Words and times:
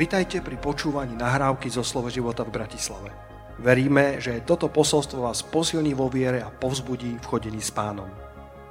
Vitajte 0.00 0.40
pri 0.40 0.56
počúvaní 0.56 1.12
nahrávky 1.12 1.68
zo 1.68 1.84
Slovo 1.84 2.08
života 2.08 2.40
v 2.40 2.56
Bratislave. 2.56 3.12
Veríme, 3.60 4.16
že 4.16 4.40
toto 4.48 4.72
posolstvo 4.72 5.28
vás 5.28 5.44
posilní 5.44 5.92
vo 5.92 6.08
viere 6.08 6.40
a 6.40 6.48
povzbudí 6.48 7.20
v 7.20 7.28
chodení 7.28 7.60
s 7.60 7.68
pánom. 7.68 8.08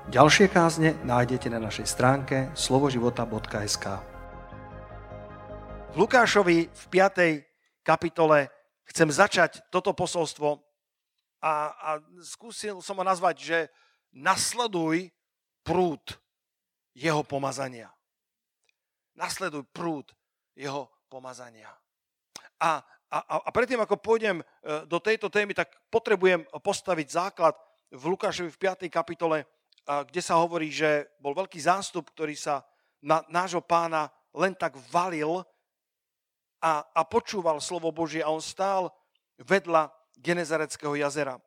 Ďalšie 0.09 0.49
kázne 0.49 0.97
nájdete 1.05 1.53
na 1.53 1.61
našej 1.61 1.85
stránke 1.85 2.49
slovoživota.sk 2.57 3.85
V 5.93 5.95
Lukášovi 6.01 6.65
v 6.65 6.83
5. 6.97 7.85
kapitole 7.85 8.49
chcem 8.89 9.13
začať 9.13 9.69
toto 9.69 9.93
posolstvo 9.93 10.57
a, 11.45 11.53
a 11.77 11.89
skúsil 12.25 12.81
som 12.81 12.97
ho 12.97 13.05
nazvať, 13.05 13.35
že 13.37 13.57
nasleduj 14.17 15.13
prúd 15.61 16.01
jeho 16.97 17.21
pomazania. 17.21 17.93
Nasleduj 19.13 19.69
prúd 19.69 20.09
jeho 20.57 20.89
pomazania. 21.09 21.73
A, 22.61 22.79
a, 23.09 23.17
a 23.43 23.49
predtým, 23.49 23.81
ako 23.81 23.97
pôjdem 23.97 24.39
e, 24.39 24.43
do 24.85 25.01
tejto 25.01 25.27
témy, 25.33 25.57
tak 25.57 25.73
potrebujem 25.89 26.45
postaviť 26.61 27.07
základ 27.09 27.57
v 27.89 28.03
Lukášovi 28.13 28.53
v 28.53 28.61
5. 28.61 28.85
kapitole, 28.93 29.49
kde 29.89 30.21
sa 30.21 30.37
hovorí, 30.37 30.69
že 30.69 31.09
bol 31.17 31.33
veľký 31.33 31.57
zástup, 31.57 32.13
ktorý 32.13 32.37
sa 32.37 32.61
na 33.01 33.25
nášho 33.33 33.65
pána 33.65 34.13
len 34.37 34.53
tak 34.53 34.77
valil 34.93 35.41
a, 36.61 36.85
a 36.85 37.01
počúval 37.07 37.57
slovo 37.57 37.89
Božie 37.89 38.21
a 38.21 38.29
on 38.29 38.43
stál 38.43 38.93
vedľa 39.41 39.89
Genezareckého 40.19 40.93
jazera. 40.99 41.39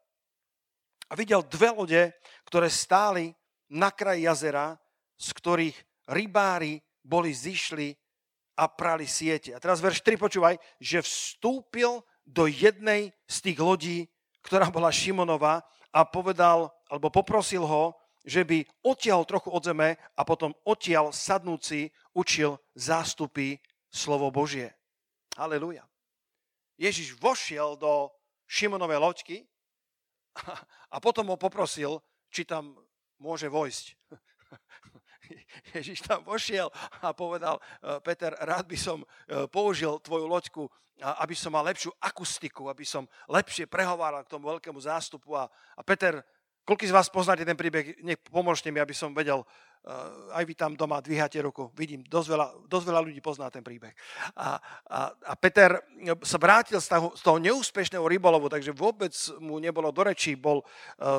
A 1.07 1.13
videl 1.13 1.45
dve 1.45 1.71
lode, 1.71 2.03
ktoré 2.49 2.73
stáli 2.73 3.37
na 3.69 3.93
kraji 3.93 4.25
jazera, 4.25 4.81
z 5.21 5.29
ktorých 5.37 5.77
rybári 6.09 6.81
boli 7.05 7.31
zišli 7.31 7.93
a 8.57 8.69
prali 8.69 9.09
siete. 9.09 9.57
A 9.57 9.63
teraz 9.63 9.81
verš 9.81 10.05
3 10.05 10.21
počúvaj, 10.21 10.55
že 10.79 11.01
vstúpil 11.01 12.05
do 12.27 12.47
jednej 12.47 13.11
z 13.27 13.37
tých 13.51 13.59
lodí, 13.59 13.99
ktorá 14.45 14.69
bola 14.69 14.93
Šimonová 14.93 15.65
a 15.93 16.01
povedal, 16.07 16.71
alebo 16.89 17.13
poprosil 17.13 17.65
ho, 17.65 17.97
že 18.23 18.47
by 18.47 18.63
odtiaľ 18.87 19.27
trochu 19.27 19.51
od 19.51 19.63
zeme 19.67 19.99
a 19.99 20.23
potom 20.23 20.55
odtiaľ 20.63 21.11
sadnúci 21.11 21.91
učil 22.15 22.55
zástupy 22.79 23.59
slovo 23.91 24.31
Božie. 24.31 24.71
Halelúja. 25.35 25.83
Ježiš 26.79 27.19
vošiel 27.19 27.75
do 27.77 28.11
Šimonovej 28.47 28.99
loďky 28.99 29.37
a 30.95 30.97
potom 31.03 31.35
ho 31.35 31.37
poprosil, 31.37 31.99
či 32.31 32.47
tam 32.47 32.79
môže 33.19 33.51
vojsť. 33.51 33.87
Ježiš 35.77 36.05
tam 36.05 36.25
vošiel 36.25 36.69
a 37.03 37.13
povedal, 37.13 37.59
e, 37.59 38.01
Peter, 38.01 38.37
rád 38.41 38.69
by 38.69 38.79
som 38.79 39.03
e, 39.03 39.07
použil 39.49 39.99
tvoju 40.01 40.27
loďku, 40.29 40.63
aby 41.03 41.35
som 41.35 41.51
mal 41.51 41.67
lepšiu 41.67 41.91
akustiku, 41.99 42.71
aby 42.71 42.87
som 42.87 43.09
lepšie 43.27 43.67
prehováral 43.67 44.23
k 44.23 44.31
tomu 44.31 44.47
veľkému 44.53 44.79
zástupu. 44.79 45.35
A, 45.35 45.51
a 45.51 45.83
Peter, 45.83 46.23
koľko 46.63 46.85
z 46.87 46.95
vás 46.95 47.11
poznáte 47.11 47.43
ten 47.43 47.59
príbeh, 47.59 47.99
nech 48.07 48.21
pomôžte 48.31 48.71
mi, 48.71 48.79
aby 48.79 48.95
som 48.95 49.11
vedel, 49.11 49.43
aj 50.31 50.45
vy 50.47 50.55
tam 50.55 50.79
doma 50.79 51.03
dvíhate 51.03 51.43
ruku. 51.43 51.67
Vidím, 51.75 52.07
dosť 52.07 52.29
veľa, 52.31 52.47
dosť 52.71 52.87
veľa 52.87 53.01
ľudí 53.03 53.19
pozná 53.19 53.51
ten 53.51 53.67
príbeh. 53.67 53.91
A, 54.39 54.55
a, 54.87 54.99
a 55.11 55.33
Peter 55.35 55.83
sa 56.23 56.39
vrátil 56.39 56.79
z 56.79 56.87
toho, 56.87 57.11
z 57.19 57.23
toho 57.27 57.39
neúspešného 57.43 58.07
rybolovu, 58.07 58.47
takže 58.47 58.71
vôbec 58.71 59.11
mu 59.43 59.59
nebolo 59.59 59.91
do 59.91 60.07
rečí. 60.07 60.39
Bol, 60.39 60.63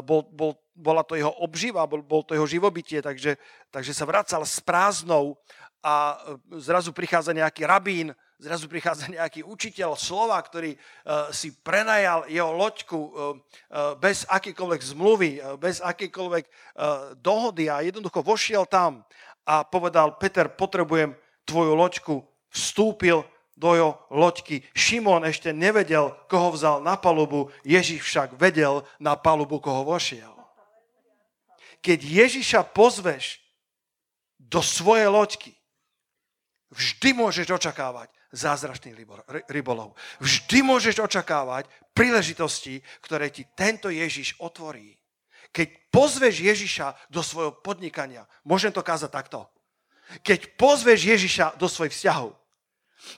bol, 0.08 0.24
bol, 0.32 0.56
bola 0.72 1.04
to 1.04 1.20
jeho 1.20 1.32
obživa, 1.44 1.84
bol, 1.84 2.00
bol 2.00 2.24
to 2.24 2.40
jeho 2.40 2.48
živobytie, 2.48 3.04
takže, 3.04 3.36
takže 3.68 3.92
sa 3.92 4.08
vracal 4.08 4.48
s 4.48 4.64
prázdnou 4.64 5.36
a 5.84 6.18
zrazu 6.58 6.96
prichádza 6.96 7.36
nejaký 7.36 7.68
rabín 7.68 8.16
zrazu 8.44 8.68
prichádza 8.68 9.08
nejaký 9.16 9.48
učiteľ 9.48 9.96
slova, 9.96 10.36
ktorý 10.44 10.76
uh, 10.76 11.32
si 11.32 11.56
prenajal 11.56 12.28
jeho 12.28 12.52
loďku 12.52 13.00
uh, 13.00 13.12
bez 13.96 14.28
akýkoľvek 14.28 14.82
zmluvy, 14.84 15.32
bez 15.60 15.80
akýkoľvek 15.80 16.46
dohody 17.24 17.72
a 17.72 17.80
jednoducho 17.86 18.20
vošiel 18.20 18.68
tam 18.68 19.08
a 19.48 19.64
povedal, 19.64 20.16
Peter, 20.20 20.48
potrebujem 20.48 21.16
tvoju 21.44 21.74
loďku, 21.76 22.16
vstúpil 22.52 23.28
do 23.54 23.70
jeho 23.76 23.94
loďky. 24.10 24.66
Šimon 24.74 25.28
ešte 25.28 25.54
nevedel, 25.54 26.16
koho 26.32 26.56
vzal 26.56 26.82
na 26.82 26.98
palubu, 26.98 27.52
Ježiš 27.68 28.02
však 28.04 28.30
vedel 28.40 28.82
na 28.98 29.14
palubu, 29.20 29.60
koho 29.60 29.86
vošiel. 29.86 30.32
Keď 31.84 32.00
Ježiša 32.00 32.62
pozveš 32.72 33.44
do 34.40 34.64
svojej 34.64 35.12
loďky, 35.12 35.52
vždy 36.74 37.10
môžeš 37.14 37.48
očakávať, 37.54 38.10
zázračný 38.34 38.98
rybolov. 39.48 39.94
Vždy 40.18 40.66
môžeš 40.66 41.00
očakávať 41.00 41.70
príležitosti, 41.94 42.82
ktoré 43.06 43.30
ti 43.30 43.46
tento 43.54 43.94
Ježiš 43.94 44.42
otvorí. 44.42 44.98
Keď 45.54 45.94
pozveš 45.94 46.42
Ježiša 46.42 47.14
do 47.14 47.22
svojho 47.22 47.54
podnikania, 47.62 48.26
môžem 48.42 48.74
to 48.74 48.82
kázať 48.82 49.14
takto. 49.14 49.46
Keď 50.26 50.58
pozveš 50.58 51.06
Ježiša 51.06 51.62
do 51.62 51.70
svojich 51.70 51.94
vzťahov, 51.94 52.34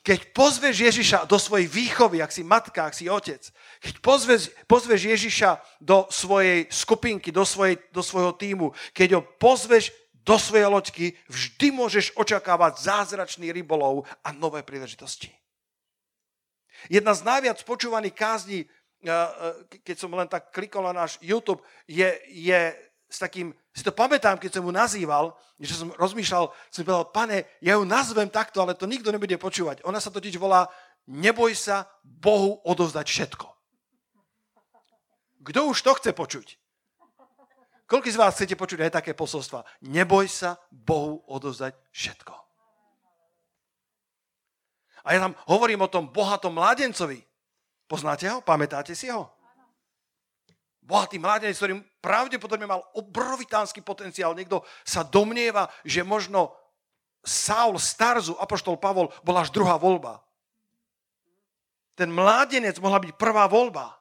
keď 0.02 0.34
pozveš 0.34 0.82
Ježiša 0.82 1.30
do 1.30 1.38
svojej 1.38 1.70
výchovy, 1.70 2.18
ak 2.20 2.34
si 2.34 2.42
matka, 2.42 2.90
ak 2.90 2.98
si 2.98 3.06
otec, 3.06 3.42
keď 3.78 3.94
pozveš, 4.02 4.50
pozveš 4.66 5.02
Ježiša 5.14 5.62
do 5.78 6.10
svojej 6.10 6.66
skupinky, 6.74 7.30
do, 7.30 7.46
svojej, 7.46 7.78
do 7.94 8.02
svojho 8.02 8.34
týmu, 8.34 8.74
keď 8.98 9.20
ho 9.20 9.22
pozveš 9.38 9.94
do 10.26 10.36
svojej 10.42 10.66
loďky, 10.66 11.06
vždy 11.30 11.68
môžeš 11.70 12.18
očakávať 12.18 12.82
zázračný 12.82 13.54
rybolov 13.54 14.10
a 14.26 14.34
nové 14.34 14.66
príležitosti. 14.66 15.30
Jedna 16.90 17.14
z 17.14 17.22
najviac 17.22 17.62
počúvaných 17.62 18.18
kázní, 18.18 18.60
eh, 18.66 18.68
eh, 19.06 19.80
keď 19.86 19.96
som 19.96 20.12
len 20.18 20.26
tak 20.26 20.50
klikol 20.50 20.90
na 20.90 21.06
náš 21.06 21.22
YouTube, 21.22 21.62
je, 21.86 22.10
je 22.34 22.74
s 23.06 23.18
takým, 23.22 23.54
si 23.70 23.86
to 23.86 23.94
pamätám, 23.94 24.42
keď 24.42 24.60
som 24.60 24.66
mu 24.66 24.74
nazýval, 24.74 25.38
že 25.62 25.78
som 25.78 25.94
rozmýšľal, 25.94 26.52
som 26.74 26.82
povedal, 26.84 27.14
pane, 27.14 27.38
ja 27.62 27.78
ju 27.78 27.86
nazvem 27.86 28.28
takto, 28.28 28.60
ale 28.60 28.74
to 28.74 28.90
nikto 28.90 29.14
nebude 29.14 29.38
počúvať. 29.38 29.86
Ona 29.86 30.02
sa 30.02 30.10
totiž 30.10 30.36
volá, 30.42 30.68
neboj 31.08 31.54
sa 31.54 31.86
Bohu 32.02 32.60
odovzdať 32.66 33.06
všetko. 33.08 33.48
Kto 35.46 35.60
už 35.70 35.78
to 35.86 35.92
chce 36.02 36.12
počuť? 36.12 36.48
Koľko 37.86 38.10
z 38.10 38.18
vás 38.18 38.34
chcete 38.34 38.58
počuť 38.58 38.90
aj 38.90 38.92
také 39.02 39.14
posolstva? 39.14 39.62
Neboj 39.86 40.26
sa 40.26 40.58
Bohu 40.74 41.22
odozdať 41.30 41.78
všetko. 41.94 42.34
A 45.06 45.14
ja 45.14 45.22
tam 45.22 45.38
hovorím 45.46 45.86
o 45.86 45.92
tom 45.92 46.10
bohatom 46.10 46.58
mládencovi. 46.58 47.22
Poznáte 47.86 48.26
ho? 48.26 48.42
Pamätáte 48.42 48.98
si 48.98 49.14
ho? 49.14 49.30
Bohatý 50.82 51.22
mládenec, 51.22 51.58
ktorý 51.58 51.82
pravdepodobne 52.02 52.66
mal 52.66 52.82
obrovitánsky 52.98 53.86
potenciál. 53.86 54.34
Niekto 54.34 54.66
sa 54.82 55.06
domnieva, 55.06 55.70
že 55.86 56.02
možno 56.02 56.54
Saul 57.26 57.78
Starzu, 57.82 58.38
apoštol 58.38 58.78
Pavol, 58.78 59.10
bola 59.26 59.46
až 59.46 59.54
druhá 59.54 59.78
voľba. 59.78 60.22
Ten 61.98 62.10
mládenec 62.14 62.78
mohla 62.82 63.02
byť 63.02 63.14
prvá 63.18 63.46
voľba 63.46 63.98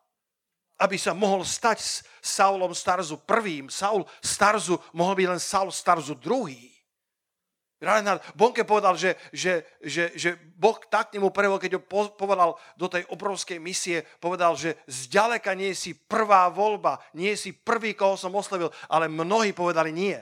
aby 0.79 0.99
sa 0.99 1.15
mohol 1.15 1.47
stať 1.47 1.79
s 1.79 2.03
Saulom 2.19 2.75
Starzu 2.75 3.23
prvým. 3.23 3.71
Saul 3.71 4.03
Starzu 4.19 4.81
mohol 4.95 5.15
byť 5.15 5.27
len 5.31 5.41
Saul 5.41 5.71
Starzu 5.71 6.19
druhý. 6.19 6.75
Reinhard 7.85 8.25
Bonke 8.33 8.65
povedal, 8.65 8.97
že, 8.97 9.15
že, 9.29 9.61
že, 9.85 10.17
že 10.17 10.41
Boh 10.57 10.81
tak 10.89 11.13
nemu 11.13 11.29
prevel, 11.29 11.61
keď 11.61 11.77
ho 11.77 11.83
povedal 12.17 12.57
do 12.81 12.89
tej 12.89 13.05
obrovskej 13.13 13.61
misie, 13.61 14.09
povedal, 14.19 14.57
že 14.57 14.81
zďaleka 14.89 15.53
nie 15.53 15.77
si 15.77 15.93
prvá 15.93 16.49
voľba, 16.49 16.97
nie 17.13 17.37
si 17.37 17.53
prvý, 17.53 17.93
koho 17.93 18.17
som 18.17 18.33
oslovil, 18.33 18.73
ale 18.89 19.13
mnohí 19.13 19.53
povedali 19.53 19.93
nie. 19.93 20.17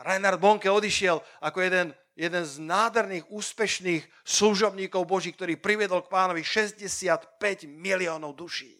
Reinhard 0.00 0.40
Bonke 0.40 0.66
odišiel 0.66 1.20
ako 1.44 1.58
jeden 1.60 1.92
jeden 2.18 2.44
z 2.44 2.54
nádherných, 2.60 3.30
úspešných 3.30 4.02
služobníkov 4.26 5.06
Boží, 5.06 5.32
ktorý 5.32 5.56
priviedol 5.56 6.04
k 6.04 6.12
pánovi 6.12 6.42
65 6.44 7.40
miliónov 7.70 8.36
duší. 8.36 8.76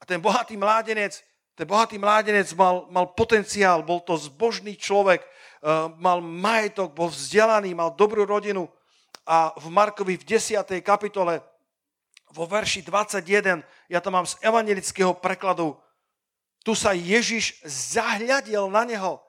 A 0.00 0.06
ten 0.08 0.18
bohatý 0.18 0.58
mládenec, 0.58 1.22
ten 1.54 1.66
bohatý 1.66 1.94
mládenec 1.98 2.50
mal, 2.58 2.90
mal 2.90 3.14
potenciál, 3.14 3.86
bol 3.86 4.02
to 4.02 4.18
zbožný 4.18 4.74
človek, 4.74 5.22
uh, 5.22 5.94
mal 5.94 6.18
majetok, 6.18 6.90
bol 6.90 7.06
vzdelaný, 7.06 7.70
mal 7.70 7.94
dobrú 7.94 8.26
rodinu. 8.26 8.66
A 9.22 9.54
v 9.54 9.70
Markovi 9.70 10.18
v 10.18 10.26
10. 10.26 10.58
kapitole, 10.82 11.38
vo 12.34 12.48
verši 12.48 12.82
21, 12.82 13.62
ja 13.86 14.00
to 14.00 14.10
mám 14.10 14.26
z 14.26 14.40
evangelického 14.42 15.14
prekladu, 15.14 15.78
tu 16.64 16.74
sa 16.74 16.94
Ježiš 16.94 17.62
zahľadil 17.66 18.66
na 18.70 18.82
neho 18.86 19.22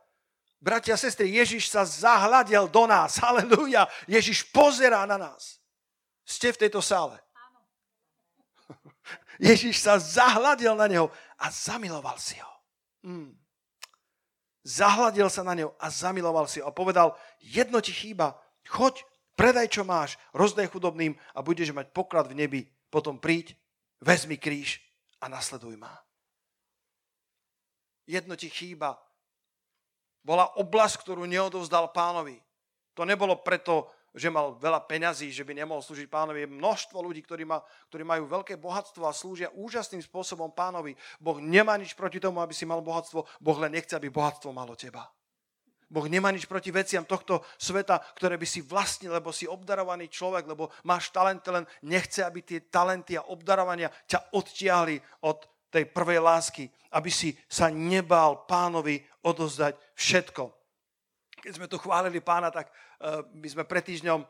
Bratia 0.64 0.96
a 0.96 0.98
sestry, 0.98 1.28
Ježiš 1.36 1.68
sa 1.68 1.84
zahľadil 1.84 2.72
do 2.72 2.88
nás. 2.88 3.20
Halelúja. 3.20 3.84
Ježiš 4.08 4.48
pozerá 4.48 5.04
na 5.04 5.20
nás. 5.20 5.60
Ste 6.24 6.56
v 6.56 6.62
tejto 6.64 6.80
sále. 6.80 7.20
Ježiš 9.52 9.84
sa 9.84 10.00
zahľadil 10.00 10.72
na 10.80 10.88
neho 10.88 11.12
a 11.36 11.52
zamiloval 11.52 12.16
si 12.16 12.40
ho. 12.40 12.54
Mm. 13.04 13.36
zahladil 14.64 15.28
sa 15.28 15.44
na 15.44 15.52
ňou 15.60 15.76
a 15.76 15.92
zamiloval 15.92 16.48
si 16.48 16.64
a 16.64 16.72
povedal, 16.72 17.20
jedno 17.44 17.84
ti 17.84 17.92
chýba, 17.92 18.40
choď, 18.64 19.04
predaj 19.36 19.68
čo 19.68 19.84
máš, 19.84 20.16
rozdaj 20.32 20.72
chudobným 20.72 21.20
a 21.36 21.44
budeš 21.44 21.76
mať 21.76 21.92
poklad 21.92 22.32
v 22.32 22.40
nebi, 22.40 22.62
potom 22.88 23.20
príď, 23.20 23.60
vezmi 24.00 24.40
kríž 24.40 24.80
a 25.20 25.28
nasleduj 25.28 25.76
ma. 25.76 25.92
Jedno 28.08 28.40
ti 28.40 28.48
chýba. 28.48 28.96
Bola 30.24 30.48
oblasť, 30.56 31.04
ktorú 31.04 31.28
neodovzdal 31.28 31.92
pánovi. 31.92 32.40
To 32.96 33.04
nebolo 33.04 33.44
preto, 33.44 33.92
že 34.14 34.30
mal 34.30 34.54
veľa 34.62 34.86
peňazí, 34.86 35.34
že 35.34 35.42
by 35.42 35.58
nemohol 35.58 35.82
slúžiť 35.82 36.06
pánovi. 36.06 36.46
Je 36.46 36.54
množstvo 36.54 36.98
ľudí, 37.02 37.26
ktorí, 37.26 37.44
ma, 37.50 37.60
ktorí 37.90 38.06
majú 38.06 38.30
veľké 38.30 38.62
bohatstvo 38.62 39.10
a 39.10 39.12
slúžia 39.12 39.50
úžasným 39.58 40.06
spôsobom 40.06 40.54
pánovi. 40.54 40.94
Boh 41.18 41.42
nemá 41.42 41.74
nič 41.76 41.98
proti 41.98 42.22
tomu, 42.22 42.40
aby 42.40 42.54
si 42.54 42.64
mal 42.64 42.86
bohatstvo. 42.86 43.26
Boh 43.42 43.58
len 43.58 43.74
nechce, 43.74 43.98
aby 43.98 44.14
bohatstvo 44.14 44.54
malo 44.54 44.78
teba. 44.78 45.10
Boh 45.94 46.10
nemá 46.10 46.34
nič 46.34 46.50
proti 46.50 46.74
veciam 46.74 47.06
tohto 47.06 47.46
sveta, 47.58 48.02
ktoré 48.18 48.38
by 48.38 48.48
si 48.50 48.66
vlastnil, 48.66 49.14
lebo 49.14 49.30
si 49.30 49.46
obdarovaný 49.46 50.10
človek, 50.10 50.50
lebo 50.50 50.74
máš 50.90 51.14
talent, 51.14 51.46
len 51.50 51.70
nechce, 51.86 52.26
aby 52.26 52.42
tie 52.42 52.66
talenty 52.66 53.14
a 53.14 53.30
obdarovania 53.30 53.94
ťa 54.10 54.34
odtiahli 54.34 54.98
od 55.26 55.53
tej 55.74 55.90
prvej 55.90 56.22
lásky, 56.22 56.70
aby 56.94 57.10
si 57.10 57.34
sa 57.50 57.74
nebál 57.74 58.46
pánovi 58.46 59.02
odozdať 59.26 59.74
všetko. 59.98 60.54
Keď 61.42 61.52
sme 61.58 61.68
tu 61.68 61.82
chválili 61.82 62.22
pána, 62.22 62.54
tak 62.54 62.70
uh, 62.70 63.26
my 63.34 63.48
sme 63.50 63.64
pred 63.66 63.82
týždňom 63.82 64.22
uh, 64.22 64.28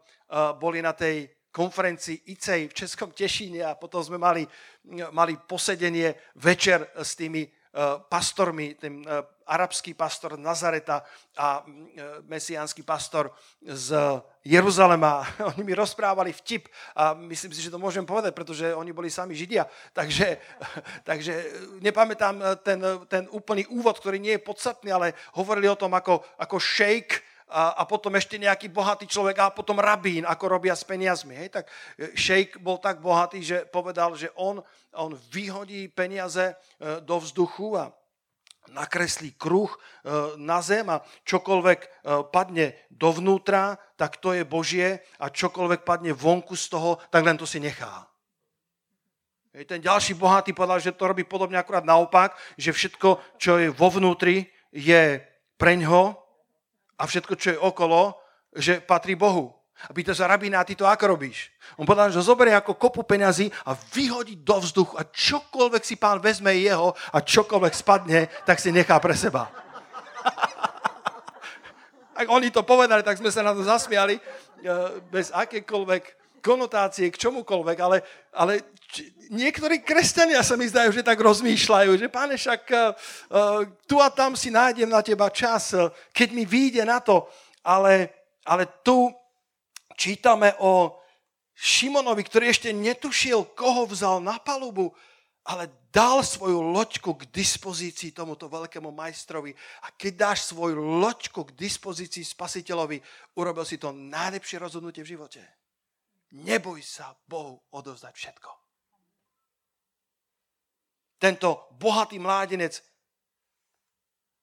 boli 0.56 0.80
na 0.80 0.96
tej 0.96 1.28
konferencii 1.54 2.34
ICEJ 2.34 2.62
v 2.72 2.78
Českom 2.78 3.10
Tešíne 3.14 3.62
a 3.62 3.78
potom 3.78 4.02
sme 4.02 4.18
mali, 4.18 4.42
mali 5.14 5.38
posedenie 5.38 6.34
večer 6.42 6.90
s 6.98 7.14
tými 7.14 7.46
uh, 7.46 8.02
pastormi, 8.02 8.74
uh, 8.74 9.22
arabský 9.48 9.94
pastor 9.94 10.40
Nazareta 10.40 11.04
a 11.38 11.62
uh, 11.62 11.66
mesiánsky 12.28 12.84
pastor 12.84 13.32
z 13.62 14.20
Jeruzalema. 14.44 15.24
Oni 15.56 15.64
mi 15.64 15.74
rozprávali 15.76 16.36
vtip 16.36 16.68
a 16.96 17.14
myslím 17.14 17.52
si, 17.56 17.64
že 17.64 17.72
to 17.72 17.82
môžem 17.82 18.04
povedať, 18.04 18.36
pretože 18.36 18.76
oni 18.76 18.92
boli 18.92 19.08
sami 19.08 19.36
Židia. 19.36 19.64
Takže, 19.96 20.38
takže 21.10 21.34
nepamätám 21.80 22.60
ten, 22.64 22.80
ten 23.08 23.24
úplný 23.32 23.64
úvod, 23.72 23.96
ktorý 24.00 24.20
nie 24.20 24.36
je 24.36 24.46
podstatný, 24.46 24.92
ale 24.92 25.16
hovorili 25.40 25.72
o 25.72 25.80
tom 25.80 25.96
ako, 25.96 26.24
ako 26.38 26.58
šejk, 26.60 27.34
a, 27.54 27.78
a 27.78 27.84
potom 27.86 28.10
ešte 28.18 28.42
nejaký 28.42 28.74
bohatý 28.74 29.06
človek 29.06 29.38
a 29.38 29.54
potom 29.54 29.78
rabín, 29.78 30.26
ako 30.26 30.58
robia 30.58 30.74
s 30.74 30.82
peniazmi. 30.82 31.38
Hej? 31.38 31.62
Tak 31.62 31.66
e, 31.70 31.72
šejk 32.18 32.58
bol 32.58 32.82
tak 32.82 32.98
bohatý, 32.98 33.46
že 33.46 33.58
povedal, 33.70 34.18
že 34.18 34.34
on, 34.34 34.58
on 34.98 35.14
vyhodí 35.30 35.86
peniaze 35.94 36.42
e, 36.42 36.56
do 37.06 37.22
vzduchu 37.22 37.78
a 37.78 37.94
nakreslí 38.72 39.36
kruh 39.36 39.72
e, 39.72 39.78
na 40.40 40.64
zem 40.64 40.88
a 40.88 41.04
čokoľvek 41.28 42.06
padne 42.32 42.78
dovnútra, 42.88 43.76
tak 44.00 44.22
to 44.24 44.32
je 44.32 44.44
Božie 44.48 45.04
a 45.20 45.28
čokoľvek 45.32 45.82
padne 45.84 46.12
vonku 46.16 46.56
z 46.56 46.66
toho, 46.72 47.02
tak 47.12 47.26
len 47.26 47.36
to 47.40 47.48
si 47.48 47.60
nechá. 47.60 48.08
Ten 49.54 49.86
ďalší 49.86 50.18
bohatý 50.18 50.50
povedal, 50.50 50.82
že 50.82 50.98
to 50.98 51.06
robí 51.06 51.22
podobne 51.30 51.62
akurát 51.62 51.86
naopak, 51.86 52.34
že 52.58 52.74
všetko, 52.74 53.38
čo 53.38 53.62
je 53.62 53.70
vo 53.70 53.94
vnútri, 53.94 54.50
je 54.74 55.22
preňho 55.62 56.18
a 56.98 57.04
všetko, 57.06 57.34
čo 57.38 57.50
je 57.54 57.62
okolo, 57.62 58.18
že 58.58 58.82
patrí 58.82 59.14
Bohu. 59.14 59.54
A 59.84 59.92
pýta 59.92 60.16
sa 60.16 60.32
rabína, 60.32 60.64
a 60.64 60.68
ty 60.68 60.80
to 60.80 60.88
ako 60.88 61.18
robíš? 61.18 61.52
On 61.76 61.84
povedal, 61.84 62.14
že 62.14 62.24
zoberie 62.24 62.56
ako 62.56 62.80
kopu 62.80 63.04
peňazí 63.04 63.52
a 63.68 63.76
vyhodí 63.76 64.40
do 64.40 64.62
vzduchu 64.62 64.96
a 64.96 65.04
čokoľvek 65.04 65.84
si 65.84 65.96
pán 66.00 66.24
vezme 66.24 66.56
jeho 66.56 66.96
a 67.12 67.18
čokoľvek 67.20 67.74
spadne, 67.76 68.32
tak 68.48 68.64
si 68.64 68.72
nechá 68.72 68.96
pre 69.04 69.12
seba. 69.18 69.52
Ak 72.22 72.30
oni 72.30 72.54
to 72.54 72.64
povedali, 72.64 73.04
tak 73.04 73.18
sme 73.20 73.34
sa 73.34 73.42
na 73.42 73.52
to 73.52 73.66
zasmiali, 73.66 74.16
e, 74.16 74.22
bez 75.12 75.34
akékoľvek 75.36 76.24
konotácie 76.44 77.08
k 77.08 77.20
čomukoľvek, 77.20 77.78
ale, 77.80 78.04
ale 78.36 78.68
niektorí 79.32 79.80
kresťania 79.80 80.44
sa 80.44 80.60
mi 80.60 80.68
zdajú, 80.68 80.92
že 80.92 81.08
tak 81.08 81.16
rozmýšľajú, 81.24 81.96
že 81.96 82.12
páne, 82.12 82.36
však 82.36 82.62
uh, 82.68 82.92
tu 83.88 84.04
a 84.04 84.12
tam 84.12 84.36
si 84.36 84.52
nájdem 84.52 84.92
na 84.92 85.00
teba 85.00 85.32
čas, 85.32 85.72
keď 86.12 86.30
mi 86.36 86.44
vyjde 86.44 86.84
na 86.84 87.00
to, 87.00 87.24
ale, 87.64 88.12
ale 88.44 88.68
tu 88.84 89.08
čítame 89.98 90.54
o 90.60 90.98
Šimonovi, 91.54 92.26
ktorý 92.26 92.50
ešte 92.50 92.70
netušil, 92.74 93.54
koho 93.54 93.86
vzal 93.86 94.20
na 94.20 94.42
palubu, 94.42 94.92
ale 95.46 95.70
dal 95.94 96.26
svoju 96.26 96.60
loďku 96.74 97.14
k 97.14 97.30
dispozícii 97.30 98.16
tomuto 98.16 98.50
veľkému 98.50 98.90
majstrovi. 98.90 99.54
A 99.86 99.94
keď 99.94 100.32
dáš 100.32 100.50
svoju 100.50 100.82
loďku 100.82 101.46
k 101.46 101.56
dispozícii 101.58 102.26
spasiteľovi, 102.26 102.98
urobil 103.38 103.68
si 103.68 103.78
to 103.78 103.94
najlepšie 103.94 104.58
rozhodnutie 104.58 105.06
v 105.06 105.14
živote. 105.14 105.42
Neboj 106.34 106.82
sa 106.82 107.14
Bohu 107.30 107.62
odovzdať 107.70 108.14
všetko 108.18 108.64
tento 111.24 111.72
bohatý 111.80 112.20
mládenec 112.20 112.84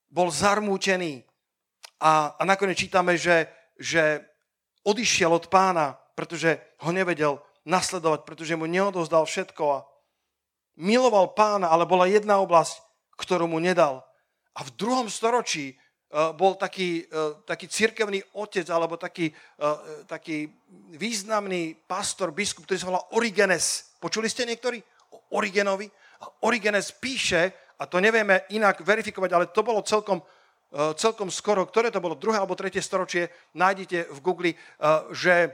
bol 0.09 0.33
zarmútený 0.33 1.29
a, 2.01 2.33
a 2.41 2.43
nakoniec 2.49 2.81
čítame, 2.81 3.21
že, 3.21 3.53
že 3.77 4.25
odišiel 4.87 5.31
od 5.31 5.47
pána, 5.53 5.99
pretože 6.15 6.61
ho 6.85 6.91
nevedel 6.93 7.41
nasledovať, 7.65 8.25
pretože 8.25 8.57
mu 8.57 8.65
neodozdal 8.65 9.29
všetko 9.29 9.63
a 9.69 9.85
miloval 10.81 11.37
pána, 11.37 11.69
ale 11.69 11.85
bola 11.85 12.09
jedna 12.09 12.41
oblasť, 12.41 12.81
ktorú 13.21 13.49
mu 13.49 13.61
nedal. 13.61 14.01
A 14.57 14.65
v 14.65 14.75
druhom 14.75 15.09
storočí 15.13 15.77
uh, 15.77 16.33
bol 16.33 16.57
taký, 16.57 17.05
uh, 17.13 17.41
taký 17.45 17.69
cirkevný 17.69 18.25
otec 18.35 18.65
alebo 18.73 18.97
taký, 18.97 19.29
uh, 19.61 20.05
taký 20.09 20.49
významný 20.97 21.77
pastor, 21.85 22.33
biskup, 22.33 22.65
ktorý 22.65 22.79
sa 22.81 22.89
volal 22.89 23.09
Origenes. 23.13 23.95
Počuli 24.01 24.27
ste 24.33 24.49
niektorí 24.49 24.81
o 25.13 25.37
Origenovi? 25.37 25.87
Origenes 26.45 26.93
píše, 26.93 27.53
a 27.81 27.89
to 27.89 27.97
nevieme 27.97 28.45
inak 28.53 28.85
verifikovať, 28.85 29.31
ale 29.33 29.47
to 29.49 29.65
bolo 29.65 29.81
celkom, 29.81 30.21
e, 30.21 30.25
celkom 30.95 31.35
skoro, 31.35 31.67
ktoré 31.67 31.91
to 31.91 31.99
bolo, 31.99 32.15
druhé 32.15 32.39
alebo 32.39 32.55
tretie 32.55 32.79
storočie, 32.79 33.27
nájdete 33.59 34.07
v 34.15 34.19
Google, 34.23 34.51
e, 34.55 34.57
že, 35.11 35.51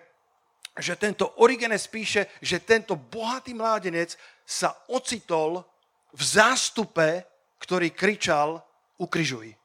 že 0.76 0.92
tento 1.00 1.40
Origenes 1.40 1.88
píše, 1.88 2.36
že 2.44 2.60
tento 2.60 3.00
bohatý 3.00 3.56
mládenec 3.56 4.12
sa 4.44 4.76
ocitol 4.92 5.64
v 6.12 6.22
zástupe, 6.22 7.24
ktorý 7.56 7.96
kričal 7.96 8.60
ukrižuj. 9.00 9.56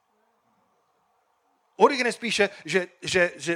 Origenes 1.83 2.15
píše, 2.15 2.51
že, 2.63 2.95
že, 3.03 3.35
že 3.35 3.53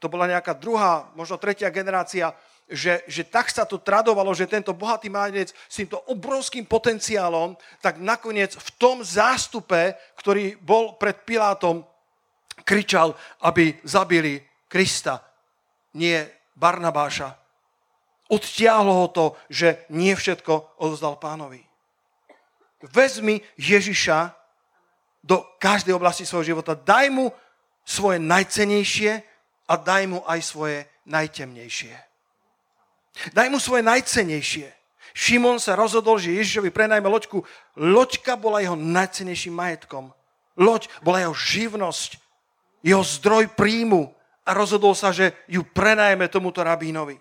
to 0.00 0.08
bola 0.08 0.28
nejaká 0.28 0.56
druhá, 0.56 1.12
možno 1.16 1.36
tretia 1.36 1.72
generácia 1.72 2.32
že, 2.66 3.06
že 3.06 3.22
tak 3.22 3.46
sa 3.50 3.62
to 3.62 3.78
tradovalo, 3.78 4.34
že 4.34 4.50
tento 4.50 4.74
bohatý 4.74 5.06
mládenec 5.06 5.54
s 5.54 5.74
týmto 5.78 6.02
obrovským 6.10 6.66
potenciálom, 6.66 7.54
tak 7.78 8.02
nakoniec 8.02 8.58
v 8.58 8.70
tom 8.74 9.06
zástupe, 9.06 9.94
ktorý 10.18 10.58
bol 10.58 10.98
pred 10.98 11.22
Pilátom, 11.22 11.86
kričal, 12.66 13.14
aby 13.46 13.78
zabili 13.86 14.42
Krista, 14.66 15.22
nie 15.94 16.18
Barnabáša. 16.58 17.38
Odtiahlo 18.26 19.06
ho 19.06 19.08
to, 19.14 19.26
že 19.46 19.86
nie 19.94 20.10
všetko 20.10 20.82
odozdal 20.82 21.14
pánovi. 21.22 21.62
Vezmi 22.82 23.38
Ježiša 23.54 24.34
do 25.22 25.42
každej 25.62 25.94
oblasti 25.94 26.26
svojho 26.26 26.54
života. 26.54 26.74
Daj 26.74 27.06
mu 27.14 27.30
svoje 27.86 28.18
najcenejšie 28.18 29.22
a 29.66 29.74
daj 29.78 30.02
mu 30.10 30.22
aj 30.26 30.40
svoje 30.42 30.78
najtemnejšie. 31.06 32.05
Daj 33.32 33.48
mu 33.48 33.56
svoje 33.56 33.82
najcenejšie. 33.86 34.68
Šimon 35.16 35.56
sa 35.56 35.72
rozhodol, 35.72 36.20
že 36.20 36.36
Ježišovi 36.36 36.68
prenajme 36.68 37.08
loďku. 37.08 37.40
Loďka 37.80 38.36
bola 38.36 38.60
jeho 38.60 38.76
najcenejším 38.76 39.56
majetkom. 39.56 40.12
Loď 40.60 40.92
bola 41.00 41.24
jeho 41.24 41.32
živnosť, 41.32 42.20
jeho 42.84 43.00
zdroj 43.00 43.56
príjmu 43.56 44.12
a 44.44 44.50
rozhodol 44.52 44.92
sa, 44.92 45.12
že 45.16 45.32
ju 45.48 45.64
prenajme 45.64 46.28
tomuto 46.28 46.60
rabínovi. 46.60 47.16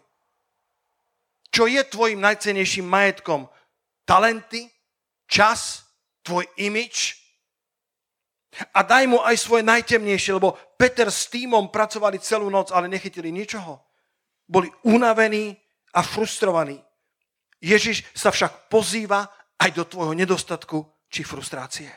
Čo 1.56 1.72
je 1.72 1.80
tvojim 1.88 2.20
najcenejším 2.20 2.84
majetkom? 2.84 3.48
Talenty? 4.04 4.68
Čas? 5.24 5.88
Tvoj 6.20 6.44
imič? 6.60 7.16
A 8.76 8.84
daj 8.84 9.08
mu 9.08 9.24
aj 9.24 9.36
svoje 9.40 9.64
najtemnejšie, 9.64 10.36
lebo 10.36 10.56
Peter 10.76 11.08
s 11.08 11.32
týmom 11.32 11.72
pracovali 11.72 12.20
celú 12.20 12.52
noc, 12.52 12.72
ale 12.76 12.92
nechytili 12.92 13.32
ničoho. 13.32 13.80
Boli 14.48 14.68
unavení, 14.84 15.56
a 15.96 16.04
frustrovaný. 16.04 16.84
Ježiš 17.64 18.04
sa 18.12 18.30
však 18.36 18.68
pozýva 18.68 19.32
aj 19.56 19.72
do 19.72 19.84
tvojho 19.88 20.14
nedostatku 20.14 20.84
či 21.08 21.24
frustrácie. 21.24 21.88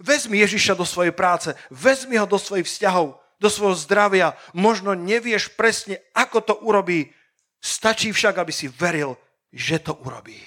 Vezmi 0.00 0.40
Ježiša 0.40 0.72
do 0.72 0.88
svojej 0.88 1.12
práce, 1.12 1.52
vezmi 1.68 2.16
ho 2.16 2.24
do 2.24 2.40
svojich 2.40 2.64
vzťahov, 2.64 3.20
do 3.36 3.48
svojho 3.52 3.76
zdravia. 3.76 4.32
Možno 4.56 4.96
nevieš 4.96 5.52
presne, 5.52 6.00
ako 6.16 6.38
to 6.40 6.54
urobí. 6.64 7.12
Stačí 7.60 8.10
však, 8.10 8.40
aby 8.40 8.50
si 8.50 8.72
veril, 8.72 9.20
že 9.52 9.84
to 9.84 10.00
urobí. 10.00 10.40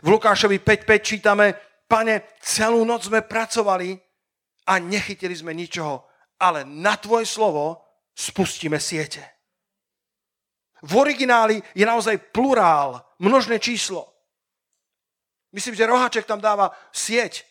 V 0.00 0.06
Lukášovi 0.06 0.62
5.5 0.62 1.02
čítame, 1.02 1.58
pane, 1.90 2.38
celú 2.38 2.86
noc 2.86 3.10
sme 3.10 3.26
pracovali 3.26 3.98
a 4.70 4.78
nechytili 4.78 5.34
sme 5.34 5.50
ničoho, 5.52 6.06
ale 6.38 6.62
na 6.62 6.94
tvoje 6.94 7.26
slovo 7.26 7.82
spustíme 8.14 8.78
siete. 8.78 9.35
V 10.82 10.92
origináli 10.96 11.62
je 11.74 11.86
naozaj 11.86 12.32
plurál, 12.32 13.04
množné 13.18 13.58
číslo. 13.58 14.12
Myslím, 15.52 15.74
že 15.74 15.88
Rohaček 15.88 16.28
tam 16.28 16.40
dáva 16.40 16.68
sieť, 16.92 17.44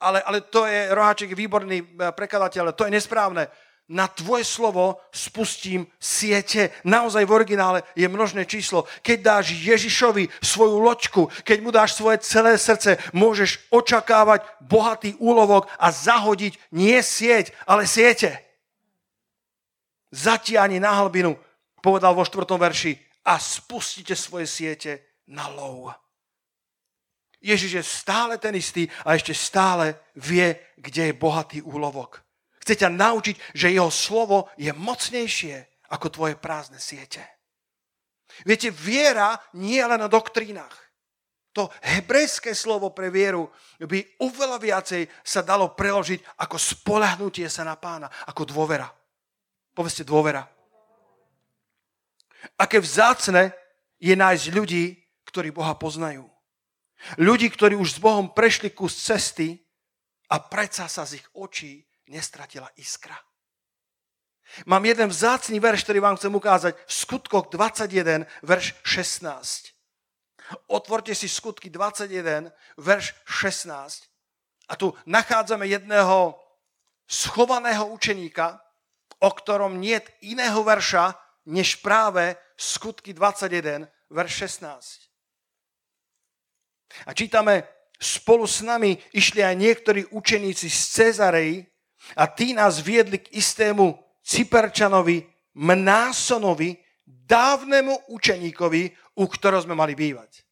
ale, 0.00 0.22
ale 0.22 0.40
to 0.40 0.66
je, 0.66 0.90
Rohaček 0.90 1.36
výborný 1.36 1.78
eh, 1.82 2.10
prekladateľ, 2.10 2.60
ale 2.62 2.76
to 2.76 2.84
je 2.88 2.96
nesprávne 2.96 3.46
na 3.90 4.06
tvoje 4.06 4.46
slovo 4.46 5.02
spustím 5.10 5.86
siete. 5.98 6.70
Naozaj 6.86 7.26
v 7.26 7.34
originále 7.34 7.82
je 7.98 8.06
množné 8.06 8.46
číslo. 8.46 8.86
Keď 9.02 9.18
dáš 9.18 9.46
Ježišovi 9.50 10.30
svoju 10.38 10.78
loďku, 10.78 11.26
keď 11.42 11.58
mu 11.58 11.74
dáš 11.74 11.98
svoje 11.98 12.22
celé 12.22 12.54
srdce, 12.54 13.02
môžeš 13.10 13.58
očakávať 13.74 14.46
bohatý 14.62 15.18
úlovok 15.18 15.66
a 15.74 15.90
zahodiť 15.90 16.54
nie 16.70 17.02
sieť, 17.02 17.50
ale 17.66 17.90
siete. 17.90 18.38
Zatiani 20.14 20.78
na 20.78 20.94
hlbinu, 21.02 21.34
povedal 21.80 22.14
vo 22.14 22.24
štvrtom 22.24 22.60
verši, 22.60 23.10
a 23.24 23.36
spustite 23.36 24.16
svoje 24.16 24.48
siete 24.48 25.20
na 25.28 25.48
lov. 25.52 25.92
Ježiš 27.40 27.72
je 27.72 27.84
stále 27.84 28.36
ten 28.36 28.52
istý 28.56 28.88
a 29.04 29.16
ešte 29.16 29.32
stále 29.32 29.96
vie, 30.16 30.60
kde 30.76 31.12
je 31.12 31.20
bohatý 31.20 31.58
úlovok. 31.64 32.20
Chce 32.60 32.84
ťa 32.84 32.90
naučiť, 32.92 33.36
že 33.56 33.72
jeho 33.72 33.88
slovo 33.88 34.52
je 34.60 34.68
mocnejšie 34.76 35.88
ako 35.88 36.06
tvoje 36.12 36.34
prázdne 36.36 36.76
siete. 36.76 37.24
Viete, 38.44 38.68
viera 38.68 39.40
nie 39.56 39.80
je 39.80 39.88
len 39.88 40.00
o 40.04 40.12
doktrínach. 40.12 40.76
To 41.56 41.66
hebrejské 41.82 42.54
slovo 42.54 42.94
pre 42.94 43.10
vieru 43.10 43.50
by 43.80 44.22
oveľa 44.22 44.58
viacej 44.60 45.02
sa 45.24 45.42
dalo 45.42 45.74
preložiť 45.74 46.38
ako 46.38 46.56
spolahnutie 46.60 47.50
sa 47.50 47.66
na 47.66 47.74
pána, 47.74 48.06
ako 48.28 48.46
dôvera. 48.46 48.86
Povedzte 49.74 50.06
dôvera. 50.06 50.46
Aké 52.56 52.80
vzácne 52.80 53.52
je 54.00 54.14
nájsť 54.16 54.46
ľudí, 54.56 54.96
ktorí 55.28 55.52
Boha 55.52 55.76
poznajú. 55.76 56.24
Ľudí, 57.16 57.48
ktorí 57.52 57.76
už 57.76 57.96
s 57.96 58.02
Bohom 58.02 58.32
prešli 58.32 58.72
kus 58.72 58.96
cesty 58.96 59.56
a 60.28 60.36
predsa 60.40 60.88
sa 60.88 61.08
z 61.08 61.20
ich 61.20 61.26
očí 61.32 61.84
nestratila 62.08 62.68
iskra. 62.76 63.16
Mám 64.66 64.84
jeden 64.84 65.08
vzácný 65.08 65.62
verš, 65.62 65.86
ktorý 65.86 65.98
vám 66.02 66.18
chcem 66.18 66.34
ukázať. 66.34 66.74
V 66.74 66.92
skutkoch 66.92 67.54
21, 67.54 68.26
verš 68.42 68.74
16. 68.82 69.78
Otvorte 70.66 71.14
si 71.14 71.30
skutky 71.30 71.70
21, 71.70 72.50
verš 72.74 73.14
16. 73.24 74.10
A 74.70 74.74
tu 74.74 74.90
nachádzame 75.06 75.70
jedného 75.70 76.34
schovaného 77.06 77.86
učeníka, 77.94 78.58
o 79.22 79.30
ktorom 79.30 79.78
nie 79.78 79.98
je 79.98 80.34
iného 80.34 80.62
verša, 80.66 81.14
než 81.50 81.82
práve 81.82 82.38
skutky 82.54 83.10
21, 83.10 83.90
verš 84.10 84.32
16. 84.32 85.10
A 87.06 87.10
čítame, 87.14 87.66
spolu 87.98 88.46
s 88.46 88.62
nami 88.62 88.98
išli 89.10 89.42
aj 89.42 89.54
niektorí 89.58 90.06
učeníci 90.14 90.70
z 90.70 90.80
Cezarej, 90.94 91.70
a 92.16 92.26
tí 92.26 92.56
nás 92.56 92.80
viedli 92.80 93.20
k 93.20 93.32
istému 93.36 93.92
Cyperčanovi, 94.24 95.26
Mnásonovi, 95.54 96.76
dávnemu 97.06 98.08
učeníkovi, 98.08 98.82
u 99.18 99.24
ktorého 99.26 99.62
sme 99.62 99.74
mali 99.74 99.92
bývať. 99.92 100.46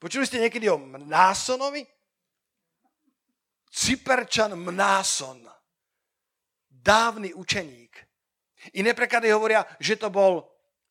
Počuli 0.00 0.26
ste 0.26 0.42
niekedy 0.42 0.68
o 0.68 0.80
Mnásonovi? 0.80 1.86
Cyperčan 3.70 4.58
Mnáson. 4.58 5.46
Dávny 6.68 7.36
učeník. 7.36 8.09
Iné 8.76 8.94
preklady 8.94 9.32
hovoria, 9.32 9.64
že 9.80 9.96
to 9.96 10.12
bol 10.12 10.46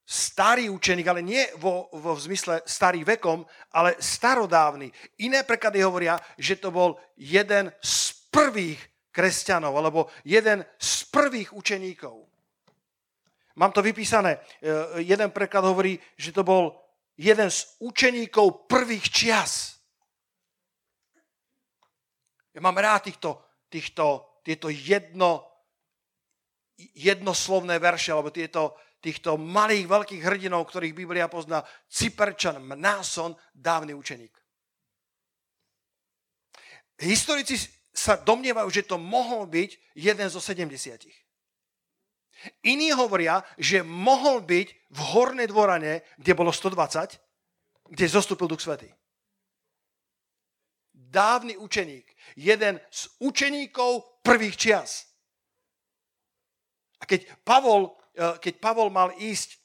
starý 0.10 0.74
učeník, 0.74 1.06
ale 1.06 1.22
nie 1.22 1.46
vo, 1.62 1.86
vo 1.94 2.18
zmysle 2.18 2.66
starý 2.66 3.06
vekom, 3.06 3.46
ale 3.78 3.94
starodávny. 4.02 4.90
Iné 5.22 5.46
preklady 5.46 5.86
hovoria, 5.86 6.18
že 6.34 6.58
to 6.58 6.74
bol 6.74 6.98
jeden 7.14 7.70
z 7.78 8.18
prvých 8.34 8.82
kresťanov, 9.14 9.78
alebo 9.78 10.10
jeden 10.26 10.66
z 10.82 11.06
prvých 11.14 11.54
učeníkov. 11.54 12.26
Mám 13.60 13.72
to 13.76 13.86
vypísané. 13.86 14.40
E, 14.64 15.06
jeden 15.06 15.30
preklad 15.30 15.68
hovorí, 15.68 16.00
že 16.18 16.32
to 16.34 16.42
bol 16.42 16.74
jeden 17.20 17.52
z 17.52 17.76
učeníkov 17.84 18.66
prvých 18.66 19.06
čias. 19.14 19.78
Ja 22.56 22.66
mám 22.66 22.82
rád 22.82 23.12
týchto, 23.12 23.44
týchto, 23.70 24.40
tieto 24.42 24.74
jedno, 24.74 25.49
jednoslovné 26.96 27.80
verše, 27.80 28.16
alebo 28.16 28.32
tieto, 28.32 28.80
týchto 29.04 29.36
malých, 29.36 29.88
veľkých 29.88 30.22
hrdinov, 30.24 30.68
ktorých 30.68 30.96
Biblia 30.96 31.32
pozná. 31.32 31.64
Cyperčan, 31.88 32.60
Mnáson, 32.64 33.36
dávny 33.56 33.96
učeník. 33.96 34.32
Historici 37.00 37.56
sa 37.96 38.20
domnievajú, 38.20 38.68
že 38.72 38.84
to 38.88 39.00
mohol 39.00 39.48
byť 39.48 39.96
jeden 39.96 40.28
zo 40.28 40.40
70. 40.40 41.08
Iní 42.64 42.92
hovoria, 42.96 43.44
že 43.60 43.84
mohol 43.84 44.44
byť 44.44 44.68
v 44.92 45.00
hornej 45.16 45.48
dvorane, 45.52 46.04
kde 46.16 46.32
bolo 46.36 46.52
120, 46.56 47.20
kde 47.92 48.06
zostúpil 48.08 48.48
Duch 48.48 48.64
Svetý. 48.64 48.88
Dávny 50.94 51.58
učeník, 51.58 52.06
jeden 52.36 52.80
z 52.92 53.02
učeníkov 53.20 54.24
prvých 54.24 54.56
čias. 54.56 55.09
A 57.00 57.04
keď 57.08 57.26
Pavol, 57.48 57.96
eh, 58.14 58.36
keď 58.38 58.54
Pavol 58.60 58.92
mal 58.92 59.16
ísť 59.18 59.60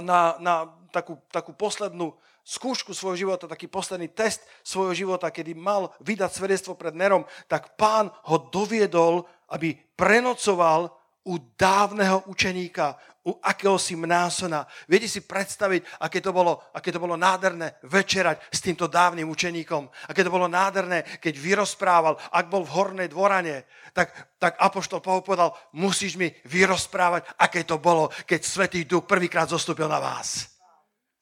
na, 0.00 0.38
na 0.38 0.70
takú, 0.94 1.18
takú 1.32 1.56
poslednú 1.56 2.14
skúšku 2.42 2.90
svojho 2.94 3.26
života, 3.26 3.50
taký 3.50 3.70
posledný 3.70 4.10
test 4.10 4.42
svojho 4.66 4.94
života, 4.94 5.30
kedy 5.30 5.54
mal 5.54 5.94
vydať 6.02 6.30
svedectvo 6.30 6.74
pred 6.74 6.94
Nerom, 6.94 7.26
tak 7.46 7.78
pán 7.78 8.10
ho 8.30 8.36
doviedol, 8.50 9.26
aby 9.50 9.78
prenocoval 9.94 10.90
u 11.22 11.38
dávneho 11.54 12.26
učeníka, 12.26 12.98
u 13.22 13.38
akéhosi 13.38 13.94
mnásona. 13.94 14.66
Viete 14.90 15.06
si 15.06 15.22
predstaviť, 15.22 16.02
aké 16.02 16.18
to, 16.18 16.34
bolo, 16.34 16.58
aké 16.74 16.90
to 16.90 16.98
bolo 16.98 17.14
nádherné 17.14 17.78
večerať 17.86 18.50
s 18.50 18.58
týmto 18.58 18.90
dávnym 18.90 19.30
učeníkom. 19.30 19.86
Aké 20.10 20.26
to 20.26 20.34
bolo 20.34 20.50
nádherné, 20.50 21.06
keď 21.22 21.34
vyrozprával, 21.38 22.18
ak 22.34 22.50
bol 22.50 22.66
v 22.66 22.74
hornej 22.74 23.08
dvorane, 23.08 23.62
tak, 23.94 24.10
tak 24.42 24.58
Apoštol 24.58 24.98
povedal, 25.02 25.54
musíš 25.76 26.18
mi 26.18 26.34
vyrozprávať, 26.48 27.30
aké 27.38 27.62
to 27.62 27.78
bolo, 27.78 28.10
keď 28.26 28.40
Svetý 28.42 28.82
Duch 28.82 29.06
prvýkrát 29.06 29.46
zostúpil 29.46 29.86
na 29.86 30.02
vás. 30.02 30.50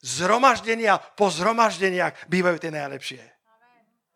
Zhromaždenia 0.01 0.97
po 0.97 1.29
zhromaždeniach 1.29 2.33
bývajú 2.33 2.57
tie 2.57 2.73
najlepšie. 2.73 3.40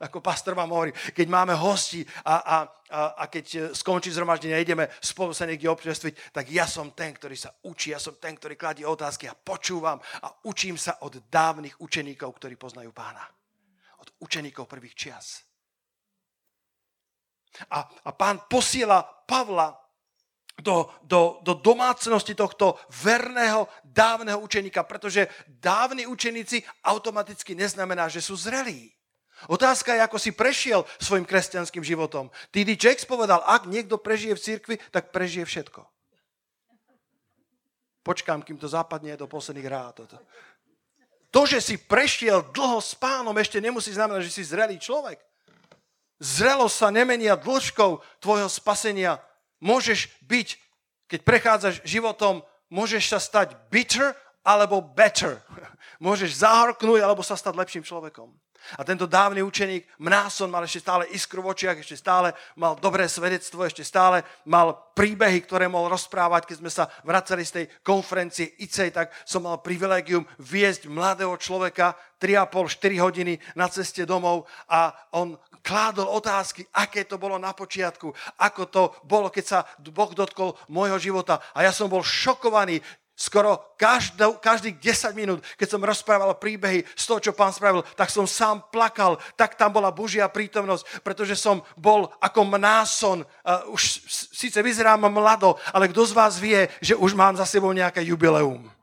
Ako 0.04 0.20
pastor 0.20 0.52
vám 0.52 0.68
hovorí, 0.68 0.92
keď 0.92 1.26
máme 1.32 1.56
hosti 1.56 2.04
a, 2.28 2.36
a, 2.44 2.56
a, 2.92 3.00
a 3.20 3.24
keď 3.32 3.72
skončí 3.72 4.12
zhromaždenie 4.12 4.52
a 4.52 4.60
ideme 4.60 4.92
spolu 5.00 5.32
sa 5.32 5.48
niekde 5.48 5.72
občerstviť, 5.72 6.28
tak 6.28 6.52
ja 6.52 6.68
som 6.68 6.92
ten, 6.92 7.16
ktorý 7.16 7.32
sa 7.32 7.56
učí, 7.64 7.96
ja 7.96 8.00
som 8.00 8.20
ten, 8.20 8.36
ktorý 8.36 8.52
kladie 8.60 8.84
otázky 8.84 9.24
a 9.32 9.38
počúvam 9.38 9.96
a 9.96 10.28
učím 10.44 10.76
sa 10.76 11.00
od 11.08 11.24
dávnych 11.32 11.80
učeníkov, 11.80 12.36
ktorí 12.36 12.60
poznajú 12.60 12.92
pána. 12.92 13.24
Od 14.04 14.12
učeníkov 14.20 14.68
prvých 14.68 14.92
čias. 14.92 15.40
A, 17.72 17.88
a 17.88 18.10
pán 18.12 18.44
posiela 18.44 19.00
Pavla 19.24 19.72
do, 20.60 20.92
do, 21.00 21.40
do 21.40 21.56
domácnosti 21.56 22.36
tohto 22.36 22.76
verného, 23.02 23.66
dávneho 23.80 24.36
učeníka, 24.36 24.84
pretože 24.84 25.32
dávni 25.48 26.04
učeníci 26.04 26.60
automaticky 26.84 27.56
neznamená, 27.56 28.12
že 28.12 28.20
sú 28.20 28.36
zrelí. 28.36 28.92
Otázka 29.50 29.94
je, 29.94 30.00
ako 30.00 30.18
si 30.18 30.30
prešiel 30.32 30.86
svojim 30.96 31.26
kresťanským 31.28 31.84
životom. 31.84 32.32
T.D. 32.54 32.78
Jakes 32.78 33.04
povedal, 33.04 33.42
ak 33.44 33.68
niekto 33.68 34.00
prežije 34.00 34.34
v 34.38 34.44
cirkvi, 34.44 34.74
tak 34.94 35.12
prežije 35.12 35.44
všetko. 35.44 35.84
Počkám, 38.04 38.44
kým 38.44 38.60
to 38.60 38.68
zapadne 38.68 39.16
do 39.16 39.24
posledných 39.24 39.68
rád. 39.68 40.04
Toto. 40.04 40.20
To, 41.32 41.48
že 41.48 41.58
si 41.58 41.80
prešiel 41.80 42.46
dlho 42.54 42.78
s 42.78 42.94
pánom, 42.94 43.34
ešte 43.34 43.58
nemusí 43.58 43.90
znamenať, 43.90 44.28
že 44.28 44.34
si 44.38 44.42
zrelý 44.46 44.78
človek. 44.78 45.18
Zrelosť 46.22 46.76
sa 46.78 46.88
nemenia 46.94 47.34
dĺžkou 47.34 48.22
tvojho 48.22 48.46
spasenia, 48.46 49.18
môžeš 49.58 50.14
byť, 50.22 50.48
keď 51.10 51.20
prechádzaš 51.26 51.74
životom, 51.82 52.46
môžeš 52.70 53.10
sa 53.10 53.18
stať 53.18 53.58
bitter 53.66 54.14
alebo 54.44 54.78
better. 54.84 55.40
Môžeš 56.04 56.44
zahorknúť 56.44 57.00
alebo 57.00 57.24
sa 57.24 57.38
stať 57.38 57.54
lepším 57.56 57.86
človekom. 57.86 58.28
A 58.76 58.82
tento 58.82 59.04
dávny 59.04 59.44
učeník 59.44 59.86
Mnáson 60.00 60.48
mal 60.48 60.64
ešte 60.64 60.82
stále 60.82 61.08
iskru 61.12 61.44
v 61.44 61.52
očiach, 61.52 61.78
ešte 61.80 62.00
stále 62.00 62.32
mal 62.56 62.74
dobré 62.76 63.08
svedectvo, 63.08 63.64
ešte 63.64 63.84
stále 63.84 64.24
mal 64.48 64.76
príbehy, 64.96 65.44
ktoré 65.44 65.68
mohol 65.68 65.92
rozprávať. 65.92 66.48
Keď 66.48 66.56
sme 66.60 66.72
sa 66.72 66.88
vracali 67.04 67.42
z 67.44 67.52
tej 67.52 67.64
konferencie 67.84 68.56
ICEJ, 68.60 68.90
tak 68.90 69.12
som 69.28 69.44
mal 69.44 69.60
privilegium 69.60 70.24
viesť 70.40 70.88
mladého 70.88 71.36
človeka 71.36 71.92
3,5-4 72.16 73.04
hodiny 73.04 73.34
na 73.52 73.68
ceste 73.68 74.08
domov 74.08 74.48
a 74.70 74.96
on 75.12 75.36
kládol 75.64 76.08
otázky, 76.20 76.68
aké 76.76 77.08
to 77.08 77.16
bolo 77.16 77.40
na 77.40 77.56
počiatku, 77.56 78.12
ako 78.36 78.62
to 78.68 78.82
bolo, 79.08 79.32
keď 79.32 79.44
sa 79.44 79.58
Boh 79.80 80.12
dotkol 80.12 80.52
môjho 80.68 81.00
života. 81.00 81.40
A 81.56 81.64
ja 81.64 81.72
som 81.72 81.88
bol 81.88 82.04
šokovaný, 82.04 82.84
Skoro 83.14 83.78
každý, 83.78 84.26
každých 84.42 84.82
10 84.82 85.14
minút, 85.14 85.38
keď 85.54 85.70
som 85.70 85.86
rozprával 85.86 86.34
príbehy 86.34 86.82
z 86.98 87.04
toho, 87.06 87.22
čo 87.22 87.30
pán 87.30 87.54
spravil, 87.54 87.86
tak 87.94 88.10
som 88.10 88.26
sám 88.26 88.66
plakal, 88.74 89.22
tak 89.38 89.54
tam 89.54 89.70
bola 89.70 89.94
Božia 89.94 90.26
prítomnosť, 90.26 91.06
pretože 91.06 91.38
som 91.38 91.62
bol 91.78 92.10
ako 92.18 92.42
mnáson. 92.42 93.22
Už 93.70 94.02
síce 94.34 94.58
vyzerám 94.58 95.06
mlado, 95.06 95.54
ale 95.70 95.86
kto 95.94 96.10
z 96.10 96.12
vás 96.18 96.34
vie, 96.42 96.66
že 96.82 96.98
už 96.98 97.14
mám 97.14 97.38
za 97.38 97.46
sebou 97.46 97.70
nejaké 97.70 98.02
jubileum? 98.02 98.73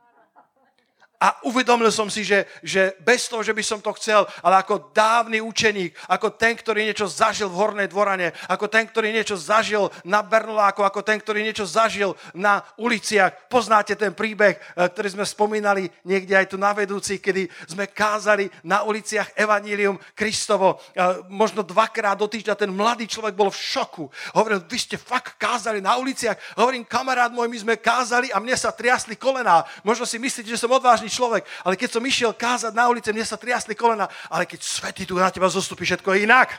A 1.22 1.38
uvedomil 1.46 1.94
som 1.94 2.10
si, 2.10 2.26
že, 2.26 2.50
že 2.66 2.98
bez 2.98 3.30
toho, 3.30 3.46
že 3.46 3.54
by 3.54 3.62
som 3.62 3.78
to 3.78 3.94
chcel, 3.94 4.26
ale 4.42 4.58
ako 4.58 4.90
dávny 4.90 5.38
učeník, 5.38 5.94
ako 6.10 6.34
ten, 6.34 6.58
ktorý 6.58 6.82
niečo 6.82 7.06
zažil 7.06 7.46
v 7.46 7.62
Hornej 7.62 7.94
dvorane, 7.94 8.34
ako 8.50 8.66
ten, 8.66 8.90
ktorý 8.90 9.14
niečo 9.14 9.38
zažil 9.38 9.94
na 10.02 10.26
Bernoláku, 10.26 10.82
ako 10.82 11.06
ten, 11.06 11.22
ktorý 11.22 11.46
niečo 11.46 11.70
zažil 11.70 12.18
na 12.34 12.66
uliciach. 12.74 13.54
Poznáte 13.54 13.94
ten 13.94 14.18
príbeh, 14.18 14.58
eh, 14.58 14.90
ktorý 14.90 15.22
sme 15.22 15.26
spomínali 15.30 15.94
niekde 16.10 16.34
aj 16.34 16.50
tu 16.50 16.58
na 16.58 16.74
vedúci, 16.74 17.22
kedy 17.22 17.46
sme 17.70 17.86
kázali 17.86 18.50
na 18.66 18.82
uliciach 18.82 19.38
Evanílium 19.38 20.02
Kristovo. 20.18 20.82
Eh, 20.98 21.22
možno 21.30 21.62
dvakrát 21.62 22.18
do 22.18 22.26
týždňa 22.26 22.58
ten 22.58 22.74
mladý 22.74 23.06
človek 23.06 23.38
bol 23.38 23.54
v 23.54 23.62
šoku. 23.62 24.10
Hovoril, 24.34 24.66
vy 24.66 24.78
ste 24.82 24.98
fakt 24.98 25.38
kázali 25.38 25.86
na 25.86 26.02
uliciach. 26.02 26.58
Hovorím, 26.58 26.82
kamarát 26.82 27.30
môj, 27.30 27.46
my 27.46 27.60
sme 27.62 27.76
kázali 27.78 28.34
a 28.34 28.42
mne 28.42 28.58
sa 28.58 28.74
triasli 28.74 29.14
kolená. 29.14 29.62
Možno 29.86 30.10
si 30.10 30.18
myslíte, 30.18 30.50
že 30.50 30.58
som 30.58 30.74
odvážny 30.74 31.11
človek, 31.12 31.44
ale 31.68 31.76
keď 31.76 32.00
som 32.00 32.08
išiel 32.08 32.32
kázať 32.32 32.72
na 32.72 32.88
ulici, 32.88 33.12
mne 33.12 33.28
sa 33.28 33.36
triasli 33.36 33.76
kolena, 33.76 34.08
ale 34.32 34.48
keď 34.48 34.64
Svetý 34.64 35.04
tu 35.04 35.20
na 35.20 35.28
teba 35.28 35.52
zostupí, 35.52 35.84
všetko 35.84 36.16
je 36.16 36.24
inak. 36.24 36.56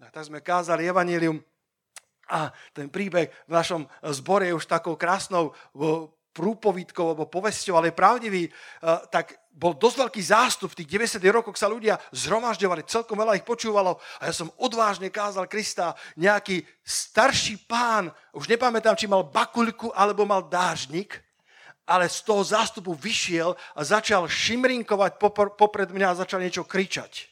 A 0.00 0.08
tak 0.08 0.24
sme 0.24 0.40
kázali 0.40 0.88
Evangelium 0.88 1.44
a 2.32 2.48
ten 2.72 2.88
príbeh 2.88 3.28
v 3.44 3.52
našom 3.52 3.84
zbore 4.16 4.48
je 4.48 4.56
už 4.56 4.64
takou 4.64 4.96
krásnou 4.96 5.52
prúpovidkou 6.34 7.14
alebo 7.14 7.30
povesťou, 7.30 7.78
ale 7.78 7.92
je 7.92 8.00
pravdivý, 8.00 8.42
tak 9.12 9.38
bol 9.54 9.70
dosť 9.78 9.96
veľký 10.02 10.22
zástup. 10.24 10.74
V 10.74 10.82
tých 10.82 10.98
90. 11.14 11.22
rokoch 11.30 11.54
sa 11.54 11.70
ľudia 11.70 11.94
zhromažďovali, 12.10 12.90
celkom 12.90 13.14
veľa 13.22 13.38
ich 13.38 13.46
počúvalo 13.46 14.02
a 14.18 14.22
ja 14.26 14.34
som 14.34 14.50
odvážne 14.58 15.14
kázal 15.14 15.46
Krista. 15.46 15.94
Nejaký 16.18 16.66
starší 16.82 17.64
pán, 17.70 18.10
už 18.34 18.50
nepamätám, 18.50 18.98
či 18.98 19.06
mal 19.06 19.30
bakuľku 19.30 19.94
alebo 19.94 20.26
mal 20.26 20.42
dážnik, 20.50 21.22
ale 21.84 22.08
z 22.08 22.24
toho 22.24 22.40
zástupu 22.44 22.96
vyšiel 22.96 23.56
a 23.76 23.80
začal 23.84 24.28
šimrinkovať 24.28 25.20
popred 25.56 25.88
mňa 25.92 26.06
a 26.12 26.20
začal 26.24 26.40
niečo 26.40 26.64
kričať. 26.64 27.28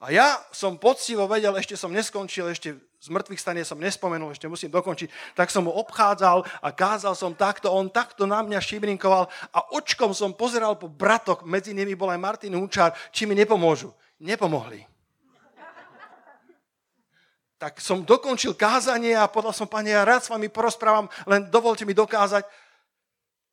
A 0.00 0.08
ja 0.10 0.40
som 0.50 0.80
poctivo 0.80 1.28
vedel, 1.28 1.52
ešte 1.60 1.76
som 1.76 1.92
neskončil, 1.92 2.48
ešte 2.48 2.72
z 3.00 3.08
mŕtvych 3.08 3.40
stanie 3.40 3.64
som 3.64 3.80
nespomenul, 3.80 4.32
ešte 4.32 4.48
musím 4.48 4.72
dokončiť, 4.72 5.36
tak 5.36 5.48
som 5.52 5.64
mu 5.64 5.72
obchádzal 5.72 6.44
a 6.44 6.68
kázal 6.68 7.16
som 7.16 7.32
takto, 7.32 7.72
on 7.72 7.88
takto 7.88 8.24
na 8.28 8.44
mňa 8.44 8.60
šimrinkoval 8.60 9.28
a 9.52 9.58
očkom 9.72 10.12
som 10.12 10.36
pozeral 10.36 10.76
po 10.76 10.88
bratok, 10.88 11.44
medzi 11.48 11.72
nimi 11.72 11.96
bol 11.96 12.12
aj 12.12 12.20
Martin 12.20 12.56
Húčar, 12.56 12.92
či 13.08 13.24
mi 13.24 13.32
nepomôžu. 13.36 13.92
Nepomohli. 14.20 14.84
Tak 17.60 17.76
som 17.76 18.00
dokončil 18.00 18.56
kázanie 18.56 19.12
a 19.12 19.28
povedal 19.28 19.52
som, 19.52 19.68
pane, 19.68 19.92
ja 19.92 20.00
rád 20.00 20.24
s 20.24 20.32
vami 20.32 20.48
porozprávam, 20.48 21.12
len 21.28 21.44
dovolte 21.52 21.84
mi 21.84 21.92
dokázať, 21.92 22.44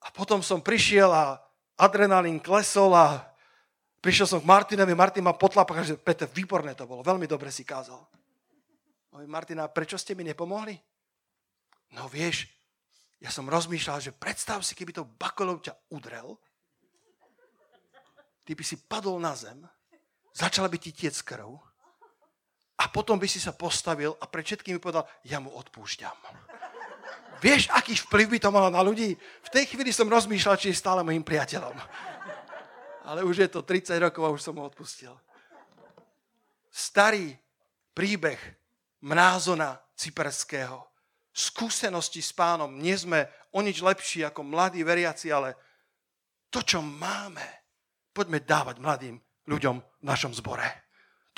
a 0.01 0.08
potom 0.13 0.46
som 0.46 0.62
prišiel 0.62 1.10
a 1.10 1.42
adrenalín 1.77 2.42
klesol 2.42 2.94
a 2.94 3.22
prišiel 4.01 4.27
som 4.30 4.39
k 4.42 4.50
Martinovi, 4.50 4.94
Martin 4.98 5.25
ma 5.25 5.34
potlapal, 5.34 5.82
že 5.86 5.98
Peter, 5.98 6.30
výborné 6.30 6.74
to 6.74 6.89
bolo, 6.89 7.06
veľmi 7.06 7.25
dobre 7.30 7.50
si 7.54 7.66
kázal. 7.66 8.01
Hovorí, 9.14 9.27
Martina, 9.29 9.66
prečo 9.70 9.98
ste 9.98 10.14
mi 10.14 10.22
nepomohli? 10.25 10.77
No 11.96 12.05
vieš, 12.12 12.46
ja 13.18 13.33
som 13.33 13.50
rozmýšľal, 13.50 13.98
že 13.98 14.14
predstav 14.14 14.62
si, 14.62 14.77
keby 14.77 14.94
to 14.94 15.10
bakolov 15.18 15.66
ťa 15.66 15.74
udrel, 15.90 16.38
ty 18.46 18.53
by 18.53 18.64
si 18.64 18.77
padol 18.77 19.18
na 19.18 19.33
zem, 19.33 19.57
začala 20.31 20.70
by 20.70 20.77
ti 20.77 20.94
tiec 20.94 21.18
krv 21.25 21.57
a 22.77 22.86
potom 22.94 23.18
by 23.18 23.25
si 23.25 23.42
sa 23.42 23.57
postavil 23.57 24.14
a 24.22 24.29
pred 24.29 24.46
všetkými 24.46 24.77
povedal, 24.77 25.10
ja 25.25 25.42
mu 25.42 25.50
odpúšťam. 25.50 26.14
Vieš, 27.38 27.70
aký 27.70 27.94
vplyv 28.08 28.38
by 28.38 28.40
to 28.42 28.50
malo 28.50 28.70
na 28.74 28.82
ľudí? 28.82 29.14
V 29.18 29.50
tej 29.54 29.70
chvíli 29.70 29.94
som 29.94 30.10
rozmýšľal, 30.10 30.58
či 30.58 30.74
je 30.74 30.82
stále 30.82 31.06
mojim 31.06 31.22
priateľom. 31.22 31.76
Ale 33.06 33.22
už 33.24 33.46
je 33.46 33.50
to 33.50 33.62
30 33.62 33.98
rokov 34.02 34.24
a 34.26 34.34
už 34.34 34.42
som 34.42 34.58
ho 34.58 34.66
odpustil. 34.66 35.14
Starý 36.74 37.38
príbeh 37.94 38.38
mnázona 39.06 39.78
cyperského. 39.94 40.82
Skúsenosti 41.30 42.26
s 42.26 42.34
pánom. 42.34 42.74
Nie 42.82 42.98
sme 42.98 43.30
o 43.54 43.62
nič 43.62 43.86
lepší 43.86 44.26
ako 44.26 44.42
mladí 44.42 44.82
veriaci, 44.82 45.30
ale 45.30 45.54
to, 46.50 46.66
čo 46.66 46.82
máme, 46.82 47.46
poďme 48.10 48.42
dávať 48.42 48.82
mladým 48.82 49.16
ľuďom 49.46 49.78
v 49.78 50.04
našom 50.04 50.34
zbore 50.34 50.87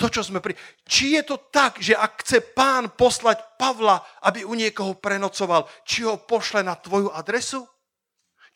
to, 0.00 0.08
čo 0.08 0.24
sme 0.24 0.40
pri... 0.40 0.56
Či 0.88 1.20
je 1.20 1.22
to 1.28 1.36
tak, 1.52 1.76
že 1.76 1.92
ak 1.92 2.24
chce 2.24 2.40
pán 2.56 2.88
poslať 2.96 3.60
Pavla, 3.60 4.00
aby 4.24 4.48
u 4.48 4.56
niekoho 4.56 4.96
prenocoval, 4.96 5.68
či 5.84 6.08
ho 6.08 6.16
pošle 6.16 6.64
na 6.64 6.72
tvoju 6.72 7.12
adresu? 7.12 7.68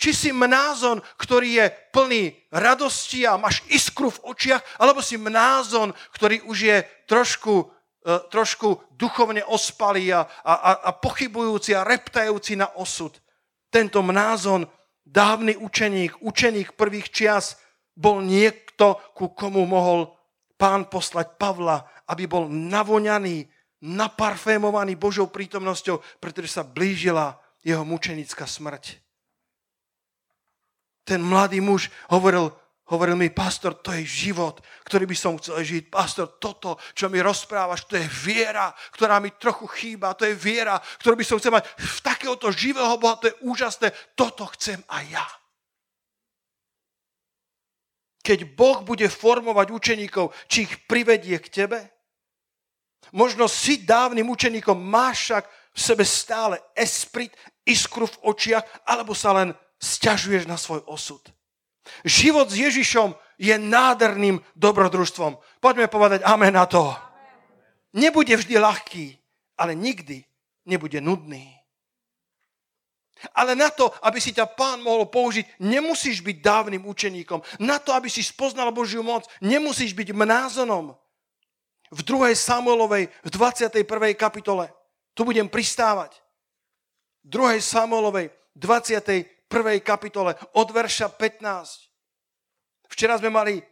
Či 0.00 0.10
si 0.16 0.30
mnázon, 0.32 1.04
ktorý 1.20 1.60
je 1.60 1.66
plný 1.92 2.32
radosti 2.48 3.28
a 3.28 3.36
máš 3.36 3.60
iskru 3.68 4.08
v 4.08 4.32
očiach, 4.32 4.64
alebo 4.80 5.04
si 5.04 5.20
mnázon, 5.20 5.92
ktorý 6.16 6.48
už 6.48 6.58
je 6.64 6.78
trošku, 7.04 7.68
uh, 7.68 8.24
trošku 8.32 8.80
duchovne 8.96 9.44
ospalý 9.44 10.16
a, 10.16 10.24
a, 10.24 10.88
a 10.88 10.90
pochybujúci 10.96 11.76
a 11.76 11.86
reptajúci 11.86 12.56
na 12.56 12.72
osud. 12.74 13.14
Tento 13.68 14.00
mnázon, 14.00 14.64
dávny 15.04 15.60
učeník, 15.60 16.24
učeník 16.24 16.72
prvých 16.74 17.12
čias, 17.12 17.60
bol 17.94 18.18
niekto, 18.24 18.98
ku 19.14 19.30
komu 19.30 19.62
mohol 19.68 20.10
pán 20.64 20.88
poslať 20.88 21.36
Pavla, 21.36 21.84
aby 22.08 22.24
bol 22.24 22.48
navoňaný, 22.48 23.44
naparfémovaný 23.84 24.96
Božou 24.96 25.28
prítomnosťou, 25.28 26.00
pretože 26.16 26.56
sa 26.56 26.64
blížila 26.64 27.36
jeho 27.60 27.84
mučenická 27.84 28.48
smrť. 28.48 28.96
Ten 31.04 31.20
mladý 31.20 31.60
muž 31.60 31.92
hovoril, 32.08 32.48
hovoril 32.88 33.12
mi, 33.12 33.28
pastor, 33.28 33.76
to 33.76 33.92
je 33.92 34.08
život, 34.08 34.64
ktorý 34.88 35.04
by 35.04 35.12
som 35.12 35.36
chcel 35.36 35.60
žiť. 35.60 35.92
Pastor, 35.92 36.40
toto, 36.40 36.80
čo 36.96 37.12
mi 37.12 37.20
rozprávaš, 37.20 37.84
to 37.84 38.00
je 38.00 38.08
viera, 38.24 38.72
ktorá 38.96 39.20
mi 39.20 39.36
trochu 39.36 39.68
chýba. 39.68 40.16
To 40.16 40.24
je 40.24 40.32
viera, 40.32 40.80
ktorú 40.80 41.20
by 41.20 41.24
som 41.28 41.36
chcel 41.36 41.52
mať 41.52 41.68
v 41.76 41.98
takéhoto 42.00 42.48
živého 42.48 42.96
Boha. 42.96 43.20
To 43.20 43.28
je 43.28 43.36
úžasné. 43.44 43.92
Toto 44.16 44.48
chcem 44.56 44.80
aj 44.88 45.04
ja 45.12 45.28
keď 48.24 48.56
Boh 48.56 48.80
bude 48.80 49.04
formovať 49.12 49.68
učeníkov, 49.68 50.32
či 50.48 50.64
ich 50.64 50.88
privedie 50.88 51.36
k 51.36 51.52
tebe? 51.52 51.78
Možno 53.12 53.44
si 53.52 53.84
dávnym 53.84 54.32
učeníkom, 54.32 54.80
máš 54.80 55.28
však 55.28 55.44
v 55.76 55.78
sebe 55.78 56.04
stále 56.08 56.56
esprit, 56.72 57.36
iskru 57.68 58.08
v 58.08 58.32
očiach, 58.32 58.64
alebo 58.88 59.12
sa 59.12 59.36
len 59.36 59.52
stiažuješ 59.76 60.48
na 60.48 60.56
svoj 60.56 60.80
osud. 60.88 61.20
Život 62.00 62.48
s 62.48 62.56
Ježišom 62.56 63.12
je 63.36 63.52
nádherným 63.60 64.40
dobrodružstvom. 64.56 65.36
Poďme 65.60 65.92
povedať 65.92 66.24
amen 66.24 66.56
na 66.56 66.64
to. 66.64 66.96
Nebude 67.92 68.32
vždy 68.32 68.56
ľahký, 68.56 69.06
ale 69.60 69.76
nikdy 69.76 70.24
nebude 70.64 70.98
nudný. 71.04 71.60
Ale 73.32 73.54
na 73.54 73.70
to, 73.70 73.88
aby 74.02 74.20
si 74.20 74.34
ťa 74.34 74.52
pán 74.58 74.82
mohol 74.82 75.06
použiť, 75.06 75.62
nemusíš 75.62 76.20
byť 76.20 76.36
dávnym 76.42 76.82
učeníkom. 76.84 77.40
Na 77.62 77.78
to, 77.78 77.94
aby 77.94 78.10
si 78.10 78.20
spoznal 78.20 78.74
Božiu 78.74 79.00
moc, 79.06 79.24
nemusíš 79.40 79.94
byť 79.94 80.12
mnázonom. 80.12 80.92
V 81.94 82.00
2. 82.02 82.34
Samuelovej, 82.34 83.06
v 83.22 83.28
21. 83.30 83.86
kapitole, 84.18 84.66
tu 85.14 85.22
budem 85.22 85.46
pristávať. 85.46 86.18
V 87.22 87.38
2. 87.38 87.62
Samuelovej, 87.62 88.34
21. 88.58 89.30
kapitole, 89.80 90.34
od 90.52 90.68
verša 90.74 91.08
15. 91.14 91.86
Včera 92.90 93.14
sme 93.18 93.30
mali 93.30 93.62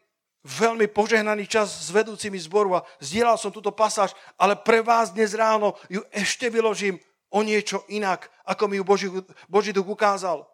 veľmi 0.42 0.90
požehnaný 0.90 1.46
čas 1.46 1.70
s 1.70 1.88
vedúcimi 1.94 2.34
zboru 2.38 2.78
a 2.78 2.84
zdieľal 2.98 3.38
som 3.38 3.54
túto 3.54 3.70
pasáž, 3.70 4.10
ale 4.34 4.58
pre 4.58 4.82
vás 4.82 5.14
dnes 5.14 5.34
ráno 5.38 5.78
ju 5.86 6.02
ešte 6.10 6.50
vyložím 6.50 6.98
o 7.32 7.40
niečo 7.42 7.88
inak, 7.88 8.28
ako 8.44 8.68
mi 8.68 8.76
ju 8.76 8.84
Boží, 8.84 9.08
Boží 9.48 9.72
duch 9.72 9.88
ukázal. 9.88 10.44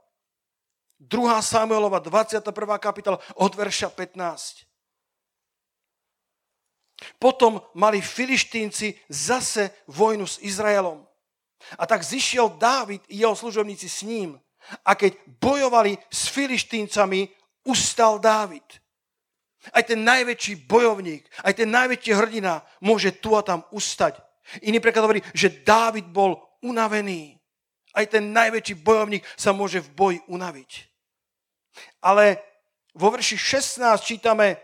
2. 0.99 1.43
Samuelova, 1.43 1.99
21. 2.03 2.43
kapitola, 2.79 3.19
od 3.39 3.53
verša 3.55 3.91
15. 3.91 4.67
Potom 7.19 7.63
mali 7.75 8.03
filištínci 8.03 9.07
zase 9.09 9.71
vojnu 9.87 10.27
s 10.27 10.43
Izraelom. 10.43 11.07
A 11.79 11.87
tak 11.87 12.03
zišiel 12.03 12.59
Dávid 12.59 13.03
i 13.09 13.23
jeho 13.23 13.37
služobníci 13.37 13.89
s 13.89 14.03
ním. 14.03 14.41
A 14.85 14.95
keď 14.95 15.15
bojovali 15.39 15.99
s 16.11 16.27
filištíncami, 16.29 17.29
ustal 17.63 18.19
Dávid. 18.19 18.65
Aj 19.75 19.83
ten 19.83 20.01
najväčší 20.05 20.67
bojovník, 20.67 21.27
aj 21.45 21.55
ten 21.55 21.71
najväčší 21.71 22.13
hrdina 22.15 22.63
môže 22.81 23.13
tu 23.19 23.35
a 23.35 23.43
tam 23.43 23.67
ustať. 23.75 24.23
Iný 24.65 24.81
preklad 24.81 25.05
hovorí, 25.05 25.21
že 25.37 25.61
Dávid 25.61 26.09
bol 26.09 26.48
unavený. 26.63 27.39
Aj 27.95 28.05
ten 28.07 28.31
najväčší 28.31 28.79
bojovník 28.85 29.25
sa 29.35 29.57
môže 29.57 29.83
v 29.83 29.93
boji 29.95 30.19
unaviť. 30.29 30.71
Ale 32.03 32.39
vo 32.95 33.09
verši 33.15 33.39
16 33.39 33.83
čítame 34.03 34.59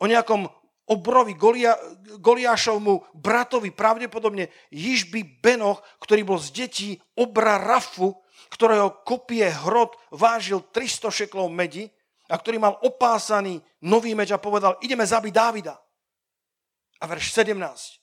o 0.00 0.08
nejakom 0.08 0.46
obrovi 0.88 1.32
Golia, 1.38 1.78
Goliášovmu 2.18 3.16
bratovi, 3.16 3.70
pravdepodobne 3.72 4.50
Jižby 4.68 5.40
Benoch, 5.40 5.80
ktorý 6.02 6.22
bol 6.26 6.38
z 6.42 6.48
detí 6.52 6.90
obra 7.16 7.56
Rafu, 7.56 8.18
ktorého 8.52 9.00
kopie 9.06 9.48
hrot 9.48 9.96
vážil 10.12 10.60
300 10.60 11.08
šeklov 11.08 11.48
medi 11.48 11.88
a 12.28 12.36
ktorý 12.36 12.60
mal 12.60 12.76
opásaný 12.84 13.62
nový 13.80 14.12
meč 14.12 14.28
a 14.34 14.42
povedal, 14.42 14.76
ideme 14.84 15.06
zabiť 15.06 15.32
Dávida. 15.32 15.74
A 17.00 17.04
verš 17.08 17.32
17. 17.34 18.01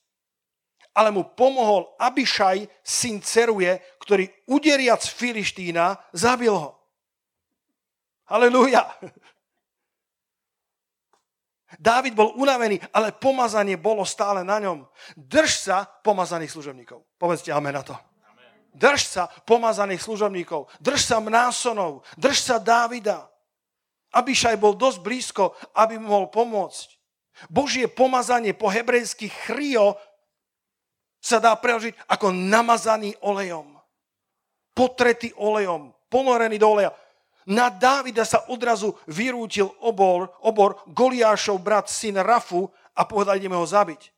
Ale 0.96 1.14
mu 1.14 1.24
pomohol 1.24 1.96
Abišaj, 2.02 2.66
syn 2.82 3.22
Ceruje, 3.22 3.78
ktorý 4.02 4.28
uderiac 4.50 5.02
Filištína 5.06 5.96
zabil 6.12 6.52
ho. 6.52 6.76
Halelúja. 8.30 8.86
Dávid 11.78 12.18
bol 12.18 12.34
unavený, 12.34 12.82
ale 12.90 13.14
pomazanie 13.14 13.78
bolo 13.78 14.02
stále 14.02 14.42
na 14.42 14.58
ňom. 14.58 14.90
Drž 15.14 15.70
sa 15.70 15.86
pomazaných 15.86 16.50
služobníkov. 16.58 17.06
Povedzte 17.22 17.54
amen 17.54 17.78
na 17.78 17.86
to. 17.86 17.94
Drž 18.74 19.02
sa 19.06 19.30
pomazaných 19.46 20.02
služobníkov. 20.02 20.70
Drž 20.82 21.02
sa 21.02 21.18
Mnásonov. 21.22 22.02
Drž 22.18 22.38
sa 22.42 22.58
Dávida. 22.58 23.30
Abišaj 24.10 24.58
bol 24.58 24.74
dosť 24.74 25.00
blízko, 25.06 25.54
aby 25.78 26.02
mu 26.02 26.10
mohol 26.10 26.34
pomôcť. 26.34 26.98
Božie 27.48 27.86
pomazanie 27.86 28.52
po 28.58 28.68
hebrejsky 28.68 29.30
chrio 29.30 29.96
sa 31.20 31.38
dá 31.44 31.52
preložiť 31.56 32.08
ako 32.08 32.32
namazaný 32.32 33.16
olejom. 33.24 33.76
Potretý 34.72 35.36
olejom. 35.36 35.92
Ponorený 36.08 36.58
do 36.58 36.68
oleja. 36.72 36.92
Na 37.50 37.68
Dávida 37.70 38.24
sa 38.24 38.48
odrazu 38.48 38.96
vyrútil 39.10 39.68
obor, 39.84 40.32
obor 40.46 40.80
Goliášov 40.90 41.60
brat, 41.60 41.92
syn 41.92 42.22
Rafu 42.22 42.70
a 42.96 43.04
povedal, 43.04 43.42
ideme 43.42 43.58
ho 43.58 43.66
zabiť. 43.66 44.14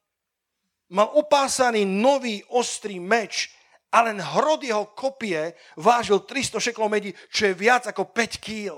Mal 0.92 1.08
opásaný 1.16 1.88
nový 1.88 2.44
ostrý 2.52 3.00
meč 3.00 3.50
a 3.92 4.04
len 4.04 4.20
hrod 4.20 4.64
jeho 4.64 4.92
kopie 4.92 5.56
vážil 5.80 6.24
300 6.24 6.60
šeklov 6.60 6.92
medí, 6.92 7.16
čo 7.32 7.48
je 7.48 7.54
viac 7.56 7.88
ako 7.88 8.12
5 8.12 8.44
kýl. 8.44 8.78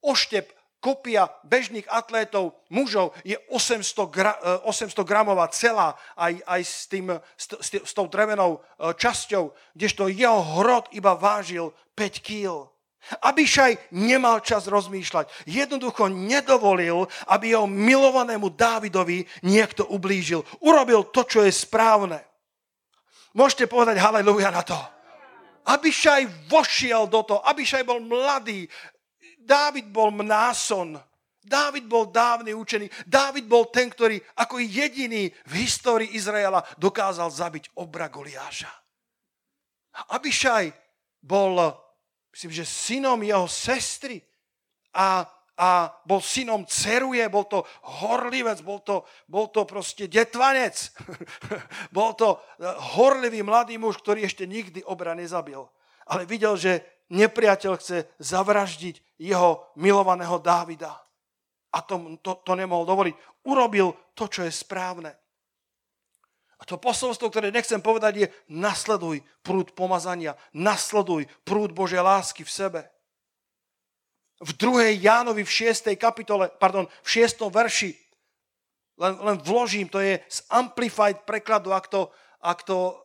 Oštep 0.00 0.57
kopia 0.78 1.26
bežných 1.42 1.86
atlétov, 1.90 2.54
mužov, 2.70 3.14
je 3.26 3.34
800, 3.50 4.14
gra, 4.14 4.34
800 4.64 4.94
e, 4.94 5.04
gramová 5.06 5.50
celá, 5.50 5.98
aj, 6.14 6.38
aj 6.46 6.60
s, 6.62 6.86
tým, 6.86 7.18
s, 7.34 7.46
s, 7.58 7.68
s 7.82 7.92
tou 7.94 8.06
drevenou 8.06 8.58
e, 8.58 8.94
časťou, 8.94 9.50
kdežto 9.74 10.06
jeho 10.10 10.40
hrot 10.62 10.90
iba 10.94 11.18
vážil 11.18 11.74
5 11.98 12.26
kýl. 12.26 12.70
Abišaj 13.08 13.94
nemal 13.96 14.44
čas 14.44 14.68
rozmýšľať. 14.68 15.48
Jednoducho 15.48 16.12
nedovolil, 16.12 17.08
aby 17.30 17.56
jeho 17.56 17.64
milovanému 17.64 18.52
Dávidovi 18.52 19.24
niekto 19.46 19.88
ublížil. 19.88 20.44
Urobil 20.60 21.08
to, 21.08 21.24
čo 21.24 21.40
je 21.46 21.52
správne. 21.54 22.20
Môžete 23.32 23.70
povedať 23.70 23.96
haleluja 24.02 24.52
na 24.52 24.60
to. 24.60 24.76
Abišaj 25.68 26.48
vošiel 26.48 27.08
do 27.08 27.20
toho. 27.24 27.40
Abišaj 27.44 27.84
bol 27.84 28.00
mladý, 28.00 28.68
Dávid 29.48 29.88
bol 29.88 30.12
mnáson. 30.12 31.00
Dávid 31.40 31.88
bol 31.88 32.12
dávny 32.12 32.52
učený. 32.52 32.92
Dávid 33.08 33.48
bol 33.48 33.72
ten, 33.72 33.88
ktorý 33.88 34.20
ako 34.36 34.60
jediný 34.60 35.32
v 35.48 35.52
histórii 35.64 36.12
Izraela 36.12 36.60
dokázal 36.76 37.32
zabiť 37.32 37.72
obra 37.80 38.12
Goliáša. 38.12 38.68
Abišaj 40.12 40.68
bol, 41.24 41.56
myslím, 42.36 42.52
že 42.52 42.68
synom 42.68 43.16
jeho 43.24 43.48
sestry 43.48 44.20
a, 44.92 45.24
a 45.56 45.68
bol 46.04 46.20
synom 46.20 46.68
ceruje, 46.68 47.24
bol 47.32 47.48
to 47.48 47.64
horlivec, 48.04 48.60
bol 48.60 48.84
to, 48.84 49.08
bol 49.24 49.48
to 49.48 49.64
proste 49.64 50.04
detvanec. 50.12 50.76
bol 51.96 52.12
to 52.12 52.36
eh, 52.36 52.68
horlivý 53.00 53.40
mladý 53.40 53.80
muž, 53.80 53.96
ktorý 54.04 54.28
ešte 54.28 54.44
nikdy 54.44 54.84
obra 54.84 55.16
nezabil. 55.16 55.64
Ale 56.04 56.28
videl, 56.28 56.60
že 56.60 56.97
nepriateľ 57.12 57.72
chce 57.80 58.08
zavraždiť 58.20 59.20
jeho 59.20 59.66
milovaného 59.76 60.38
Dávida. 60.38 60.92
A 61.72 61.84
to, 61.84 62.16
to, 62.24 62.40
to 62.44 62.52
nemohol 62.56 62.88
dovoliť. 62.88 63.14
Urobil 63.44 63.92
to, 64.16 64.28
čo 64.28 64.44
je 64.44 64.52
správne. 64.52 65.12
A 66.58 66.62
to 66.66 66.74
posolstvo, 66.74 67.30
ktoré 67.30 67.54
nechcem 67.54 67.78
povedať, 67.78 68.26
je 68.26 68.28
nasleduj 68.50 69.22
prúd 69.46 69.70
pomazania, 69.78 70.34
nasleduj 70.50 71.30
prúd 71.46 71.70
Božej 71.70 72.02
lásky 72.02 72.42
v 72.42 72.50
sebe. 72.50 72.80
V 74.42 74.50
2. 74.54 74.98
Jánovi 75.02 75.46
v 75.46 75.54
6. 75.70 75.94
kapitole, 75.98 76.50
pardon, 76.58 76.86
v 77.02 77.08
6. 77.08 77.46
verši, 77.46 77.94
len, 78.98 79.14
len 79.22 79.36
vložím, 79.38 79.86
to 79.86 80.02
je 80.02 80.18
z 80.26 80.38
Amplified 80.50 81.22
prekladu, 81.22 81.70
ak 81.70 81.86
to, 81.86 82.10
ak 82.42 82.66
to, 82.66 82.98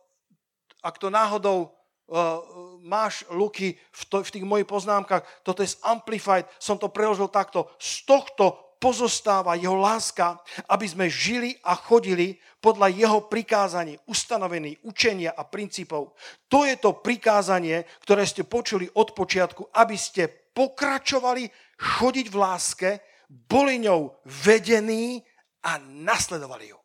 ak 0.82 0.98
to 0.98 1.06
náhodou 1.10 1.70
uh, 2.08 2.40
máš, 2.82 3.24
Luky, 3.32 3.76
v, 3.76 4.02
to, 4.08 4.24
v 4.24 4.32
tých 4.32 4.46
mojich 4.46 4.68
poznámkach, 4.68 5.24
toto 5.46 5.64
je 5.64 5.72
Amplified, 5.84 6.48
som 6.60 6.76
to 6.76 6.92
preložil 6.92 7.28
takto. 7.28 7.70
Z 7.80 8.04
tohto 8.08 8.64
pozostáva 8.84 9.56
jeho 9.56 9.80
láska, 9.80 10.36
aby 10.68 10.84
sme 10.84 11.06
žili 11.08 11.56
a 11.64 11.72
chodili 11.72 12.36
podľa 12.60 12.92
jeho 12.92 13.18
prikázaní, 13.32 13.96
ustanovení, 14.04 14.76
učenia 14.84 15.32
a 15.32 15.48
princípov. 15.48 16.12
To 16.52 16.68
je 16.68 16.76
to 16.76 17.00
prikázanie, 17.00 17.88
ktoré 18.04 18.28
ste 18.28 18.44
počuli 18.44 18.84
od 18.92 19.16
počiatku, 19.16 19.72
aby 19.72 19.96
ste 19.96 20.28
pokračovali 20.28 21.48
chodiť 21.80 22.26
v 22.28 22.36
láske, 22.36 22.90
boli 23.28 23.80
ňou 23.80 24.20
vedení 24.44 25.24
a 25.64 25.80
nasledovali 25.80 26.76
ju. 26.76 26.78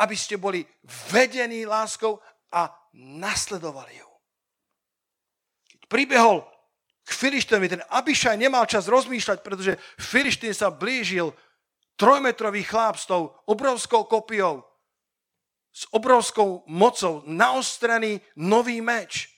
Aby 0.00 0.16
ste 0.18 0.40
boli 0.40 0.66
vedení 1.12 1.68
láskou 1.68 2.18
a 2.52 2.70
nasledovali 2.94 3.98
ju. 3.98 4.10
Keď 5.70 5.80
pribehol 5.86 6.42
k 7.06 7.10
Filišténovi, 7.10 7.68
ten 7.78 7.82
Abišaj 7.86 8.36
nemal 8.38 8.66
čas 8.66 8.90
rozmýšľať, 8.90 9.38
pretože 9.42 9.78
Filištín 9.98 10.54
sa 10.54 10.70
blížil 10.70 11.34
trojmetrový 11.98 12.62
chlap 12.66 12.98
s 12.98 13.06
tou 13.06 13.34
obrovskou 13.46 14.06
kopiou, 14.06 14.62
s 15.70 15.86
obrovskou 15.94 16.66
mocou, 16.66 17.22
naostrený 17.26 18.18
nový 18.34 18.82
meč. 18.82 19.30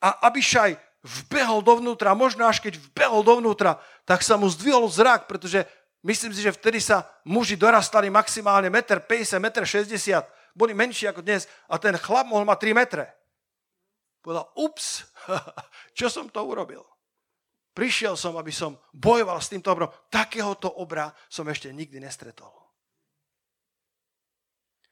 A 0.00 0.28
Abišaj 0.28 0.76
vbehol 1.02 1.60
dovnútra, 1.66 2.14
možno 2.14 2.46
až 2.46 2.62
keď 2.62 2.78
vbehol 2.78 3.26
dovnútra, 3.26 3.82
tak 4.06 4.22
sa 4.22 4.38
mu 4.38 4.46
zdvihol 4.46 4.86
zrak, 4.86 5.26
pretože 5.26 5.66
myslím 6.06 6.30
si, 6.30 6.40
že 6.42 6.54
vtedy 6.54 6.78
sa 6.78 7.10
muži 7.26 7.58
dorastali 7.58 8.06
maximálne 8.06 8.70
1,50 8.70 9.42
m, 9.42 9.46
1,60 9.50 10.14
m, 10.14 10.22
boli 10.52 10.72
menší 10.76 11.08
ako 11.08 11.24
dnes 11.24 11.48
a 11.68 11.76
ten 11.76 11.96
chlap 11.96 12.28
mohol 12.28 12.44
mať 12.44 12.72
3 12.72 12.80
metre. 12.80 13.04
Povedal, 14.22 14.46
ups, 14.54 15.02
čo 15.98 16.06
som 16.06 16.30
to 16.30 16.40
urobil? 16.46 16.86
Prišiel 17.72 18.14
som, 18.20 18.36
aby 18.36 18.52
som 18.52 18.76
bojoval 18.92 19.40
s 19.40 19.48
týmto 19.48 19.72
obrom. 19.72 19.88
Takéhoto 20.12 20.68
obra 20.76 21.08
som 21.26 21.48
ešte 21.48 21.72
nikdy 21.72 21.98
nestretol. 21.98 22.52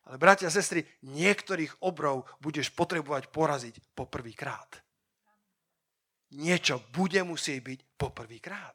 Ale 0.08 0.16
bratia 0.18 0.48
a 0.48 0.54
sestry, 0.54 0.82
niektorých 1.06 1.86
obrov 1.86 2.26
budeš 2.42 2.72
potrebovať 2.74 3.30
poraziť 3.30 3.74
po 3.94 4.08
prvýkrát. 4.10 4.80
Niečo 6.34 6.82
bude 6.90 7.20
musieť 7.22 7.60
byť 7.62 7.80
po 7.94 8.10
prvýkrát. 8.10 8.74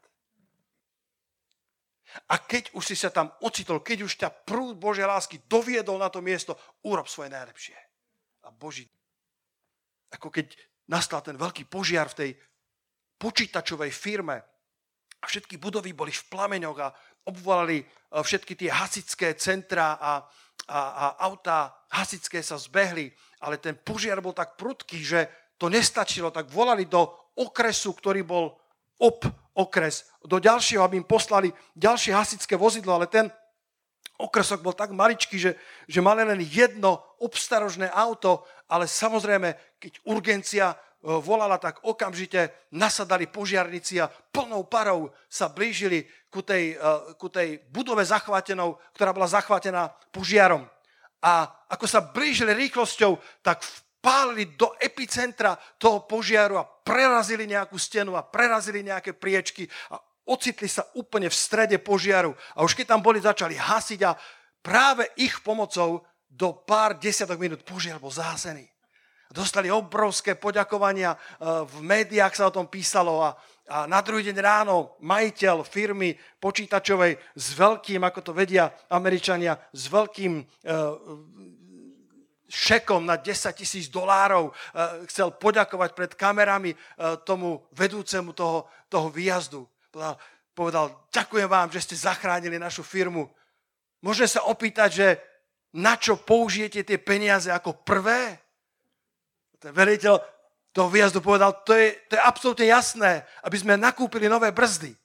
A 2.31 2.39
keď 2.39 2.71
už 2.73 2.83
si 2.83 2.95
sa 2.95 3.11
tam 3.11 3.31
ocitol, 3.43 3.83
keď 3.83 4.07
už 4.07 4.13
ťa 4.15 4.29
prúd 4.47 4.79
Božej 4.79 5.05
lásky 5.05 5.43
doviedol 5.45 5.99
na 5.99 6.07
to 6.07 6.23
miesto, 6.23 6.55
urob 6.87 7.11
svoje 7.11 7.31
najlepšie. 7.31 7.75
A 8.45 8.53
Boží, 8.55 8.87
ako 10.15 10.31
keď 10.31 10.55
nastal 10.87 11.19
ten 11.19 11.35
veľký 11.35 11.67
požiar 11.67 12.07
v 12.13 12.17
tej 12.23 12.31
počítačovej 13.19 13.91
firme 13.91 14.37
a 15.19 15.25
všetky 15.25 15.57
budovy 15.57 15.95
boli 15.97 16.13
v 16.13 16.27
plameňoch 16.29 16.77
a 16.79 16.93
obvolali 17.25 17.81
e, 17.81 17.85
všetky 18.21 18.53
tie 18.53 18.69
hasické 18.69 19.33
centra 19.33 19.97
a, 19.97 20.21
a, 20.69 20.79
a 20.79 21.05
autá 21.25 21.73
hasické 21.89 22.45
sa 22.45 22.59
zbehli, 22.59 23.09
ale 23.41 23.57
ten 23.57 23.73
požiar 23.75 24.21
bol 24.21 24.35
tak 24.35 24.59
prudký, 24.59 25.01
že 25.01 25.19
to 25.57 25.71
nestačilo, 25.71 26.29
tak 26.29 26.51
volali 26.51 26.85
do 26.85 27.07
okresu, 27.39 27.95
ktorý 27.95 28.21
bol 28.27 28.53
ob 29.01 29.25
okres 29.55 30.11
do 30.21 30.37
ďalšieho, 30.37 30.83
aby 30.83 30.99
im 31.01 31.07
poslali 31.07 31.49
ďalšie 31.75 32.11
hasičské 32.11 32.59
vozidlo, 32.59 32.95
ale 32.95 33.07
ten 33.07 33.31
okresok 34.19 34.63
bol 34.63 34.75
tak 34.75 34.95
maličký, 34.95 35.35
že, 35.39 35.51
že 35.87 35.99
mali 35.99 36.23
len 36.23 36.39
jedno 36.43 37.03
obstarožné 37.19 37.91
auto, 37.91 38.43
ale 38.71 38.87
samozrejme, 38.87 39.79
keď 39.79 39.93
urgencia 40.07 40.75
volala, 41.05 41.61
tak 41.61 41.85
okamžite 41.85 42.49
nasadali 42.73 43.29
požiarnici 43.29 44.01
a 44.01 44.09
plnou 44.09 44.65
parou 44.65 45.13
sa 45.29 45.53
blížili 45.53 46.09
ku 46.33 46.41
tej, 46.41 46.73
e, 46.73 47.13
ku 47.21 47.29
tej 47.29 47.61
budove 47.69 48.01
zachvátenou, 48.01 48.81
ktorá 48.97 49.13
bola 49.13 49.29
zachvátená 49.29 49.93
požiarom. 50.09 50.65
A 51.21 51.45
ako 51.69 51.85
sa 51.85 52.01
blížili 52.01 52.57
rýchlosťou, 52.57 53.21
tak 53.45 53.61
vpálili 54.05 54.53
do 54.53 54.77
epicentra 54.77 55.57
toho 55.81 56.05
požiaru 56.05 56.61
a 56.61 56.69
prerazili 56.69 57.49
nejakú 57.49 57.73
stenu 57.81 58.13
a 58.13 58.21
prerazili 58.21 58.85
nejaké 58.85 59.17
priečky 59.17 59.65
a 59.89 59.97
ocitli 60.29 60.69
sa 60.69 60.85
úplne 60.93 61.25
v 61.25 61.33
strede 61.33 61.81
požiaru. 61.81 62.37
A 62.53 62.61
už 62.61 62.77
keď 62.77 62.93
tam 62.93 63.01
boli, 63.01 63.17
začali 63.17 63.57
hasiť 63.57 63.99
a 64.05 64.13
práve 64.61 65.09
ich 65.17 65.41
pomocou 65.41 66.05
do 66.29 66.53
pár 66.53 67.01
desiatok 67.01 67.41
minút 67.41 67.65
požiar 67.65 67.97
bol 67.97 68.13
zásený. 68.13 68.69
Dostali 69.33 69.73
obrovské 69.73 70.37
poďakovania, 70.37 71.17
e, 71.17 71.19
v 71.65 71.77
médiách 71.81 72.37
sa 72.37 72.45
o 72.45 72.53
tom 72.53 72.69
písalo 72.69 73.25
a, 73.25 73.33
a 73.65 73.89
na 73.89 74.05
druhý 74.05 74.21
deň 74.21 74.37
ráno 74.37 75.01
majiteľ 75.01 75.65
firmy 75.65 76.13
počítačovej 76.37 77.17
s 77.33 77.45
veľkým, 77.57 78.05
ako 78.05 78.21
to 78.21 78.31
vedia 78.37 78.69
Američania, 78.85 79.57
s 79.73 79.89
veľkým 79.89 80.33
e, 80.37 80.43
šekom 82.45 83.05
na 83.05 83.17
10 83.17 83.55
tisíc 83.57 83.89
dolárov 83.89 84.49
e, 84.49 84.53
chcel 85.09 85.33
poďakovať 85.33 85.91
pred 85.97 86.11
kamerami 86.13 86.77
tomu 87.25 87.65
vedúcemu 87.73 88.31
toho, 88.33 88.69
toho 88.89 89.07
výjazdu. 89.09 89.65
Povedal, 89.89 90.15
povedal, 90.55 90.85
ďakujem 91.11 91.49
vám, 91.51 91.67
že 91.69 91.83
ste 91.83 91.95
zachránili 91.99 92.55
našu 92.55 92.81
firmu. 92.81 93.27
Môžeme 93.99 94.29
sa 94.29 94.47
opýtať, 94.47 94.89
že 94.91 95.07
na 95.75 95.99
čo 95.99 96.15
použijete 96.15 96.87
tie 96.87 96.95
peniaze 96.95 97.51
ako 97.51 97.83
prvé? 97.83 98.39
Ten 99.59 99.75
veliteľ 99.75 100.21
toho 100.71 100.87
výjazdu 100.91 101.19
povedal, 101.19 101.51
to 101.63 101.75
je, 101.75 101.95
to 102.11 102.15
je 102.15 102.21
absolútne 102.23 102.67
jasné, 102.67 103.23
aby 103.43 103.55
sme 103.59 103.79
nakúpili 103.79 104.27
nové 104.27 104.51
brzdy. 104.51 104.95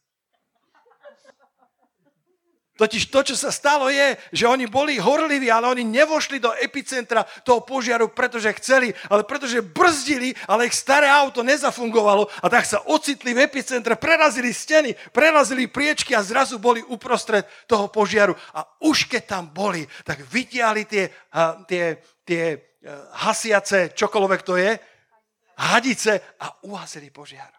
Totiž 2.80 3.12
to, 3.12 3.20
čo 3.20 3.36
sa 3.36 3.52
stalo 3.52 3.92
je, 3.92 4.16
že 4.32 4.48
oni 4.48 4.64
boli 4.64 4.96
horliví, 4.96 5.52
ale 5.52 5.68
oni 5.68 5.84
nevošli 5.84 6.40
do 6.40 6.48
epicentra 6.56 7.28
toho 7.44 7.60
požiaru, 7.60 8.08
pretože 8.08 8.56
chceli, 8.56 8.88
ale 9.12 9.28
pretože 9.28 9.60
brzdili, 9.60 10.32
ale 10.48 10.64
ich 10.64 10.72
staré 10.72 11.04
auto 11.12 11.44
nezafungovalo 11.44 12.32
a 12.40 12.46
tak 12.48 12.64
sa 12.64 12.80
ocitli 12.88 13.36
v 13.36 13.44
epicentre, 13.44 14.00
prerazili 14.00 14.48
steny, 14.56 14.96
prerazili 15.12 15.68
priečky 15.68 16.16
a 16.16 16.24
zrazu 16.24 16.56
boli 16.56 16.80
uprostred 16.80 17.44
toho 17.68 17.92
požiaru. 17.92 18.32
A 18.56 18.64
už 18.80 19.12
keď 19.12 19.22
tam 19.28 19.52
boli, 19.52 19.84
tak 20.00 20.24
vytiahli 20.24 20.88
tie, 20.88 21.12
tie, 21.68 22.00
tie 22.24 22.44
hasiace, 23.28 23.92
čokoľvek 23.92 24.40
to 24.40 24.56
je, 24.56 24.72
hadice 25.68 26.40
a 26.40 26.64
uhasili 26.64 27.12
požiar. 27.12 27.52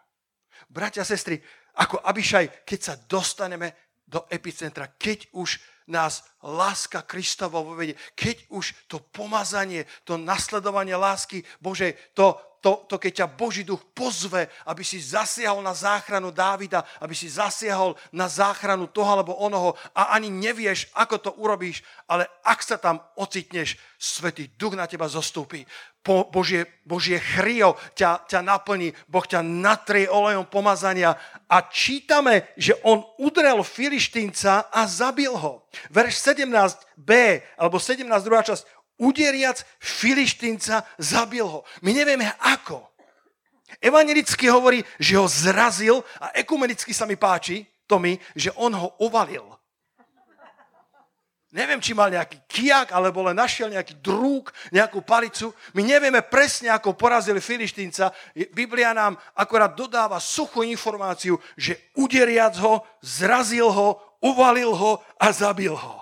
Bratia 0.66 1.06
sestry, 1.06 1.38
ako 1.78 2.02
Abišaj, 2.02 2.66
keď 2.66 2.80
sa 2.82 2.98
dostaneme 2.98 3.91
do 4.12 4.28
epicentra, 4.28 4.92
keď 5.00 5.32
už 5.32 5.56
nás 5.88 6.22
láska 6.44 7.02
Kristova 7.02 7.64
vovede, 7.64 7.96
keď 8.12 8.44
už 8.52 8.76
to 8.86 9.00
pomazanie, 9.00 9.88
to 10.04 10.20
nasledovanie 10.20 10.94
lásky 10.94 11.42
Božej, 11.58 11.96
to, 12.12 12.36
to, 12.62 12.86
to 12.86 12.96
keď 12.96 13.12
ťa 13.12 13.32
Boží 13.34 13.66
duch 13.66 13.82
pozve, 13.90 14.46
aby 14.70 14.86
si 14.86 15.02
zasiahol 15.02 15.66
na 15.66 15.74
záchranu 15.74 16.30
Dávida, 16.30 16.86
aby 17.02 17.10
si 17.10 17.26
zasiahol 17.26 17.98
na 18.14 18.30
záchranu 18.30 18.86
toho 18.86 19.18
alebo 19.18 19.34
onoho 19.34 19.74
a 19.90 20.14
ani 20.14 20.30
nevieš, 20.30 20.86
ako 20.94 21.18
to 21.18 21.30
urobíš, 21.42 21.82
ale 22.06 22.30
ak 22.46 22.62
sa 22.62 22.78
tam 22.78 23.02
ocitneš, 23.18 23.74
Svetý 24.02 24.50
duch 24.58 24.74
na 24.74 24.90
teba 24.90 25.06
zostúpi. 25.06 25.62
Po, 26.02 26.26
Božie, 26.26 26.66
Božie 26.82 27.22
chrio 27.22 27.78
ťa, 27.94 28.26
ťa 28.26 28.42
naplní, 28.42 28.90
Boh 29.06 29.22
ťa 29.22 29.46
natrie 29.46 30.10
olejom 30.10 30.50
pomazania 30.50 31.14
a 31.46 31.62
čítame, 31.70 32.50
že 32.58 32.74
on 32.82 33.06
udrel 33.22 33.62
Filištínca 33.62 34.74
a 34.74 34.90
zabil 34.90 35.30
ho. 35.30 35.70
Verš 35.94 36.18
17b, 36.34 37.10
alebo 37.54 37.78
17 37.78 38.02
druhá 38.26 38.42
časť, 38.42 38.81
uderiac 39.02 39.66
Filištínca, 39.82 40.86
zabil 41.02 41.42
ho. 41.42 41.66
My 41.82 41.90
nevieme 41.90 42.30
ako. 42.38 42.86
Evangelicky 43.82 44.46
hovorí, 44.46 44.86
že 45.02 45.18
ho 45.18 45.26
zrazil 45.26 46.06
a 46.22 46.30
ekumenicky 46.38 46.94
sa 46.94 47.02
mi 47.02 47.18
páči, 47.18 47.66
to 47.90 47.98
mi, 47.98 48.14
že 48.38 48.54
on 48.54 48.70
ho 48.70 48.94
uvalil. 49.02 49.42
Neviem, 51.52 51.84
či 51.84 51.92
mal 51.92 52.08
nejaký 52.08 52.48
kijak, 52.48 52.96
alebo 52.96 53.20
len 53.28 53.36
našiel 53.36 53.68
nejaký 53.68 54.00
drúk, 54.00 54.56
nejakú 54.72 55.04
palicu. 55.04 55.52
My 55.76 55.84
nevieme 55.84 56.24
presne, 56.24 56.72
ako 56.72 56.96
porazili 56.96 57.44
Filištínca. 57.44 58.08
Biblia 58.56 58.96
nám 58.96 59.20
akorát 59.36 59.76
dodáva 59.76 60.16
suchú 60.16 60.64
informáciu, 60.64 61.36
že 61.52 61.92
uderiac 61.92 62.56
ho, 62.56 62.80
zrazil 63.04 63.68
ho, 63.68 64.00
uvalil 64.24 64.72
ho 64.72 65.04
a 65.20 65.28
zabil 65.28 65.76
ho. 65.76 66.01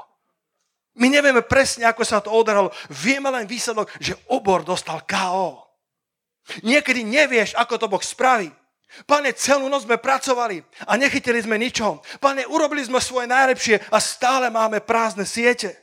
My 0.98 1.07
nevieme 1.07 1.46
presne, 1.46 1.87
ako 1.87 2.03
sa 2.03 2.18
to 2.18 2.35
odralo. 2.35 2.74
Vieme 2.90 3.31
len 3.31 3.46
výsledok, 3.46 3.87
že 4.03 4.18
obor 4.26 4.66
dostal 4.66 5.07
KO. 5.07 5.70
Niekedy 6.66 7.07
nevieš, 7.07 7.55
ako 7.55 7.74
to 7.79 7.87
Boh 7.87 8.03
spraví. 8.03 8.50
Pane, 9.07 9.31
celú 9.38 9.70
noc 9.70 9.87
sme 9.87 10.03
pracovali 10.03 10.66
a 10.90 10.98
nechytili 10.98 11.38
sme 11.38 11.62
ničom. 11.62 12.03
Pane, 12.18 12.42
urobili 12.50 12.83
sme 12.83 12.98
svoje 12.98 13.31
najlepšie 13.31 13.87
a 13.87 14.03
stále 14.03 14.50
máme 14.50 14.83
prázdne 14.83 15.22
siete. 15.22 15.79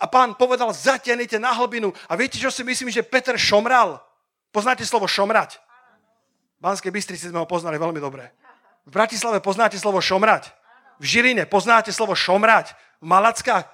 A 0.00 0.08
pán 0.08 0.32
povedal, 0.32 0.72
zatiahnite 0.72 1.36
na 1.36 1.52
hlbinu. 1.52 1.92
A 2.08 2.16
viete, 2.16 2.40
čo 2.40 2.48
si 2.48 2.64
myslím, 2.64 2.88
že 2.88 3.04
Peter 3.04 3.36
šomral? 3.36 4.00
Poznáte 4.48 4.80
slovo 4.88 5.04
šomrať? 5.04 5.60
V 6.56 6.60
Banskej 6.64 6.88
Bystrici 6.88 7.28
sme 7.28 7.44
ho 7.44 7.50
poznali 7.50 7.76
veľmi 7.76 8.00
dobre. 8.00 8.32
V 8.88 8.92
Bratislave 8.96 9.44
poznáte 9.44 9.76
slovo 9.76 10.00
šomrať? 10.00 10.48
V 10.96 11.04
Žiline 11.04 11.44
poznáte 11.44 11.92
slovo 11.92 12.16
šomrať? 12.16 12.72
V 13.04 13.06
Malackách 13.06 13.68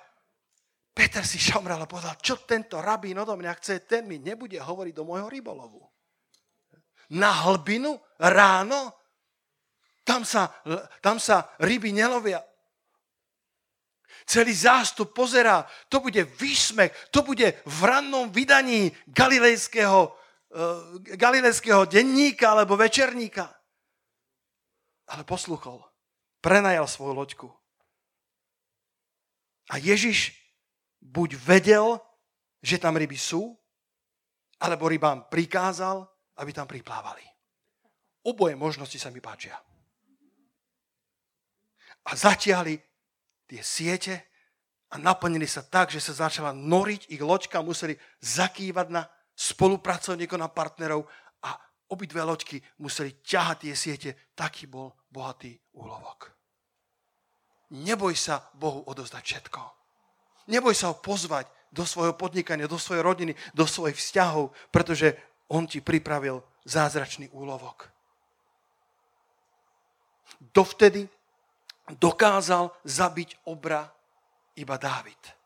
Peter 0.91 1.23
si 1.23 1.39
šomral 1.39 1.79
a 1.79 1.87
povedal, 1.87 2.19
čo 2.19 2.43
tento 2.43 2.83
rabín 2.83 3.15
odo 3.15 3.39
mňa 3.39 3.53
chce, 3.63 3.87
ten 3.87 4.03
mi 4.11 4.19
nebude 4.19 4.59
hovoriť 4.59 4.91
do 4.91 5.07
môjho 5.07 5.31
rybolovu. 5.31 5.87
Na 7.15 7.31
hlbinu, 7.47 7.95
ráno, 8.19 8.91
tam 10.03 10.27
sa, 10.27 10.51
tam 10.99 11.23
sa 11.23 11.55
ryby 11.63 11.95
nelovia. 11.95 12.43
Celý 14.27 14.51
zástup 14.51 15.15
pozerá, 15.15 15.63
to 15.87 16.03
bude 16.03 16.27
výsmech, 16.35 16.91
to 17.15 17.23
bude 17.23 17.55
v 17.55 17.79
rannom 17.87 18.35
vydaní 18.35 18.91
galilejského, 19.07 20.11
uh, 20.11 20.99
galilejského 21.15 21.87
denníka 21.87 22.51
alebo 22.51 22.75
večerníka. 22.75 23.47
Ale 25.07 25.23
posluchol, 25.23 25.87
prenajal 26.43 26.91
svoju 26.91 27.15
loďku. 27.15 27.60
A 29.71 29.79
Ježiš 29.79 30.35
buď 30.99 31.39
vedel, 31.39 32.03
že 32.61 32.77
tam 32.77 32.99
ryby 32.99 33.17
sú, 33.17 33.55
alebo 34.61 34.91
rybám 34.91 35.31
prikázal, 35.31 36.05
aby 36.37 36.51
tam 36.53 36.69
priplávali. 36.69 37.25
Oboje 38.27 38.53
možnosti 38.59 38.99
sa 39.01 39.09
mi 39.09 39.23
páčia. 39.23 39.57
A 42.05 42.11
zatiahli 42.13 42.77
tie 43.49 43.63
siete 43.65 44.15
a 44.93 44.99
naplnili 44.99 45.47
sa 45.47 45.65
tak, 45.65 45.89
že 45.89 46.03
sa 46.03 46.29
začala 46.29 46.53
noriť, 46.53 47.09
ich 47.15 47.23
loďka 47.23 47.65
museli 47.65 47.97
zakývať 48.21 48.87
na 48.93 49.07
spolupracovníkov, 49.33 50.37
na 50.37 50.51
partnerov 50.53 51.09
a 51.47 51.57
obidve 51.89 52.21
loďky 52.21 52.61
museli 52.83 53.23
ťahať 53.25 53.57
tie 53.65 53.75
siete. 53.77 54.11
Taký 54.37 54.69
bol 54.69 54.93
bohatý 55.09 55.57
úlovok. 55.73 56.40
Neboj 57.71 58.19
sa 58.19 58.51
Bohu 58.55 58.83
odozdať 58.87 59.23
všetko. 59.23 59.61
Neboj 60.51 60.75
sa 60.75 60.91
ho 60.91 60.99
pozvať 60.99 61.47
do 61.71 61.87
svojho 61.87 62.19
podnikania, 62.19 62.67
do 62.67 62.79
svojej 62.79 63.07
rodiny, 63.07 63.33
do 63.55 63.63
svojich 63.63 63.95
vzťahov, 63.95 64.51
pretože 64.75 65.15
on 65.55 65.71
ti 65.71 65.79
pripravil 65.79 66.43
zázračný 66.67 67.31
úlovok. 67.31 67.87
Dovtedy 70.51 71.07
dokázal 71.95 72.75
zabiť 72.83 73.47
obra 73.47 73.87
iba 74.59 74.77
Dávid. 74.79 75.40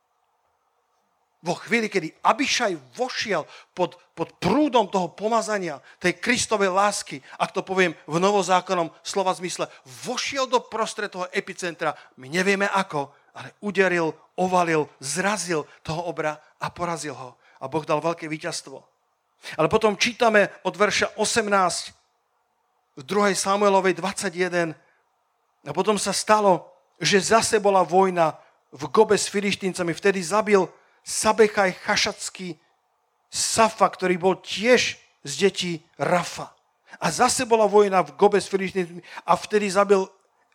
Vo 1.45 1.53
chvíli, 1.61 1.93
kedy 1.93 2.25
Abišaj 2.25 2.97
vošiel 2.97 3.45
pod, 3.77 4.01
pod 4.17 4.33
prúdom 4.41 4.89
toho 4.89 5.13
pomazania, 5.13 5.77
tej 6.01 6.17
Kristovej 6.17 6.73
lásky, 6.73 7.21
ak 7.37 7.53
to 7.53 7.61
poviem 7.61 7.93
v 8.09 8.17
novozákonnom 8.17 8.89
slova 9.05 9.37
zmysle, 9.37 9.69
vošiel 10.09 10.49
do 10.49 10.65
prostred 10.65 11.13
toho 11.13 11.29
epicentra, 11.37 11.93
my 12.17 12.33
nevieme 12.33 12.65
ako, 12.65 13.13
ale 13.37 13.53
uderil, 13.61 14.17
ovalil, 14.41 14.89
zrazil 15.05 15.69
toho 15.85 16.09
obra 16.09 16.41
a 16.57 16.73
porazil 16.73 17.13
ho. 17.13 17.37
A 17.61 17.69
Boh 17.69 17.85
dal 17.85 18.01
veľké 18.01 18.25
víťazstvo. 18.25 18.81
Ale 19.61 19.69
potom 19.69 20.01
čítame 20.01 20.49
od 20.65 20.73
verša 20.73 21.21
18 21.21 21.93
v 22.97 23.03
2. 23.05 23.37
Samuelovej 23.37 24.01
21 24.01 24.73
a 25.69 25.73
potom 25.77 26.01
sa 26.01 26.17
stalo, 26.17 26.73
že 26.97 27.21
zase 27.21 27.61
bola 27.61 27.85
vojna 27.85 28.33
v 28.73 28.89
Gobe 28.89 29.21
s 29.21 29.29
filištíncami. 29.29 29.93
Vtedy 29.93 30.25
zabil 30.25 30.65
Sabechaj 31.05 31.77
Chašacký 31.85 32.57
Safa, 33.29 33.87
ktorý 33.93 34.17
bol 34.17 34.35
tiež 34.41 34.97
z 35.21 35.33
detí 35.37 35.73
Rafa. 36.01 36.57
A 37.03 37.11
zase 37.13 37.45
bola 37.45 37.69
vojna 37.69 38.01
v 38.01 38.15
Gobe 38.17 38.41
s 38.41 38.49
Filištínmi 38.49 39.05
a 39.29 39.37
vtedy 39.37 39.69
zabil 39.69 40.07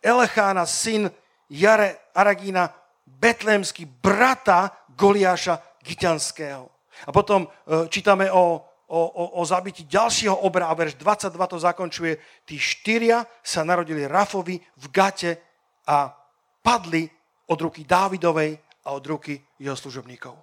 Elechána, 0.02 0.66
syn 0.66 1.12
Jare 1.46 2.10
Aragína, 2.16 2.72
betlémsky 3.06 3.84
brata 3.84 4.72
Goliáša 4.96 5.60
Gitanského. 5.84 6.72
A 7.06 7.10
potom 7.12 7.44
e, 7.44 7.48
čítame 7.92 8.32
o, 8.32 8.64
o, 8.88 9.00
o, 9.00 9.24
o 9.40 9.42
zabití 9.44 9.84
ďalšieho 9.84 10.40
obra 10.44 10.72
a 10.72 10.76
verš 10.76 10.96
22 10.96 11.52
to 11.52 11.58
zakončuje. 11.60 12.12
Tí 12.48 12.56
štyria 12.56 13.28
sa 13.44 13.60
narodili 13.64 14.08
Rafovi 14.08 14.56
v 14.56 14.84
Gate 14.88 15.32
a 15.84 16.12
padli 16.64 17.08
od 17.50 17.58
ruky 17.60 17.84
Dávidovej 17.84 18.69
a 18.84 18.92
od 18.96 19.04
ruky 19.06 19.40
jeho 19.58 19.76
služobníkov. 19.76 20.36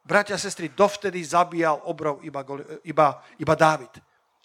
Bratia 0.00 0.34
a 0.34 0.42
sestry, 0.42 0.72
dovtedy 0.72 1.20
zabíjal 1.24 1.84
obrov 1.84 2.24
iba, 2.24 2.42
iba, 2.82 3.22
iba 3.38 3.54
Dávid. 3.54 3.94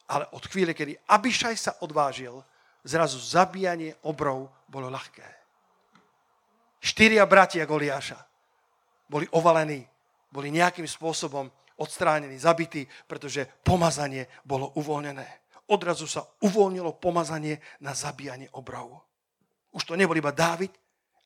Ale 0.05 0.29
od 0.35 0.45
chvíle, 0.45 0.77
kedy 0.77 0.93
Abišaj 1.09 1.55
sa 1.57 1.71
odvážil, 1.81 2.38
zrazu 2.85 3.17
zabíjanie 3.17 3.97
obrov 4.05 4.51
bolo 4.69 4.93
ľahké. 4.93 5.25
Štyria 6.85 7.25
bratia 7.25 7.65
Goliáša 7.65 8.19
boli 9.09 9.25
ovalení, 9.33 9.81
boli 10.29 10.53
nejakým 10.53 10.85
spôsobom 10.85 11.49
odstránení, 11.81 12.38
zabití, 12.38 12.85
pretože 13.09 13.49
pomazanie 13.65 14.29
bolo 14.45 14.69
uvoľnené. 14.77 15.25
Odrazu 15.73 16.05
sa 16.05 16.21
uvoľnilo 16.45 17.01
pomazanie 17.01 17.57
na 17.81 17.97
zabíjanie 17.97 18.53
obrov. 18.53 19.01
Už 19.73 19.81
to 19.81 19.97
nebol 19.97 20.13
iba 20.13 20.29
Dávid, 20.29 20.71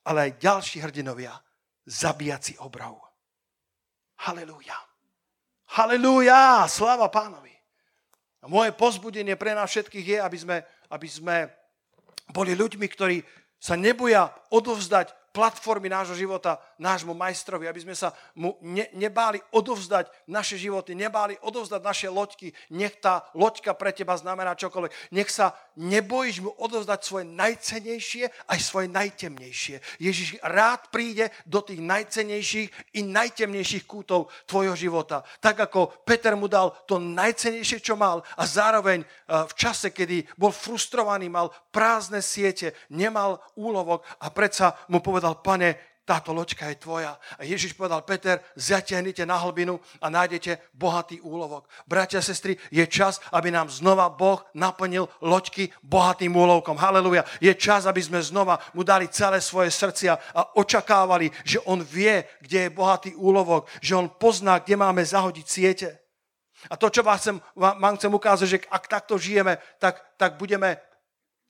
ale 0.08 0.32
aj 0.32 0.40
ďalší 0.40 0.80
hrdinovia, 0.80 1.36
zabíjaci 1.90 2.54
obrov. 2.62 3.02
Halelúja. 4.22 4.78
Halelúja, 5.74 6.70
sláva 6.70 7.10
pánovi. 7.10 7.50
A 8.40 8.46
moje 8.46 8.70
pozbudenie 8.72 9.34
pre 9.34 9.52
nás 9.52 9.68
všetkých 9.68 10.06
je, 10.06 10.18
aby 10.22 10.38
sme, 10.38 10.56
aby 10.88 11.08
sme 11.10 11.36
boli 12.30 12.54
ľuďmi, 12.54 12.86
ktorí 12.86 13.20
sa 13.60 13.74
neboja 13.76 14.30
odovzdať 14.54 15.34
platformy 15.34 15.90
nášho 15.90 16.16
života 16.16 16.56
nášmu 16.80 17.12
majstrovi, 17.12 17.68
aby 17.68 17.80
sme 17.84 17.94
sa 17.94 18.16
mu 18.32 18.56
ne, 18.64 18.88
nebáli 18.96 19.38
odovzdať 19.52 20.08
naše 20.26 20.56
životy, 20.56 20.96
nebáli 20.96 21.36
odovzdať 21.44 21.80
naše 21.84 22.08
loďky. 22.08 22.56
Nech 22.72 22.96
tá 22.98 23.28
loďka 23.36 23.76
pre 23.76 23.92
teba 23.92 24.16
znamená 24.16 24.56
čokoľvek. 24.56 25.12
Nech 25.12 25.28
sa 25.28 25.52
nebojíš 25.76 26.40
mu 26.40 26.50
odovzdať 26.56 27.00
svoje 27.04 27.28
najcenejšie 27.28 28.24
aj 28.48 28.58
svoje 28.58 28.88
najtemnejšie. 28.88 30.00
Ježiš 30.00 30.40
rád 30.40 30.88
príde 30.88 31.28
do 31.44 31.60
tých 31.60 31.84
najcenejších 31.84 32.96
i 32.96 33.00
najtemnejších 33.04 33.84
kútov 33.84 34.32
tvojho 34.48 34.72
života. 34.72 35.20
Tak 35.38 35.70
ako 35.70 36.02
Peter 36.02 36.32
mu 36.34 36.48
dal 36.48 36.72
to 36.88 36.96
najcenejšie, 36.96 37.84
čo 37.84 37.94
mal 37.94 38.24
a 38.40 38.42
zároveň 38.48 39.04
eh, 39.04 39.44
v 39.44 39.52
čase, 39.52 39.92
kedy 39.92 40.24
bol 40.40 40.50
frustrovaný, 40.50 41.28
mal 41.28 41.52
prázdne 41.68 42.24
siete, 42.24 42.72
nemal 42.88 43.44
úlovok 43.60 44.06
a 44.24 44.32
predsa 44.32 44.72
mu 44.88 45.04
povedal, 45.04 45.38
pane, 45.44 45.89
táto 46.10 46.34
loďka 46.34 46.66
je 46.74 46.82
tvoja. 46.82 47.14
A 47.38 47.46
Ježiš 47.46 47.78
povedal, 47.78 48.02
Peter, 48.02 48.42
zatiahnite 48.58 49.22
na 49.22 49.38
hlbinu 49.38 49.78
a 50.02 50.10
nájdete 50.10 50.74
bohatý 50.74 51.22
úlovok. 51.22 51.70
Bratia 51.86 52.18
a 52.18 52.26
sestry, 52.26 52.58
je 52.74 52.82
čas, 52.90 53.22
aby 53.30 53.54
nám 53.54 53.70
znova 53.70 54.10
Boh 54.10 54.42
naplnil 54.50 55.06
loďky 55.22 55.70
bohatým 55.86 56.34
úlovkom. 56.34 56.74
Haleluja. 56.74 57.22
Je 57.38 57.54
čas, 57.54 57.86
aby 57.86 58.02
sme 58.02 58.18
znova 58.18 58.58
mu 58.74 58.82
dali 58.82 59.06
celé 59.06 59.38
svoje 59.38 59.70
srdcia 59.70 60.18
a 60.34 60.58
očakávali, 60.58 61.30
že 61.46 61.62
on 61.62 61.78
vie, 61.78 62.26
kde 62.42 62.66
je 62.66 62.74
bohatý 62.74 63.14
úlovok, 63.14 63.70
že 63.78 63.94
on 63.94 64.10
pozná, 64.10 64.58
kde 64.58 64.74
máme 64.74 65.06
zahodiť 65.06 65.46
siete. 65.46 65.88
A 66.68 66.76
to, 66.76 66.90
čo 66.90 67.06
vás 67.06 67.22
chcem, 67.24 67.40
vám 67.56 67.96
chcem 67.96 68.12
ukázať, 68.12 68.46
že 68.50 68.58
ak 68.68 68.84
takto 68.90 69.14
žijeme, 69.16 69.56
tak, 69.78 70.02
tak 70.18 70.36
budeme 70.36 70.76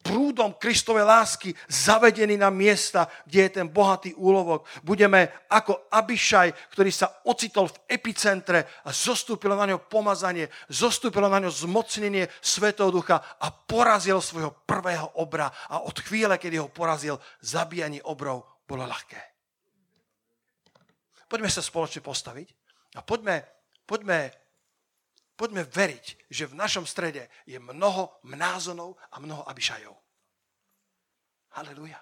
prúdom 0.00 0.56
Kristovej 0.56 1.04
lásky 1.04 1.52
zavedení 1.68 2.40
na 2.40 2.48
miesta, 2.48 3.06
kde 3.28 3.40
je 3.46 3.50
ten 3.60 3.66
bohatý 3.68 4.16
úlovok. 4.16 4.64
Budeme 4.80 5.44
ako 5.52 5.92
Abišaj, 5.92 6.72
ktorý 6.72 6.90
sa 6.90 7.20
ocitol 7.28 7.68
v 7.68 8.00
epicentre 8.00 8.64
a 8.84 8.90
zostúpilo 8.90 9.54
na 9.54 9.68
ňo 9.68 9.84
pomazanie, 9.86 10.48
zostúpilo 10.72 11.28
na 11.28 11.38
ňo 11.44 11.52
zmocnenie 11.52 12.26
Svetého 12.40 12.88
Ducha 12.88 13.20
a 13.20 13.52
porazil 13.52 14.18
svojho 14.24 14.64
prvého 14.64 15.20
obra. 15.20 15.52
A 15.68 15.84
od 15.84 15.96
chvíle, 16.00 16.40
kedy 16.40 16.56
ho 16.56 16.72
porazil, 16.72 17.20
zabíjanie 17.44 18.00
obrov 18.02 18.64
bolo 18.64 18.88
ľahké. 18.88 19.20
Poďme 21.30 21.46
sa 21.46 21.62
spoločne 21.62 22.02
postaviť 22.02 22.48
a 22.98 23.06
poďme, 23.06 23.46
poďme 23.86 24.39
Poďme 25.40 25.64
veriť, 25.64 26.29
že 26.29 26.53
v 26.53 26.59
našom 26.61 26.85
strede 26.85 27.33
je 27.48 27.57
mnoho 27.57 28.20
mnázonov 28.29 29.00
a 29.09 29.24
mnoho 29.24 29.48
abišajov. 29.48 29.96
Halleluja. 31.57 31.96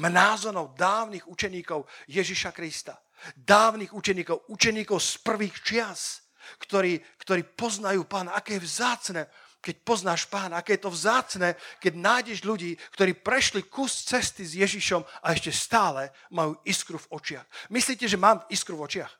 Mnázonov 0.00 0.72
dávnych 0.72 1.28
učeníkov 1.28 1.84
Ježiša 2.08 2.48
Krista. 2.56 2.96
Dávnych 3.36 3.92
učeníkov, 3.92 4.48
učeníkov 4.48 5.04
z 5.04 5.20
prvých 5.20 5.56
čias, 5.60 6.32
ktorí, 6.64 6.96
ktorí 7.20 7.44
poznajú 7.52 8.08
pána, 8.08 8.32
aké 8.32 8.56
je 8.56 8.64
vzácne, 8.64 9.28
keď 9.60 9.84
poznáš 9.84 10.24
pána, 10.24 10.64
aké 10.64 10.80
je 10.80 10.88
to 10.88 10.94
vzácne, 10.94 11.60
keď 11.84 11.92
nájdeš 11.92 12.40
ľudí, 12.40 12.72
ktorí 12.96 13.20
prešli 13.20 13.68
kus 13.68 14.00
cesty 14.08 14.48
s 14.48 14.56
Ježišom 14.56 15.04
a 15.04 15.36
ešte 15.36 15.52
stále 15.52 16.08
majú 16.32 16.56
iskru 16.64 16.96
v 16.96 17.20
očiach. 17.20 17.44
Myslíte, 17.68 18.08
že 18.08 18.16
mám 18.16 18.48
iskru 18.48 18.80
v 18.80 18.88
očiach? 18.88 19.12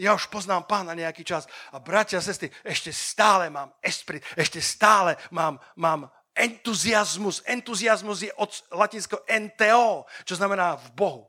Ja 0.00 0.16
už 0.16 0.32
poznám 0.32 0.64
pána 0.64 0.96
nejaký 0.96 1.20
čas. 1.28 1.44
A 1.76 1.76
bratia 1.76 2.16
a 2.16 2.24
sestry, 2.24 2.48
ešte 2.64 2.88
stále 2.88 3.52
mám 3.52 3.68
esprit, 3.84 4.24
ešte 4.32 4.56
stále 4.64 5.20
mám, 5.28 5.60
mám 5.76 6.08
entuziasmus. 6.32 7.44
Entuziasmus 7.44 8.24
je 8.24 8.32
od 8.40 8.48
latinského 8.72 9.20
enteo, 9.28 10.08
čo 10.24 10.40
znamená 10.40 10.80
v 10.80 10.88
Bohu. 10.96 11.22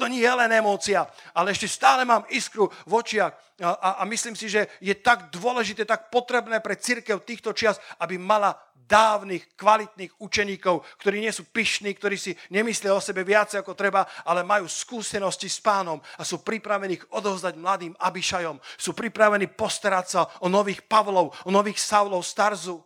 To 0.00 0.08
nie 0.08 0.24
je 0.24 0.32
len 0.32 0.48
emócia, 0.48 1.04
ale 1.36 1.52
ešte 1.52 1.68
stále 1.68 2.08
mám 2.08 2.24
iskru 2.32 2.72
v 2.88 2.92
očiach 2.96 3.36
a, 3.60 3.68
a, 3.76 3.90
a 4.00 4.02
myslím 4.08 4.32
si, 4.32 4.48
že 4.48 4.72
je 4.80 4.96
tak 4.96 5.28
dôležité, 5.28 5.84
tak 5.84 6.08
potrebné 6.08 6.64
pre 6.64 6.80
církev 6.80 7.20
týchto 7.20 7.52
čias, 7.52 7.76
aby 8.00 8.16
mala 8.16 8.56
dávnych, 8.90 9.54
kvalitných 9.54 10.18
učeníkov, 10.18 10.82
ktorí 10.98 11.22
nie 11.22 11.30
sú 11.30 11.46
pyšní, 11.46 11.94
ktorí 11.94 12.18
si 12.18 12.34
nemyslia 12.50 12.90
o 12.90 12.98
sebe 12.98 13.22
viac 13.22 13.54
ako 13.54 13.78
treba, 13.78 14.02
ale 14.26 14.42
majú 14.42 14.66
skúsenosti 14.66 15.46
s 15.46 15.62
pánom 15.62 16.02
a 16.18 16.26
sú 16.26 16.42
pripravení 16.42 16.98
ich 16.98 17.06
odovzdať 17.14 17.54
mladým 17.54 17.94
Abišajom. 17.94 18.58
Sú 18.74 18.90
pripravení 18.90 19.46
postarať 19.46 20.06
sa 20.10 20.26
o 20.42 20.50
nových 20.50 20.82
Pavlov, 20.90 21.30
o 21.46 21.50
nových 21.54 21.78
Saulov 21.78 22.26
Starzu. 22.26 22.82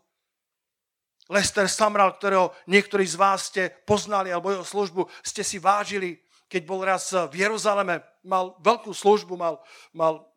Lester 1.33 1.65
Samral, 1.73 2.21
ktorého 2.21 2.53
niektorí 2.69 3.09
z 3.09 3.17
vás 3.17 3.49
ste 3.49 3.73
poznali, 3.89 4.29
alebo 4.29 4.53
jeho 4.53 4.67
službu 4.67 5.09
ste 5.25 5.41
si 5.41 5.57
vážili, 5.57 6.21
keď 6.53 6.63
bol 6.69 6.85
raz 6.85 7.17
v 7.33 7.49
Jeruzaleme, 7.49 8.05
mal 8.21 8.53
veľkú 8.61 8.93
službu, 8.93 9.33
mal, 9.33 9.57
mal 9.97 10.29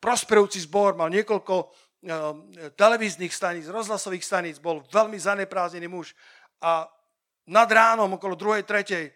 prosperujúci 0.00 0.64
zbor, 0.64 0.96
mal 0.96 1.12
niekoľko 1.12 1.70
televíznych 2.74 3.30
staníc, 3.30 3.70
rozhlasových 3.70 4.26
staníc, 4.26 4.56
bol 4.58 4.82
veľmi 4.90 5.14
zaneprázdnený 5.14 5.86
muž 5.86 6.18
a 6.58 6.90
nad 7.46 7.68
ránom, 7.70 8.18
okolo 8.18 8.34
druhej, 8.34 8.62
tretej, 8.62 9.10
eh, 9.10 9.14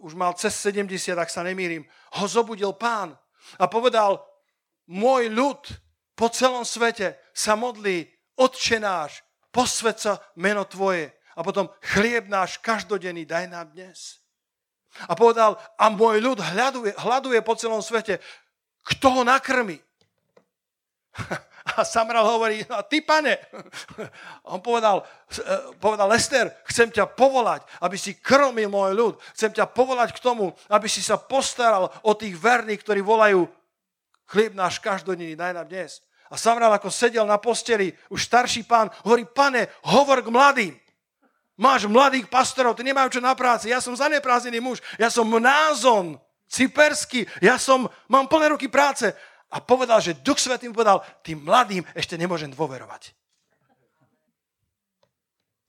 už 0.00 0.16
mal 0.16 0.32
cez 0.36 0.56
70, 0.56 1.16
ak 1.16 1.28
sa 1.32 1.44
nemýrim, 1.44 1.84
ho 2.20 2.24
zobudil 2.28 2.72
pán 2.72 3.16
a 3.60 3.64
povedal, 3.68 4.24
môj 4.88 5.28
ľud 5.32 5.60
po 6.16 6.28
celom 6.32 6.64
svete 6.64 7.16
sa 7.32 7.56
modlí, 7.56 8.08
Otče 8.34 8.82
náš, 8.82 9.22
posved 9.54 9.94
meno 10.34 10.66
Tvoje 10.66 11.14
a 11.38 11.40
potom 11.46 11.70
chlieb 11.94 12.26
náš 12.26 12.58
každodenný 12.58 13.22
daj 13.22 13.46
nám 13.46 13.70
dnes. 13.70 14.18
A 15.06 15.14
povedal, 15.14 15.54
a 15.78 15.90
môj 15.90 16.18
ľud 16.18 16.38
hľaduje, 16.42 16.98
hľaduje 16.98 17.38
po 17.46 17.54
celom 17.54 17.82
svete, 17.82 18.18
kto 18.82 19.06
ho 19.10 19.22
nakrmi. 19.22 19.78
A 21.76 21.82
Samral 21.82 22.22
hovorí, 22.26 22.62
no 22.70 22.82
ty 22.86 23.02
pane, 23.02 23.38
on 24.54 24.62
povedal, 24.62 25.02
eh, 25.34 25.74
povedal, 25.82 26.06
Lester, 26.08 26.50
chcem 26.70 26.90
ťa 26.90 27.10
povolať, 27.10 27.66
aby 27.82 27.98
si 27.98 28.14
krmil 28.18 28.70
môj 28.70 28.92
ľud. 28.94 29.14
Chcem 29.34 29.50
ťa 29.50 29.66
povolať 29.70 30.14
k 30.14 30.22
tomu, 30.22 30.54
aby 30.70 30.86
si 30.86 31.02
sa 31.02 31.18
postaral 31.18 31.90
o 32.06 32.12
tých 32.14 32.38
verných, 32.38 32.80
ktorí 32.82 33.00
volajú, 33.02 33.46
chlieb 34.30 34.54
náš 34.54 34.78
každodenný, 34.78 35.34
daj 35.34 35.54
nám 35.54 35.68
dnes. 35.68 36.00
A 36.32 36.38
Samral 36.40 36.72
ako 36.72 36.88
sedel 36.90 37.26
na 37.28 37.36
posteli, 37.36 37.92
už 38.10 38.26
starší 38.26 38.64
pán, 38.64 38.90
hovorí, 39.04 39.28
pane, 39.28 39.68
hovor 39.86 40.24
k 40.24 40.32
mladým. 40.32 40.74
Máš 41.54 41.86
mladých 41.86 42.26
pastorov, 42.26 42.74
ty 42.74 42.82
nemajú 42.82 43.14
čo 43.14 43.22
na 43.22 43.30
práci. 43.38 43.70
Ja 43.70 43.78
som 43.78 43.94
zaneprázdnený 43.94 44.58
muž, 44.58 44.82
ja 44.98 45.06
som 45.06 45.22
mnázon, 45.30 46.18
cyperský, 46.50 47.30
ja 47.38 47.58
som, 47.62 47.86
mám 48.10 48.26
plné 48.26 48.50
ruky 48.50 48.66
práce 48.66 49.14
a 49.54 49.62
povedal, 49.62 50.02
že 50.02 50.18
Duch 50.18 50.42
Svetý 50.42 50.66
mu 50.66 50.74
povedal, 50.74 50.98
tým 51.22 51.46
mladým 51.46 51.86
ešte 51.94 52.18
nemôžem 52.18 52.50
dôverovať. 52.50 53.14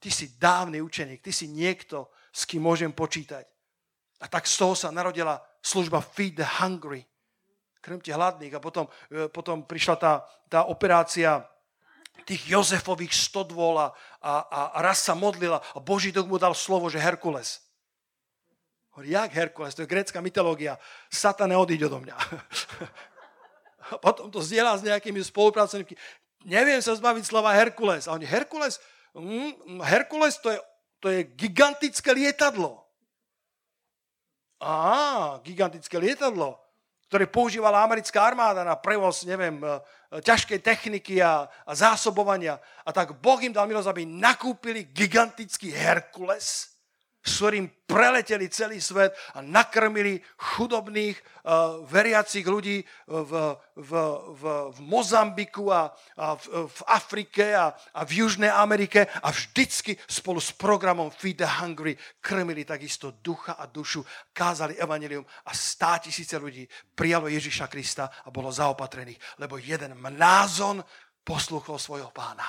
Ty 0.02 0.10
si 0.10 0.34
dávny 0.34 0.82
učeník, 0.82 1.22
ty 1.22 1.30
si 1.30 1.46
niekto, 1.46 2.10
s 2.34 2.42
kým 2.50 2.66
môžem 2.66 2.90
počítať. 2.90 3.46
A 4.18 4.26
tak 4.26 4.50
z 4.50 4.58
toho 4.58 4.74
sa 4.74 4.90
narodila 4.90 5.38
služba 5.62 6.02
Feed 6.02 6.34
the 6.34 6.46
Hungry, 6.58 7.06
krmte 7.78 8.10
hladných. 8.10 8.58
A 8.58 8.60
potom, 8.60 8.90
e, 9.06 9.30
potom 9.30 9.62
prišla 9.62 9.96
tá, 9.96 10.12
tá 10.50 10.66
operácia 10.66 11.46
tých 12.26 12.42
Jozefových 12.42 13.14
stodvol 13.14 13.78
a, 13.78 13.94
a, 14.18 14.32
a 14.74 14.78
raz 14.82 15.06
sa 15.06 15.14
modlila 15.14 15.62
a 15.62 15.78
Boží 15.78 16.10
duch 16.10 16.26
mu 16.26 16.42
dal 16.42 16.58
slovo, 16.58 16.90
že 16.90 16.98
Herkules. 16.98 17.62
Hovorí, 18.98 19.14
jak 19.14 19.30
Herkules? 19.30 19.78
To 19.78 19.86
je 19.86 19.92
grécka 19.92 20.18
mytológia. 20.18 20.74
Satan 21.06 21.54
neodíď 21.54 21.86
odo 21.86 22.02
mňa. 22.02 22.16
A 23.92 23.96
potom 24.00 24.30
to 24.30 24.42
zdieľa 24.42 24.80
s 24.80 24.86
nejakými 24.86 25.22
spolupracovníkmi. 25.22 25.96
Neviem 26.46 26.78
sa 26.78 26.94
zbaviť 26.94 27.24
slova 27.26 27.54
Herkules. 27.54 28.06
A 28.06 28.14
oni, 28.14 28.26
Herkules? 28.26 28.78
Mm, 29.16 29.82
Herkules 29.82 30.38
to 30.38 30.54
je, 30.54 30.58
to 31.02 31.06
je 31.10 31.20
gigantické 31.34 32.14
lietadlo. 32.14 32.84
Á, 34.62 35.36
gigantické 35.44 36.00
lietadlo, 36.00 36.56
ktoré 37.08 37.28
používala 37.28 37.84
americká 37.84 38.24
armáda 38.24 38.64
na 38.64 38.74
prevoz, 38.74 39.22
neviem, 39.22 39.60
e, 39.60 39.68
ťažkej 40.22 40.58
techniky 40.64 41.20
a, 41.20 41.46
a 41.66 41.72
zásobovania. 41.74 42.58
A 42.82 42.90
tak 42.90 43.14
Boh 43.20 43.38
im 43.42 43.52
dal 43.52 43.68
milosť, 43.68 43.90
aby 43.90 44.02
nakúpili 44.08 44.88
gigantický 44.90 45.70
Herkules, 45.70 46.75
s 47.26 47.42
ktorým 47.42 47.66
preleteli 47.90 48.46
celý 48.46 48.78
svet 48.78 49.10
a 49.34 49.42
nakrmili 49.42 50.22
chudobných 50.38 51.18
uh, 51.18 51.82
veriacich 51.82 52.46
ľudí 52.46 52.86
v, 53.06 53.32
v, 53.74 53.92
v, 54.30 54.42
v 54.70 54.78
Mozambiku 54.86 55.74
a, 55.74 55.90
a 56.18 56.38
v, 56.38 56.70
v 56.70 56.80
Afrike 56.86 57.50
a, 57.50 57.74
a 57.74 58.00
v 58.06 58.22
Južnej 58.22 58.50
Amerike 58.50 59.10
a 59.10 59.34
vždycky 59.34 59.98
spolu 60.06 60.38
s 60.38 60.54
programom 60.54 61.10
Feed 61.10 61.42
the 61.42 61.50
Hungry 61.50 61.98
krmili 62.22 62.62
takisto 62.62 63.18
ducha 63.18 63.58
a 63.58 63.66
dušu, 63.66 64.06
kázali 64.30 64.78
evanelium 64.78 65.26
a 65.26 65.50
stá 65.50 65.98
tisíce 65.98 66.38
ľudí 66.38 66.62
prijalo 66.94 67.26
Ježiša 67.26 67.66
Krista 67.66 68.06
a 68.22 68.30
bolo 68.30 68.54
zaopatrených, 68.54 69.42
lebo 69.42 69.58
jeden 69.58 69.98
mnázon 69.98 70.78
poslúchol 71.26 71.82
svojho 71.82 72.14
pána. 72.14 72.46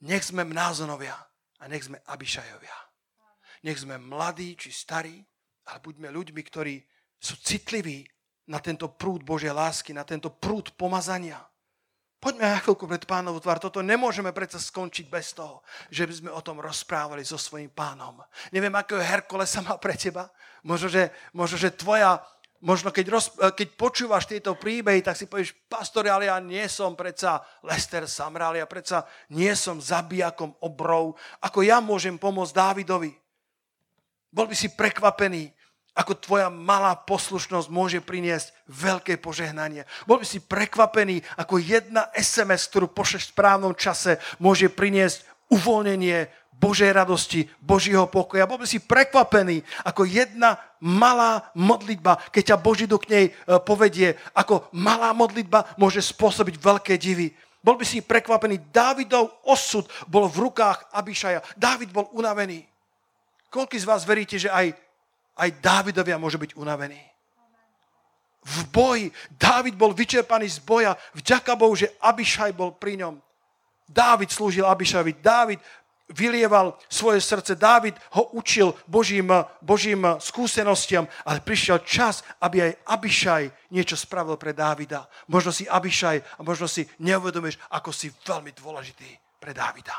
Nech 0.00 0.24
sme 0.24 0.48
mnázonovia 0.48 1.29
a 1.60 1.68
nech 1.68 1.84
sme 1.84 2.00
Abišajovia. 2.08 2.78
Nech 3.68 3.78
sme 3.80 4.00
mladí 4.00 4.56
či 4.56 4.72
starí, 4.72 5.20
ale 5.68 5.78
buďme 5.84 6.08
ľuďmi, 6.08 6.40
ktorí 6.40 6.80
sú 7.20 7.36
citliví 7.44 8.08
na 8.48 8.58
tento 8.58 8.88
prúd 8.88 9.20
Božej 9.22 9.52
lásky, 9.52 9.92
na 9.92 10.02
tento 10.02 10.32
prúd 10.32 10.72
pomazania. 10.74 11.38
Poďme 12.20 12.52
na 12.52 12.60
chvíľku 12.60 12.84
pred 12.84 13.04
pánovú 13.08 13.40
tvár. 13.40 13.56
Toto 13.56 13.80
nemôžeme 13.80 14.28
predsa 14.36 14.60
skončiť 14.60 15.08
bez 15.08 15.32
toho, 15.32 15.64
že 15.88 16.04
by 16.04 16.12
sme 16.12 16.30
o 16.32 16.44
tom 16.44 16.60
rozprávali 16.60 17.24
so 17.24 17.40
svojím 17.40 17.72
pánom. 17.72 18.20
Neviem, 18.52 18.76
akého 18.76 19.00
Herkule 19.00 19.48
sa 19.48 19.64
má 19.64 19.80
pre 19.80 19.96
teba. 19.96 20.28
Možno, 20.60 20.92
že, 20.92 21.08
možno, 21.32 21.56
že 21.56 21.72
tvoja 21.72 22.20
možno 22.60 22.92
keď, 22.92 23.06
roz, 23.08 23.32
e, 23.40 23.52
keď 23.52 23.68
počúvaš 23.76 24.28
tieto 24.28 24.56
príbehy, 24.56 25.00
tak 25.00 25.16
si 25.16 25.26
povieš, 25.26 25.56
pastor, 25.66 26.08
ale 26.08 26.28
ja 26.28 26.36
nie 26.38 26.64
som 26.68 26.92
predsa 26.96 27.40
Lester 27.64 28.04
Samral, 28.04 28.56
ja 28.56 28.68
predsa 28.68 29.08
nie 29.32 29.52
som 29.56 29.80
zabijakom 29.80 30.52
obrov. 30.60 31.16
Ako 31.40 31.64
ja 31.64 31.80
môžem 31.80 32.20
pomôcť 32.20 32.56
Dávidovi? 32.56 33.12
Bol 34.30 34.46
by 34.46 34.54
si 34.54 34.70
prekvapený, 34.70 35.50
ako 35.90 36.22
tvoja 36.22 36.48
malá 36.48 36.94
poslušnosť 36.94 37.66
môže 37.66 37.98
priniesť 37.98 38.54
veľké 38.70 39.18
požehnanie. 39.18 39.82
Bol 40.06 40.22
by 40.22 40.26
si 40.28 40.38
prekvapený, 40.38 41.20
ako 41.34 41.58
jedna 41.58 42.06
SMS, 42.14 42.70
ktorú 42.70 42.94
pošleš 42.94 43.28
v 43.28 43.32
správnom 43.34 43.74
čase, 43.74 44.22
môže 44.38 44.70
priniesť 44.70 45.26
uvoľnenie 45.50 46.30
Božej 46.60 46.92
radosti, 46.92 47.48
Božího 47.64 48.04
pokoja. 48.12 48.44
Bol 48.44 48.60
by 48.60 48.68
si 48.68 48.84
prekvapený, 48.84 49.64
ako 49.88 50.04
jedna 50.04 50.60
malá 50.84 51.48
modlitba, 51.56 52.20
keď 52.28 52.52
ťa 52.52 52.56
Boží 52.60 52.84
duch 52.84 53.08
k 53.08 53.12
nej 53.16 53.26
e, 53.32 53.32
povedie, 53.64 54.12
ako 54.36 54.68
malá 54.76 55.16
modlitba 55.16 55.72
môže 55.80 56.04
spôsobiť 56.04 56.60
veľké 56.60 57.00
divy. 57.00 57.32
Bol 57.64 57.80
by 57.80 57.84
si 57.88 58.04
prekvapený, 58.04 58.68
Dávidov 58.68 59.40
osud 59.48 59.88
bol 60.04 60.28
v 60.28 60.52
rukách 60.52 60.92
Abišaja. 60.92 61.40
Dávid 61.56 61.92
bol 61.96 62.12
unavený. 62.12 62.60
Koľko 63.48 63.80
z 63.80 63.88
vás 63.88 64.04
veríte, 64.04 64.36
že 64.36 64.52
aj, 64.52 64.76
aj 65.40 65.48
Dávidovia 65.64 66.20
môže 66.20 66.36
byť 66.36 66.60
unavený? 66.60 67.00
V 68.40 68.58
boji. 68.72 69.06
Dávid 69.32 69.76
bol 69.76 69.92
vyčerpaný 69.92 70.48
z 70.48 70.60
boja. 70.64 70.96
Vďaka 71.12 71.52
Bohu, 71.56 71.76
že 71.76 71.92
Abišaj 72.00 72.52
bol 72.56 72.72
pri 72.72 73.00
ňom. 73.04 73.20
Dávid 73.90 74.30
slúžil 74.30 74.64
Abišavi. 74.64 75.18
Dávid 75.18 75.58
vylieval 76.10 76.78
svoje 76.90 77.20
srdce. 77.20 77.54
Dávid 77.54 77.94
ho 78.18 78.34
učil 78.34 78.74
Božím, 78.86 79.30
Božím 79.62 80.06
skúsenostiam, 80.18 81.08
ale 81.24 81.40
prišiel 81.40 81.82
čas, 81.86 82.22
aby 82.42 82.70
aj 82.70 82.76
Abišaj 82.86 83.42
niečo 83.70 83.96
spravil 83.96 84.36
pre 84.36 84.52
Dávida. 84.52 85.06
Možno 85.30 85.54
si 85.54 85.70
Abišaj 85.70 86.38
a 86.38 86.40
možno 86.42 86.68
si 86.68 86.86
neuvedomíš, 86.98 87.58
ako 87.70 87.90
si 87.94 88.10
veľmi 88.26 88.50
dôležitý 88.54 89.08
pre 89.38 89.54
Dávida. 89.54 89.94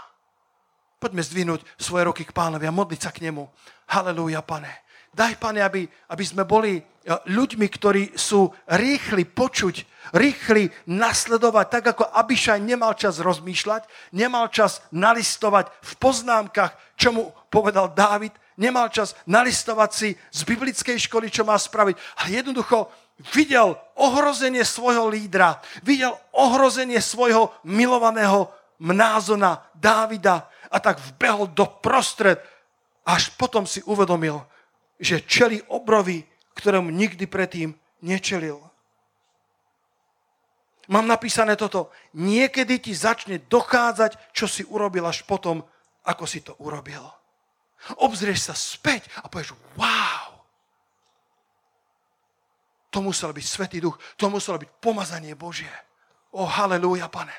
Poďme 1.01 1.25
zdvihnúť 1.25 1.65
svoje 1.81 2.05
roky 2.05 2.23
k 2.27 2.35
pánovi 2.35 2.69
a 2.69 2.75
modliť 2.75 3.01
sa 3.01 3.09
k 3.09 3.25
nemu. 3.25 3.41
Halelúja, 3.89 4.45
pane. 4.45 4.85
Daj, 5.11 5.41
pane, 5.41 5.59
aby, 5.59 5.83
aby 6.07 6.23
sme 6.23 6.47
boli 6.47 6.79
e, 6.79 6.81
ľuďmi, 7.27 7.67
ktorí 7.67 8.15
sú 8.15 8.47
rýchli 8.69 9.27
počuť, 9.27 9.90
rýchli 10.09 10.73
nasledovať, 10.89 11.65
tak 11.69 11.83
ako 11.95 12.03
Abišaj 12.09 12.59
nemal 12.59 12.97
čas 12.97 13.21
rozmýšľať, 13.21 13.85
nemal 14.17 14.49
čas 14.49 14.81
nalistovať 14.89 15.69
v 15.69 15.91
poznámkach, 16.01 16.73
čo 16.97 17.13
mu 17.13 17.23
povedal 17.53 17.93
Dávid, 17.93 18.33
nemal 18.57 18.89
čas 18.89 19.13
nalistovať 19.29 19.89
si 19.93 20.09
z 20.13 20.39
biblickej 20.45 20.97
školy, 21.09 21.29
čo 21.29 21.45
má 21.45 21.57
spraviť. 21.57 21.95
A 22.25 22.33
jednoducho 22.33 22.89
videl 23.33 23.77
ohrozenie 23.97 24.65
svojho 24.65 25.05
lídra, 25.09 25.61
videl 25.85 26.17
ohrozenie 26.33 27.01
svojho 27.01 27.53
milovaného 27.61 28.49
mnázona 28.81 29.61
Dávida 29.77 30.49
a 30.73 30.77
tak 30.81 30.97
vbehol 30.97 31.53
do 31.53 31.69
prostred. 31.69 32.41
Až 33.05 33.33
potom 33.37 33.65
si 33.65 33.81
uvedomil, 33.85 34.41
že 35.01 35.25
čeli 35.25 35.61
obrovi, 35.69 36.25
ktorému 36.53 36.89
nikdy 36.93 37.25
predtým 37.25 37.73
nečelil. 38.01 38.70
Mám 40.91 41.07
napísané 41.07 41.55
toto. 41.55 41.87
Niekedy 42.19 42.83
ti 42.83 42.91
začne 42.91 43.39
dochádzať, 43.47 44.35
čo 44.35 44.45
si 44.45 44.67
urobil 44.67 45.07
až 45.07 45.23
potom, 45.23 45.63
ako 46.03 46.23
si 46.27 46.43
to 46.43 46.59
urobil. 46.59 47.07
Obzrieš 48.03 48.51
sa 48.51 48.55
späť 48.55 49.07
a 49.23 49.31
povieš, 49.31 49.55
wow, 49.79 50.31
to 52.91 52.99
musel 52.99 53.31
byť 53.31 53.45
Svetý 53.47 53.79
Duch, 53.79 53.95
to 54.19 54.27
muselo 54.27 54.59
byť 54.59 54.69
pomazanie 54.83 55.31
Božie. 55.33 55.71
O, 56.35 56.43
halleluja, 56.43 57.07
pane. 57.07 57.33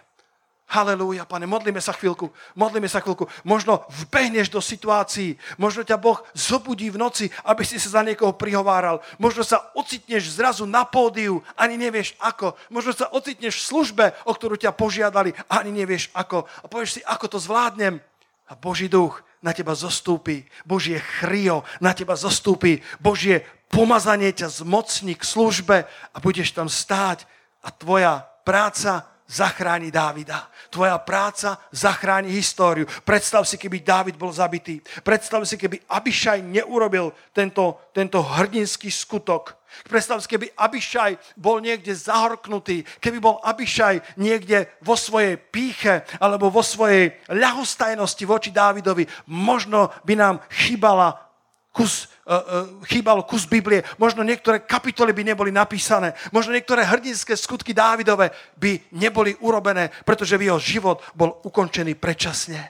Halelúja, 0.72 1.28
pane, 1.28 1.44
modlíme 1.44 1.84
sa 1.84 1.92
chvíľku, 1.92 2.32
modlíme 2.56 2.88
sa 2.88 3.04
chvíľku. 3.04 3.28
Možno 3.44 3.84
vbehneš 4.08 4.48
do 4.48 4.56
situácií, 4.64 5.36
možno 5.60 5.84
ťa 5.84 6.00
Boh 6.00 6.24
zobudí 6.32 6.88
v 6.88 6.96
noci, 6.96 7.28
aby 7.44 7.60
si 7.60 7.76
sa 7.76 8.00
za 8.00 8.02
niekoho 8.02 8.32
prihováral. 8.32 9.04
Možno 9.20 9.44
sa 9.44 9.68
ocitneš 9.76 10.32
zrazu 10.32 10.64
na 10.64 10.88
pódiu, 10.88 11.44
ani 11.60 11.76
nevieš 11.76 12.16
ako. 12.16 12.56
Možno 12.72 12.96
sa 12.96 13.12
ocitneš 13.12 13.60
v 13.60 13.68
službe, 13.68 14.04
o 14.24 14.32
ktorú 14.32 14.56
ťa 14.56 14.72
požiadali, 14.72 15.36
ani 15.52 15.76
nevieš 15.76 16.08
ako. 16.16 16.48
A 16.48 16.66
povieš 16.72 16.96
si, 16.96 17.00
ako 17.04 17.36
to 17.36 17.38
zvládnem. 17.38 18.00
A 18.48 18.56
Boží 18.56 18.88
duch 18.88 19.20
na 19.44 19.52
teba 19.52 19.76
zostúpi, 19.76 20.48
Božie 20.64 21.04
chrio 21.20 21.68
na 21.84 21.92
teba 21.92 22.16
zostúpi, 22.16 22.80
Božie 22.96 23.44
pomazanie 23.68 24.32
ťa 24.32 24.48
zmocní 24.64 25.20
k 25.20 25.24
službe 25.28 25.76
a 25.84 26.16
budeš 26.16 26.56
tam 26.56 26.72
stáť 26.72 27.28
a 27.60 27.68
tvoja 27.68 28.24
práca 28.48 29.11
zachráni 29.28 29.90
Dávida. 29.90 30.48
Tvoja 30.70 30.98
práca 31.00 31.56
zachráni 31.72 32.28
históriu. 32.32 32.84
Predstav 33.04 33.48
si, 33.48 33.56
keby 33.56 33.80
Dávid 33.80 34.16
bol 34.20 34.32
zabitý. 34.32 34.80
Predstav 35.00 35.44
si, 35.48 35.56
keby 35.56 35.80
Abišaj 35.88 36.44
neurobil 36.44 37.12
tento, 37.32 37.88
tento 37.96 38.20
hrdinský 38.20 38.92
skutok. 38.92 39.56
Predstav 39.88 40.20
si, 40.20 40.28
keby 40.28 40.52
Abišaj 40.52 41.40
bol 41.40 41.64
niekde 41.64 41.96
zahorknutý, 41.96 42.84
keby 43.00 43.18
bol 43.18 43.40
Abišaj 43.40 44.20
niekde 44.20 44.68
vo 44.84 44.94
svojej 45.00 45.40
píche 45.40 46.04
alebo 46.20 46.52
vo 46.52 46.60
svojej 46.60 47.16
ľahostajnosti 47.32 48.24
voči 48.28 48.50
Dávidovi, 48.52 49.08
možno 49.32 49.88
by 50.04 50.14
nám 50.14 50.34
chýbala 50.52 51.31
kus 51.72 52.06
uh, 52.28 52.36
uh, 52.36 52.40
chýbal 52.84 53.24
kus 53.24 53.48
Biblie, 53.48 53.80
možno 53.96 54.20
niektoré 54.20 54.60
kapitoly 54.60 55.16
by 55.16 55.32
neboli 55.32 55.50
napísané, 55.50 56.12
možno 56.30 56.52
niektoré 56.52 56.84
hrdinské 56.84 57.32
skutky 57.34 57.72
Dávidove 57.72 58.30
by 58.60 58.92
neboli 58.92 59.32
urobené, 59.40 59.88
pretože 60.04 60.36
jeho 60.36 60.60
život 60.60 61.00
bol 61.16 61.40
ukončený 61.42 61.96
predčasne. 61.96 62.60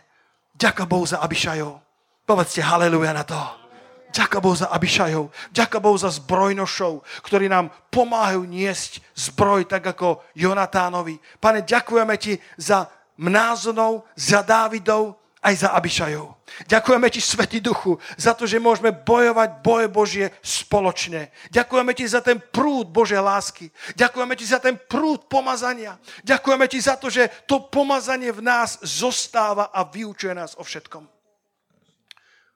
Ďaká 0.55 0.87
Bohu 0.87 1.03
za 1.03 1.19
Abišajov. 1.19 1.83
Povedzte 2.23 2.63
haleluja 2.63 3.11
na 3.11 3.27
to. 3.27 3.39
Ďaká 4.13 4.45
Bohu 4.45 4.55
za 4.55 4.69
Abišajov. 4.69 5.33
Ďaká 5.51 5.81
Bohu 5.81 5.97
za 5.97 6.13
zbrojnošov, 6.13 7.03
ktorí 7.25 7.49
nám 7.49 7.73
pomáhajú 7.89 8.45
niesť 8.45 9.01
zbroj, 9.17 9.65
tak 9.67 9.83
ako 9.97 10.23
Jonatánovi. 10.37 11.17
Pane, 11.41 11.65
ďakujeme 11.65 12.15
ti 12.21 12.37
za 12.61 12.87
mnázonov, 13.17 14.05
za 14.13 14.45
Dávidov, 14.45 15.22
aj 15.43 15.55
za 15.67 15.69
Abišajov. 15.75 16.39
Ďakujeme 16.71 17.11
ti, 17.11 17.19
Svetý 17.19 17.59
Duchu, 17.59 17.99
za 18.15 18.31
to, 18.39 18.47
že 18.47 18.63
môžeme 18.63 18.95
bojovať 18.95 19.51
boje 19.59 19.87
Božie 19.91 20.27
spoločne. 20.39 21.35
Ďakujeme 21.51 21.93
ti 21.99 22.07
za 22.07 22.23
ten 22.23 22.39
prúd 22.39 22.87
Božej 22.95 23.19
lásky. 23.19 23.67
Ďakujeme 23.99 24.35
ti 24.39 24.47
za 24.47 24.63
ten 24.63 24.79
prúd 24.79 25.27
pomazania. 25.27 25.99
Ďakujeme 26.23 26.67
ti 26.71 26.79
za 26.79 26.95
to, 26.95 27.11
že 27.11 27.27
to 27.51 27.67
pomazanie 27.67 28.31
v 28.31 28.45
nás 28.47 28.79
zostáva 28.87 29.75
a 29.75 29.83
vyučuje 29.83 30.31
nás 30.31 30.55
o 30.55 30.63
všetkom. 30.63 31.11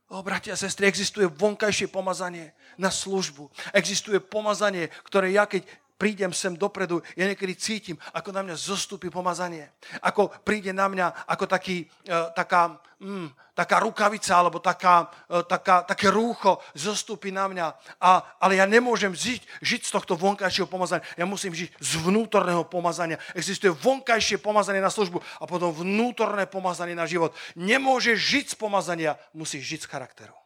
O, 0.07 0.23
bratia 0.23 0.55
a 0.55 0.61
sestry, 0.61 0.87
existuje 0.87 1.27
vonkajšie 1.27 1.91
pomazanie 1.91 2.55
na 2.79 2.95
službu. 2.95 3.51
Existuje 3.75 4.23
pomazanie, 4.23 4.87
ktoré 5.03 5.35
ja 5.35 5.51
keď 5.51 5.67
prídem 5.97 6.33
sem 6.33 6.53
dopredu, 6.57 7.01
ja 7.17 7.25
niekedy 7.25 7.57
cítim, 7.57 7.97
ako 8.13 8.33
na 8.33 8.45
mňa 8.45 8.57
zostupí 8.57 9.09
pomazanie. 9.09 9.73
Ako 10.05 10.29
príde 10.45 10.73
na 10.73 10.89
mňa 10.89 11.27
ako 11.29 11.45
taký, 11.49 11.89
e, 12.05 12.17
taká, 12.37 12.77
mm, 13.01 13.57
taká 13.57 13.81
rukavica 13.81 14.37
alebo 14.37 14.61
taká, 14.61 15.09
e, 15.29 15.41
taká, 15.49 15.89
také 15.89 16.13
rúcho 16.13 16.61
zostupí 16.77 17.33
na 17.33 17.49
mňa. 17.49 17.67
A, 17.97 18.37
ale 18.37 18.61
ja 18.61 18.69
nemôžem 18.69 19.17
žiť, 19.17 19.65
žiť 19.65 19.81
z 19.89 19.91
tohto 19.91 20.13
vonkajšieho 20.21 20.69
pomazania. 20.69 21.05
Ja 21.17 21.25
musím 21.25 21.57
žiť 21.57 21.81
z 21.81 21.93
vnútorného 22.05 22.69
pomazania. 22.69 23.17
Existuje 23.33 23.73
vonkajšie 23.73 24.37
pomazanie 24.37 24.85
na 24.85 24.93
službu 24.93 25.25
a 25.41 25.45
potom 25.49 25.73
vnútorné 25.73 26.45
pomazanie 26.45 26.93
na 26.93 27.09
život. 27.09 27.33
Nemôžeš 27.57 28.17
žiť 28.21 28.47
z 28.53 28.57
pomazania, 28.61 29.17
musíš 29.33 29.65
žiť 29.65 29.81
z 29.85 29.91
charakteru. 29.91 30.37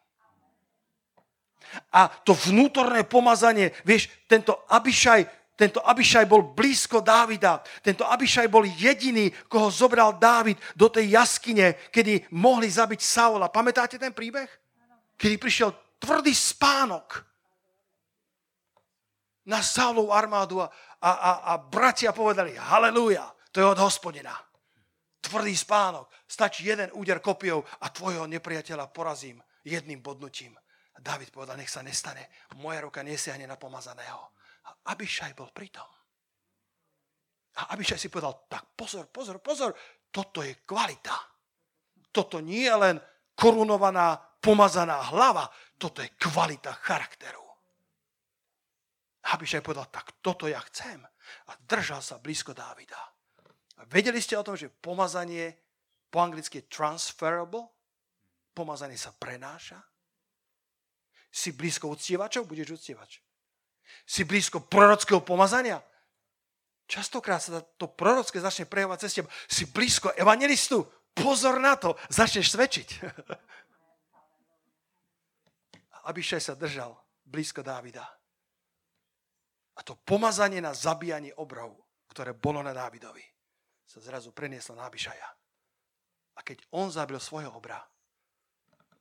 A 1.95 2.11
to 2.27 2.35
vnútorné 2.35 3.07
pomazanie, 3.07 3.71
vieš, 3.87 4.11
tento 4.27 4.67
Abišaj 4.67 5.40
tento 5.61 5.85
Abišaj 5.85 6.25
bol 6.25 6.57
blízko 6.57 7.05
Dávida. 7.05 7.61
Tento 7.85 8.09
Abišaj 8.09 8.49
bol 8.49 8.65
jediný, 8.65 9.29
koho 9.45 9.69
zobral 9.69 10.17
Dávid 10.17 10.57
do 10.73 10.89
tej 10.89 11.13
jaskyne, 11.13 11.77
kedy 11.93 12.33
mohli 12.33 12.65
zabiť 12.65 12.97
Saula. 13.05 13.53
Pamätáte 13.53 14.01
ten 14.01 14.17
príbeh? 14.17 14.49
Kedy 15.21 15.37
prišiel 15.37 16.01
tvrdý 16.01 16.33
spánok 16.33 17.21
na 19.53 19.61
Saulovú 19.61 20.17
armádu 20.17 20.65
a, 20.65 20.73
a, 20.97 21.11
a, 21.13 21.31
a 21.53 21.53
bratia 21.61 22.17
povedali, 22.17 22.57
halleluja, 22.57 23.29
to 23.53 23.61
je 23.61 23.67
od 23.69 23.85
hospodina. 23.85 24.33
Tvrdý 25.21 25.53
spánok. 25.53 26.09
Stačí 26.25 26.65
jeden 26.65 26.89
úder 26.97 27.21
kopiou 27.21 27.61
a 27.85 27.93
tvojho 27.93 28.25
nepriateľa 28.25 28.89
porazím 28.89 29.45
jedným 29.69 30.01
bodnutím. 30.01 30.57
David 30.97 31.29
povedal, 31.29 31.61
nech 31.61 31.69
sa 31.69 31.85
nestane. 31.85 32.33
Moja 32.57 32.81
ruka 32.81 33.05
nesiahne 33.05 33.45
na 33.45 33.61
pomazaného 33.61 34.40
a 34.67 34.93
Abišaj 34.93 35.33
bol 35.37 35.49
pritom. 35.55 35.87
A 37.61 37.75
Abišaj 37.77 37.99
si 37.99 38.13
povedal, 38.13 38.47
tak 38.49 38.77
pozor, 38.77 39.09
pozor, 39.13 39.41
pozor, 39.41 39.73
toto 40.11 40.41
je 40.41 40.65
kvalita. 40.67 41.17
Toto 42.11 42.43
nie 42.43 42.67
je 42.67 42.75
len 42.75 42.97
korunovaná, 43.37 44.19
pomazaná 44.41 45.13
hlava, 45.13 45.47
toto 45.79 46.03
je 46.03 46.11
kvalita 46.19 46.75
charakteru. 46.83 47.45
Abišaj 49.31 49.63
povedal, 49.63 49.87
tak 49.93 50.19
toto 50.25 50.49
ja 50.51 50.59
chcem. 50.73 51.05
A 51.47 51.53
držal 51.63 52.03
sa 52.03 52.19
blízko 52.19 52.51
Dávida. 52.57 52.99
A 53.79 53.87
vedeli 53.87 54.19
ste 54.19 54.35
o 54.35 54.43
tom, 54.43 54.59
že 54.59 54.73
pomazanie 54.73 55.55
po 56.11 56.19
anglicky 56.19 56.59
je 56.59 56.69
transferable? 56.69 57.71
Pomazanie 58.51 58.99
sa 58.99 59.15
prenáša? 59.15 59.79
Si 61.31 61.55
blízko 61.55 61.95
uctievačov? 61.95 62.51
Budeš 62.51 62.83
uctievač. 62.83 63.23
Si 64.05 64.27
blízko 64.27 64.67
prorockého 64.67 65.23
pomazania? 65.23 65.79
Častokrát 66.91 67.39
sa 67.39 67.63
to 67.79 67.87
prorocké 67.87 68.43
začne 68.43 68.67
prejavovať 68.67 68.99
cez 69.07 69.23
teba. 69.23 69.31
Si 69.47 69.71
blízko 69.71 70.11
evangelistu? 70.19 70.83
Pozor 71.15 71.63
na 71.63 71.79
to, 71.79 71.95
začneš 72.11 72.51
svedčiť. 72.55 72.89
Abišaj 76.11 76.43
sa 76.43 76.59
držal 76.59 76.91
blízko 77.23 77.63
Dávida. 77.63 78.03
A 79.79 79.81
to 79.87 79.95
pomazanie 79.95 80.59
na 80.59 80.75
zabíjanie 80.75 81.31
obrov, 81.39 81.79
ktoré 82.11 82.35
bolo 82.35 82.59
na 82.61 82.75
Dávidovi, 82.75 83.23
sa 83.87 84.03
zrazu 84.03 84.35
prenieslo 84.35 84.75
na 84.75 84.91
Abišaja. 84.91 85.29
A 86.37 86.41
keď 86.43 86.67
on 86.75 86.91
zabil 86.91 87.23
svojho 87.23 87.55
obra, 87.55 87.79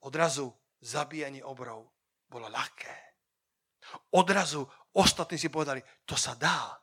odrazu 0.06 0.54
zabíjanie 0.80 1.42
obrov 1.42 1.90
bolo 2.30 2.48
ľahké. 2.48 2.94
Odrazu 4.14 4.70
Ostatní 4.94 5.38
si 5.38 5.50
povedali, 5.50 5.84
to 6.06 6.18
sa 6.18 6.34
dá. 6.34 6.74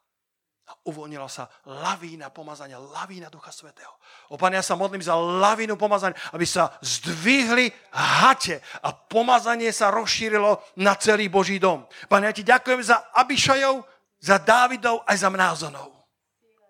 A 0.66 0.72
uvoľnila 0.90 1.30
sa 1.30 1.46
lavína 1.62 2.34
pomazania, 2.34 2.82
lavína 2.82 3.30
Ducha 3.30 3.54
Svetého. 3.54 3.94
O 4.34 4.36
Pane, 4.36 4.58
ja 4.58 4.66
sa 4.66 4.74
modlím 4.74 4.98
za 4.98 5.14
lavínu 5.14 5.78
pomazania, 5.78 6.18
aby 6.34 6.42
sa 6.42 6.74
zdvihli 6.82 7.70
hate 7.94 8.58
a 8.82 8.90
pomazanie 8.90 9.70
sa 9.70 9.94
rozšírilo 9.94 10.58
na 10.82 10.98
celý 10.98 11.30
Boží 11.30 11.62
dom. 11.62 11.86
Pane, 12.10 12.26
ja 12.26 12.34
ti 12.34 12.42
ďakujem 12.42 12.82
za 12.82 13.14
Abišajov, 13.14 13.86
za 14.18 14.42
Dávidov 14.42 15.06
aj 15.06 15.16
za 15.22 15.30
Mnázonov. 15.30 15.95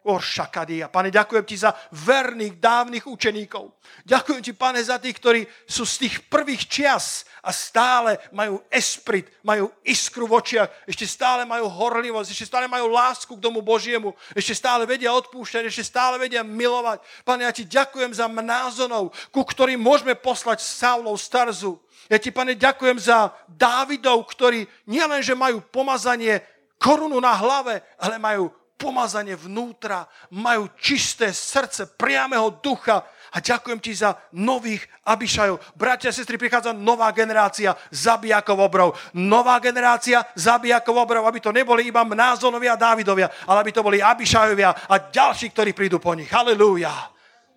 Oršakadia. 0.07 0.87
Pane, 0.87 1.11
ďakujem 1.11 1.45
ti 1.45 1.59
za 1.59 1.75
verných, 1.91 2.63
dávnych 2.63 3.05
učeníkov. 3.11 3.75
Ďakujem 4.07 4.41
ti, 4.43 4.53
pane, 4.55 4.79
za 4.79 5.03
tých, 5.03 5.19
ktorí 5.19 5.41
sú 5.67 5.83
z 5.83 6.07
tých 6.07 6.15
prvých 6.31 6.71
čias 6.71 7.27
a 7.43 7.51
stále 7.51 8.19
majú 8.31 8.63
esprit, 8.71 9.27
majú 9.43 9.67
iskru 9.83 10.31
v 10.31 10.39
očiach, 10.39 10.71
ešte 10.87 11.07
stále 11.07 11.43
majú 11.43 11.67
horlivosť, 11.67 12.31
ešte 12.31 12.47
stále 12.47 12.71
majú 12.71 12.91
lásku 12.91 13.35
k 13.35 13.43
domu 13.43 13.63
Božiemu, 13.63 14.15
ešte 14.35 14.55
stále 14.55 14.87
vedia 14.87 15.11
odpúšťať, 15.15 15.67
ešte 15.67 15.83
stále 15.87 16.19
vedia 16.23 16.47
milovať. 16.47 17.03
Pane, 17.27 17.43
ja 17.47 17.53
ti 17.55 17.67
ďakujem 17.67 18.15
za 18.15 18.31
mnázonov, 18.31 19.11
ku 19.35 19.43
ktorým 19.43 19.83
môžeme 19.83 20.15
poslať 20.15 20.63
Saulov 20.63 21.19
starzu. 21.19 21.83
Ja 22.07 22.23
ti, 22.23 22.31
pane, 22.31 22.55
ďakujem 22.55 23.03
za 23.03 23.35
Dávidov, 23.51 24.27
ktorí 24.31 24.67
nielenže 24.87 25.35
majú 25.35 25.59
pomazanie 25.59 26.43
korunu 26.79 27.19
na 27.19 27.35
hlave, 27.35 27.83
ale 27.99 28.19
majú 28.21 28.53
pomazanie 28.77 29.35
vnútra, 29.35 30.05
majú 30.37 30.69
čisté 30.77 31.33
srdce, 31.33 31.97
priamého 31.97 32.61
ducha 32.61 33.03
a 33.33 33.41
ďakujem 33.41 33.81
ti 33.81 33.97
za 33.97 34.15
nových 34.37 34.85
Abišajov. 35.05 35.75
Bratia 35.75 36.13
a 36.13 36.17
sestry, 36.17 36.37
prichádza 36.37 36.77
nová 36.77 37.11
generácia 37.11 37.75
zabijakov 37.91 38.57
obrov. 38.61 38.89
Nová 39.17 39.59
generácia 39.59 40.23
zabijakov 40.37 40.95
obrov, 40.95 41.25
aby 41.27 41.41
to 41.41 41.51
neboli 41.51 41.89
iba 41.89 42.05
Mnázonovia 42.05 42.77
a 42.77 42.81
Dávidovia, 42.81 43.29
ale 43.49 43.67
aby 43.67 43.73
to 43.73 43.83
boli 43.83 43.99
Abišajovia 43.99 44.89
a 44.89 44.95
ďalší, 45.09 45.51
ktorí 45.51 45.73
prídu 45.73 45.97
po 45.99 46.13
nich. 46.13 46.29
Halelúja. 46.31 47.13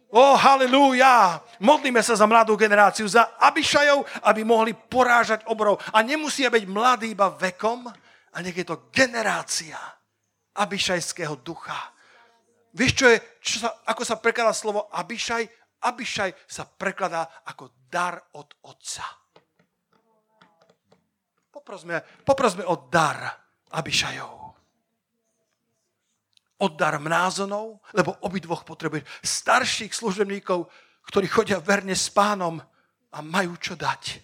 O, 0.09 0.33
oh, 0.33 0.35
halleluja! 0.41 1.37
Modlíme 1.61 2.01
sa 2.01 2.17
za 2.17 2.25
mladú 2.25 2.57
generáciu, 2.57 3.05
za 3.05 3.37
Abišajov, 3.37 4.25
aby 4.25 4.41
mohli 4.41 4.73
porážať 4.73 5.45
obrov. 5.45 5.77
A 5.93 6.01
nemusia 6.01 6.49
byť 6.49 6.65
mladí 6.65 7.13
iba 7.13 7.29
vekom, 7.29 7.85
a 8.29 8.37
nech 8.41 8.57
je 8.57 8.65
to 8.65 8.89
generácia 8.89 9.98
Abišajského 10.55 11.35
ducha. 11.45 11.77
Vieš, 12.73 12.91
čo 12.93 13.05
je, 13.09 13.17
čo 13.41 13.57
sa, 13.65 13.81
ako 13.85 14.01
sa 14.05 14.21
prekladá 14.21 14.53
slovo 14.53 14.85
Abišaj? 14.93 15.43
Abišaj 15.79 16.31
sa 16.45 16.67
prekladá 16.67 17.41
ako 17.47 17.71
dar 17.89 18.19
od 18.37 18.51
otca. 18.67 19.05
Poprosme, 21.49 22.03
poprosme 22.21 22.63
o 22.67 22.75
dar 22.91 23.25
Abišajov. 23.73 24.33
O 26.59 26.67
dar 26.75 26.99
mnázonov, 26.99 27.79
lebo 27.95 28.19
obidvoch 28.27 28.67
potrebuješ 28.67 29.07
starších 29.23 29.95
služebníkov, 29.95 30.67
ktorí 31.07 31.25
chodia 31.31 31.57
verne 31.63 31.95
s 31.95 32.11
pánom 32.11 32.59
a 33.09 33.17
majú 33.23 33.55
čo 33.57 33.73
dať. 33.79 34.21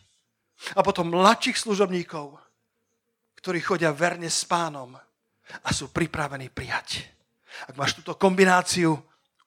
A 0.76 0.84
potom 0.84 1.10
mladších 1.10 1.58
služobníkov, 1.58 2.38
ktorí 3.40 3.64
chodia 3.64 3.96
verne 3.96 4.28
s 4.28 4.44
pánom 4.44 4.94
a 5.64 5.70
sú 5.74 5.94
pripravení 5.94 6.50
prijať. 6.50 7.06
Ak 7.70 7.78
máš 7.80 7.96
túto 7.96 8.18
kombináciu, 8.20 8.98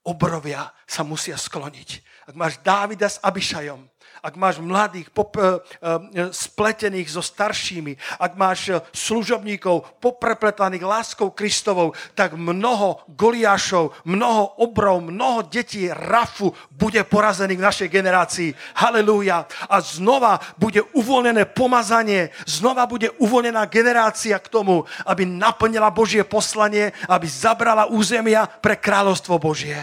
obrovia 0.08 0.72
sa 0.88 1.04
musia 1.04 1.36
skloniť. 1.36 1.88
Ak 2.32 2.34
máš 2.38 2.60
Dávida 2.64 3.08
s 3.08 3.20
Abišajom, 3.20 3.84
ak 4.22 4.34
máš 4.34 4.58
mladých 4.58 5.10
pop, 5.10 5.34
uh, 5.38 5.58
uh, 5.58 6.30
spletených 6.30 7.08
so 7.08 7.22
staršími, 7.22 7.96
ak 8.18 8.32
máš 8.34 8.60
uh, 8.70 8.82
služobníkov 8.90 10.00
poprepletaných 10.02 10.84
láskou 10.84 11.30
Kristovou, 11.30 11.94
tak 12.14 12.34
mnoho 12.34 13.02
Goliášov, 13.08 13.94
mnoho 14.04 14.60
obrov, 14.62 15.04
mnoho 15.04 15.46
detí 15.46 15.88
Rafu 15.88 16.52
bude 16.70 17.02
porazených 17.04 17.58
v 17.58 17.66
našej 17.68 17.88
generácii. 17.88 18.50
Halelúja. 18.78 19.46
A 19.70 19.80
znova 19.80 20.38
bude 20.58 20.82
uvoľnené 20.94 21.48
pomazanie, 21.50 22.30
znova 22.46 22.86
bude 22.86 23.10
uvoľnená 23.18 23.66
generácia 23.66 24.38
k 24.38 24.50
tomu, 24.50 24.84
aby 25.06 25.24
naplnila 25.24 25.90
Božie 25.90 26.24
poslanie, 26.26 26.92
aby 27.08 27.26
zabrala 27.28 27.86
územia 27.88 28.46
pre 28.46 28.76
kráľovstvo 28.76 29.38
Božie. 29.38 29.78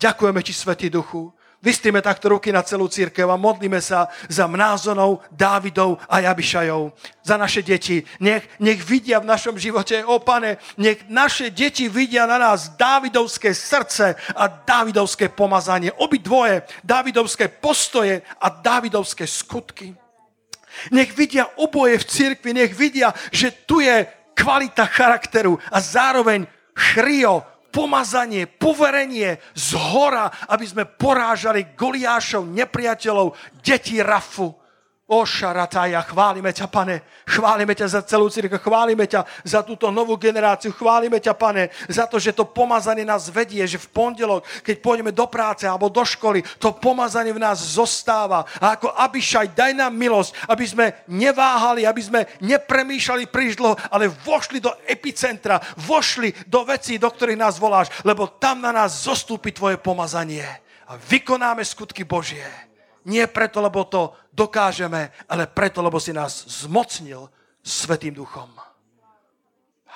Ďakujeme 0.00 0.40
ti, 0.40 0.52
Svetý 0.56 0.88
Duchu. 0.88 1.32
Vystíme 1.60 2.00
takto 2.00 2.32
ruky 2.32 2.48
na 2.48 2.64
celú 2.64 2.88
církev 2.88 3.28
a 3.28 3.36
modlíme 3.36 3.84
sa 3.84 4.08
za 4.32 4.48
Mnázonov, 4.48 5.20
Dávidov 5.28 6.00
a 6.08 6.24
Jabišajov. 6.24 6.96
Za 7.20 7.36
naše 7.36 7.60
deti. 7.60 8.00
Nech, 8.16 8.48
nech 8.64 8.80
vidia 8.80 9.20
v 9.20 9.28
našom 9.28 9.60
živote, 9.60 10.00
o 10.00 10.16
pane, 10.24 10.56
nech 10.80 11.04
naše 11.12 11.52
deti 11.52 11.84
vidia 11.84 12.24
na 12.24 12.40
nás 12.40 12.72
Dávidovské 12.80 13.52
srdce 13.52 14.16
a 14.32 14.48
Dávidovské 14.48 15.28
pomazanie. 15.28 15.92
Obi 15.92 16.24
dvoje, 16.24 16.64
Dávidovské 16.80 17.52
postoje 17.52 18.24
a 18.40 18.48
Dávidovské 18.48 19.28
skutky. 19.28 19.92
Nech 20.96 21.12
vidia 21.12 21.44
oboje 21.60 21.98
v 22.00 22.08
cirkvi, 22.08 22.56
nech 22.56 22.72
vidia, 22.72 23.12
že 23.28 23.52
tu 23.68 23.84
je 23.84 24.08
kvalita 24.32 24.88
charakteru 24.88 25.60
a 25.68 25.76
zároveň 25.76 26.48
chrio, 26.72 27.44
pomazanie, 27.72 28.44
poverenie 28.46 29.40
z 29.56 29.68
hora, 29.78 30.28
aby 30.50 30.66
sme 30.68 30.84
porážali 30.84 31.72
Goliášov, 31.72 32.44
nepriateľov, 32.50 33.32
detí 33.64 34.02
Rafu. 34.04 34.59
O 35.10 35.26
šarataja, 35.26 36.06
chválime 36.06 36.54
ťa, 36.54 36.70
pane. 36.70 37.02
Chválime 37.26 37.74
ťa 37.74 37.98
za 37.98 38.00
celú 38.06 38.30
církev, 38.30 38.62
chválime 38.62 39.10
ťa 39.10 39.26
za 39.42 39.66
túto 39.66 39.90
novú 39.90 40.14
generáciu, 40.14 40.70
chválime 40.70 41.18
ťa, 41.18 41.34
pane, 41.34 41.66
za 41.90 42.06
to, 42.06 42.22
že 42.22 42.30
to 42.30 42.46
pomazanie 42.46 43.02
nás 43.02 43.26
vedie, 43.26 43.66
že 43.66 43.82
v 43.82 43.90
pondelok, 43.90 44.46
keď 44.62 44.78
pôjdeme 44.78 45.10
do 45.10 45.26
práce 45.26 45.66
alebo 45.66 45.90
do 45.90 46.06
školy, 46.06 46.46
to 46.62 46.78
pomazanie 46.78 47.34
v 47.34 47.42
nás 47.42 47.58
zostáva. 47.58 48.46
A 48.62 48.78
ako 48.78 48.94
Abišaj, 48.94 49.50
daj 49.50 49.74
nám 49.74 49.98
milosť, 49.98 50.46
aby 50.46 50.62
sme 50.62 50.86
neváhali, 51.10 51.90
aby 51.90 52.02
sme 52.06 52.20
nepremýšľali 52.46 53.26
príliš 53.34 53.58
dlho, 53.58 53.74
ale 53.90 54.06
vošli 54.06 54.62
do 54.62 54.70
epicentra, 54.86 55.58
vošli 55.90 56.46
do 56.46 56.62
vecí, 56.62 57.02
do 57.02 57.10
ktorých 57.10 57.42
nás 57.50 57.58
voláš, 57.58 57.90
lebo 58.06 58.38
tam 58.38 58.62
na 58.62 58.70
nás 58.70 59.02
zostúpi 59.02 59.50
tvoje 59.50 59.74
pomazanie 59.74 60.46
a 60.86 60.94
vykonáme 60.94 61.66
skutky 61.66 62.06
Božie. 62.06 62.69
Nie 63.08 63.28
preto, 63.32 63.64
lebo 63.64 63.88
to 63.88 64.12
dokážeme, 64.32 65.12
ale 65.32 65.48
preto, 65.48 65.80
lebo 65.80 65.96
si 65.96 66.12
nás 66.12 66.44
zmocnil 66.64 67.30
Svetým 67.60 68.16
duchom. 68.16 68.48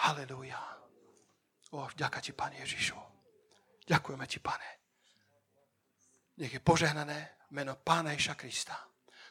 Halelúja. 0.04 0.60
O, 1.72 1.88
vďaka 1.88 2.20
ti, 2.20 2.36
Pane 2.36 2.60
Ježišu. 2.60 2.96
Ďakujeme 3.88 4.24
ti, 4.28 4.38
Pane. 4.40 4.70
Nech 6.38 6.52
je 6.52 6.60
požehnané 6.60 7.48
meno 7.56 7.76
Pána 7.80 8.12
Ježa 8.12 8.36
Krista. 8.36 8.76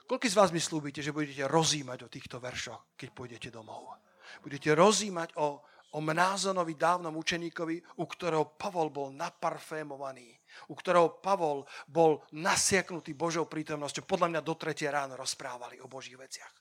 Koľko 0.03 0.27
z 0.27 0.35
vás 0.35 0.49
mi 0.51 0.59
slúbite, 0.59 0.99
že 0.99 1.15
budete 1.15 1.47
rozímať 1.47 2.05
o 2.05 2.11
týchto 2.11 2.37
veršoch, 2.43 2.97
keď 2.99 3.09
pôjdete 3.15 3.49
domov? 3.53 3.95
Budete 4.43 4.75
rozímať 4.75 5.39
o, 5.39 5.63
o 5.95 5.99
Mnázonovi 6.03 6.75
dávnom 6.75 7.15
učeníkovi, 7.15 8.01
u 8.01 8.05
ktorého 8.07 8.55
Pavol 8.59 8.91
bol 8.91 9.15
naparfémovaný 9.15 10.42
u 10.69 10.73
ktorého 10.77 11.19
Pavol 11.19 11.65
bol 11.87 12.23
nasiaknutý 12.35 13.13
Božou 13.13 13.49
prítomnosťou. 13.49 14.07
Podľa 14.07 14.27
mňa 14.29 14.41
do 14.41 14.55
tretie 14.55 14.87
ráno 14.87 15.17
rozprávali 15.19 15.79
o 15.81 15.91
Božích 15.91 16.17
veciach. 16.17 16.53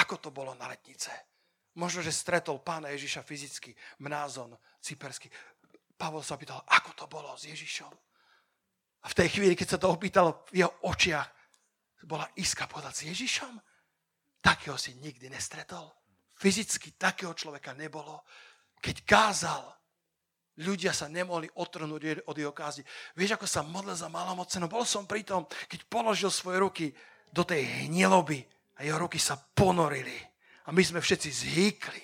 Ako 0.00 0.18
to 0.18 0.34
bolo 0.34 0.56
na 0.58 0.66
letnice? 0.66 1.10
Možno, 1.74 2.02
že 2.02 2.14
stretol 2.14 2.62
pána 2.62 2.94
Ježiša 2.94 3.26
fyzicky, 3.26 3.74
mnázon, 4.02 4.54
cyperský. 4.78 5.30
Pavol 5.94 6.22
sa 6.22 6.38
pýtal, 6.38 6.62
ako 6.66 6.90
to 6.94 7.04
bolo 7.10 7.34
s 7.34 7.46
Ježišom? 7.50 7.92
A 9.04 9.06
v 9.10 9.18
tej 9.18 9.28
chvíli, 9.36 9.54
keď 9.54 9.76
sa 9.76 9.78
to 9.82 9.92
opýtal 9.92 10.46
v 10.54 10.64
jeho 10.64 10.72
očiach, 10.86 11.28
bola 12.06 12.24
iska 12.38 12.64
povedať 12.64 12.92
s 12.94 13.02
Ježišom? 13.10 13.54
Takého 14.40 14.76
si 14.76 14.96
nikdy 15.00 15.32
nestretol. 15.32 15.88
Fyzicky 16.36 16.96
takého 16.98 17.32
človeka 17.32 17.72
nebolo. 17.72 18.24
Keď 18.80 18.96
kázal, 19.08 19.64
Ľudia 20.54 20.94
sa 20.94 21.10
nemohli 21.10 21.50
otrhnúť 21.58 22.22
od 22.30 22.36
jeho 22.38 22.54
kázy. 22.54 22.86
Vieš, 23.18 23.34
ako 23.34 23.46
sa 23.50 23.66
modlil 23.66 23.98
za 23.98 24.06
malomoceno? 24.06 24.70
Bol 24.70 24.86
som 24.86 25.02
pri 25.02 25.26
tom, 25.26 25.50
keď 25.66 25.82
položil 25.90 26.30
svoje 26.30 26.62
ruky 26.62 26.86
do 27.34 27.42
tej 27.42 27.90
hnieloby 27.90 28.46
a 28.78 28.86
jeho 28.86 29.02
ruky 29.02 29.18
sa 29.18 29.34
ponorili. 29.34 30.14
A 30.64 30.70
my 30.70 30.78
sme 30.78 31.02
všetci 31.02 31.28
zhýkli. 31.30 32.02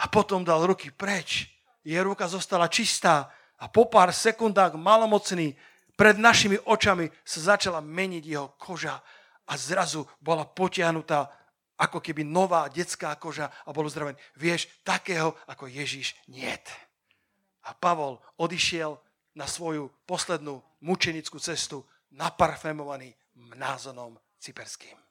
A 0.00 0.08
potom 0.08 0.40
dal 0.40 0.64
ruky 0.64 0.88
preč. 0.88 1.52
Jeho 1.84 2.08
ruka 2.08 2.24
zostala 2.24 2.72
čistá 2.72 3.28
a 3.60 3.68
po 3.68 3.84
pár 3.84 4.16
sekundách 4.16 4.80
malomocný 4.80 5.52
pred 5.92 6.16
našimi 6.16 6.56
očami 6.64 7.12
sa 7.20 7.52
začala 7.52 7.84
meniť 7.84 8.24
jeho 8.24 8.56
koža 8.56 8.96
a 9.44 9.52
zrazu 9.60 10.08
bola 10.24 10.48
potiahnutá 10.48 11.28
ako 11.76 12.00
keby 12.00 12.24
nová 12.24 12.70
detská 12.72 13.12
koža 13.20 13.52
a 13.66 13.74
bol 13.76 13.84
uzdravený. 13.84 14.16
Vieš, 14.40 14.70
takého 14.86 15.36
ako 15.44 15.68
Ježíš 15.68 16.16
niet. 16.32 16.64
A 17.66 17.74
Pavol 17.74 18.18
odišiel 18.38 18.98
na 19.34 19.46
svoju 19.48 19.90
poslednú 20.06 20.60
mučenickú 20.82 21.38
cestu 21.38 21.82
naparfémovaný 22.12 23.14
mnázonom 23.34 24.18
cyperským. 24.38 25.01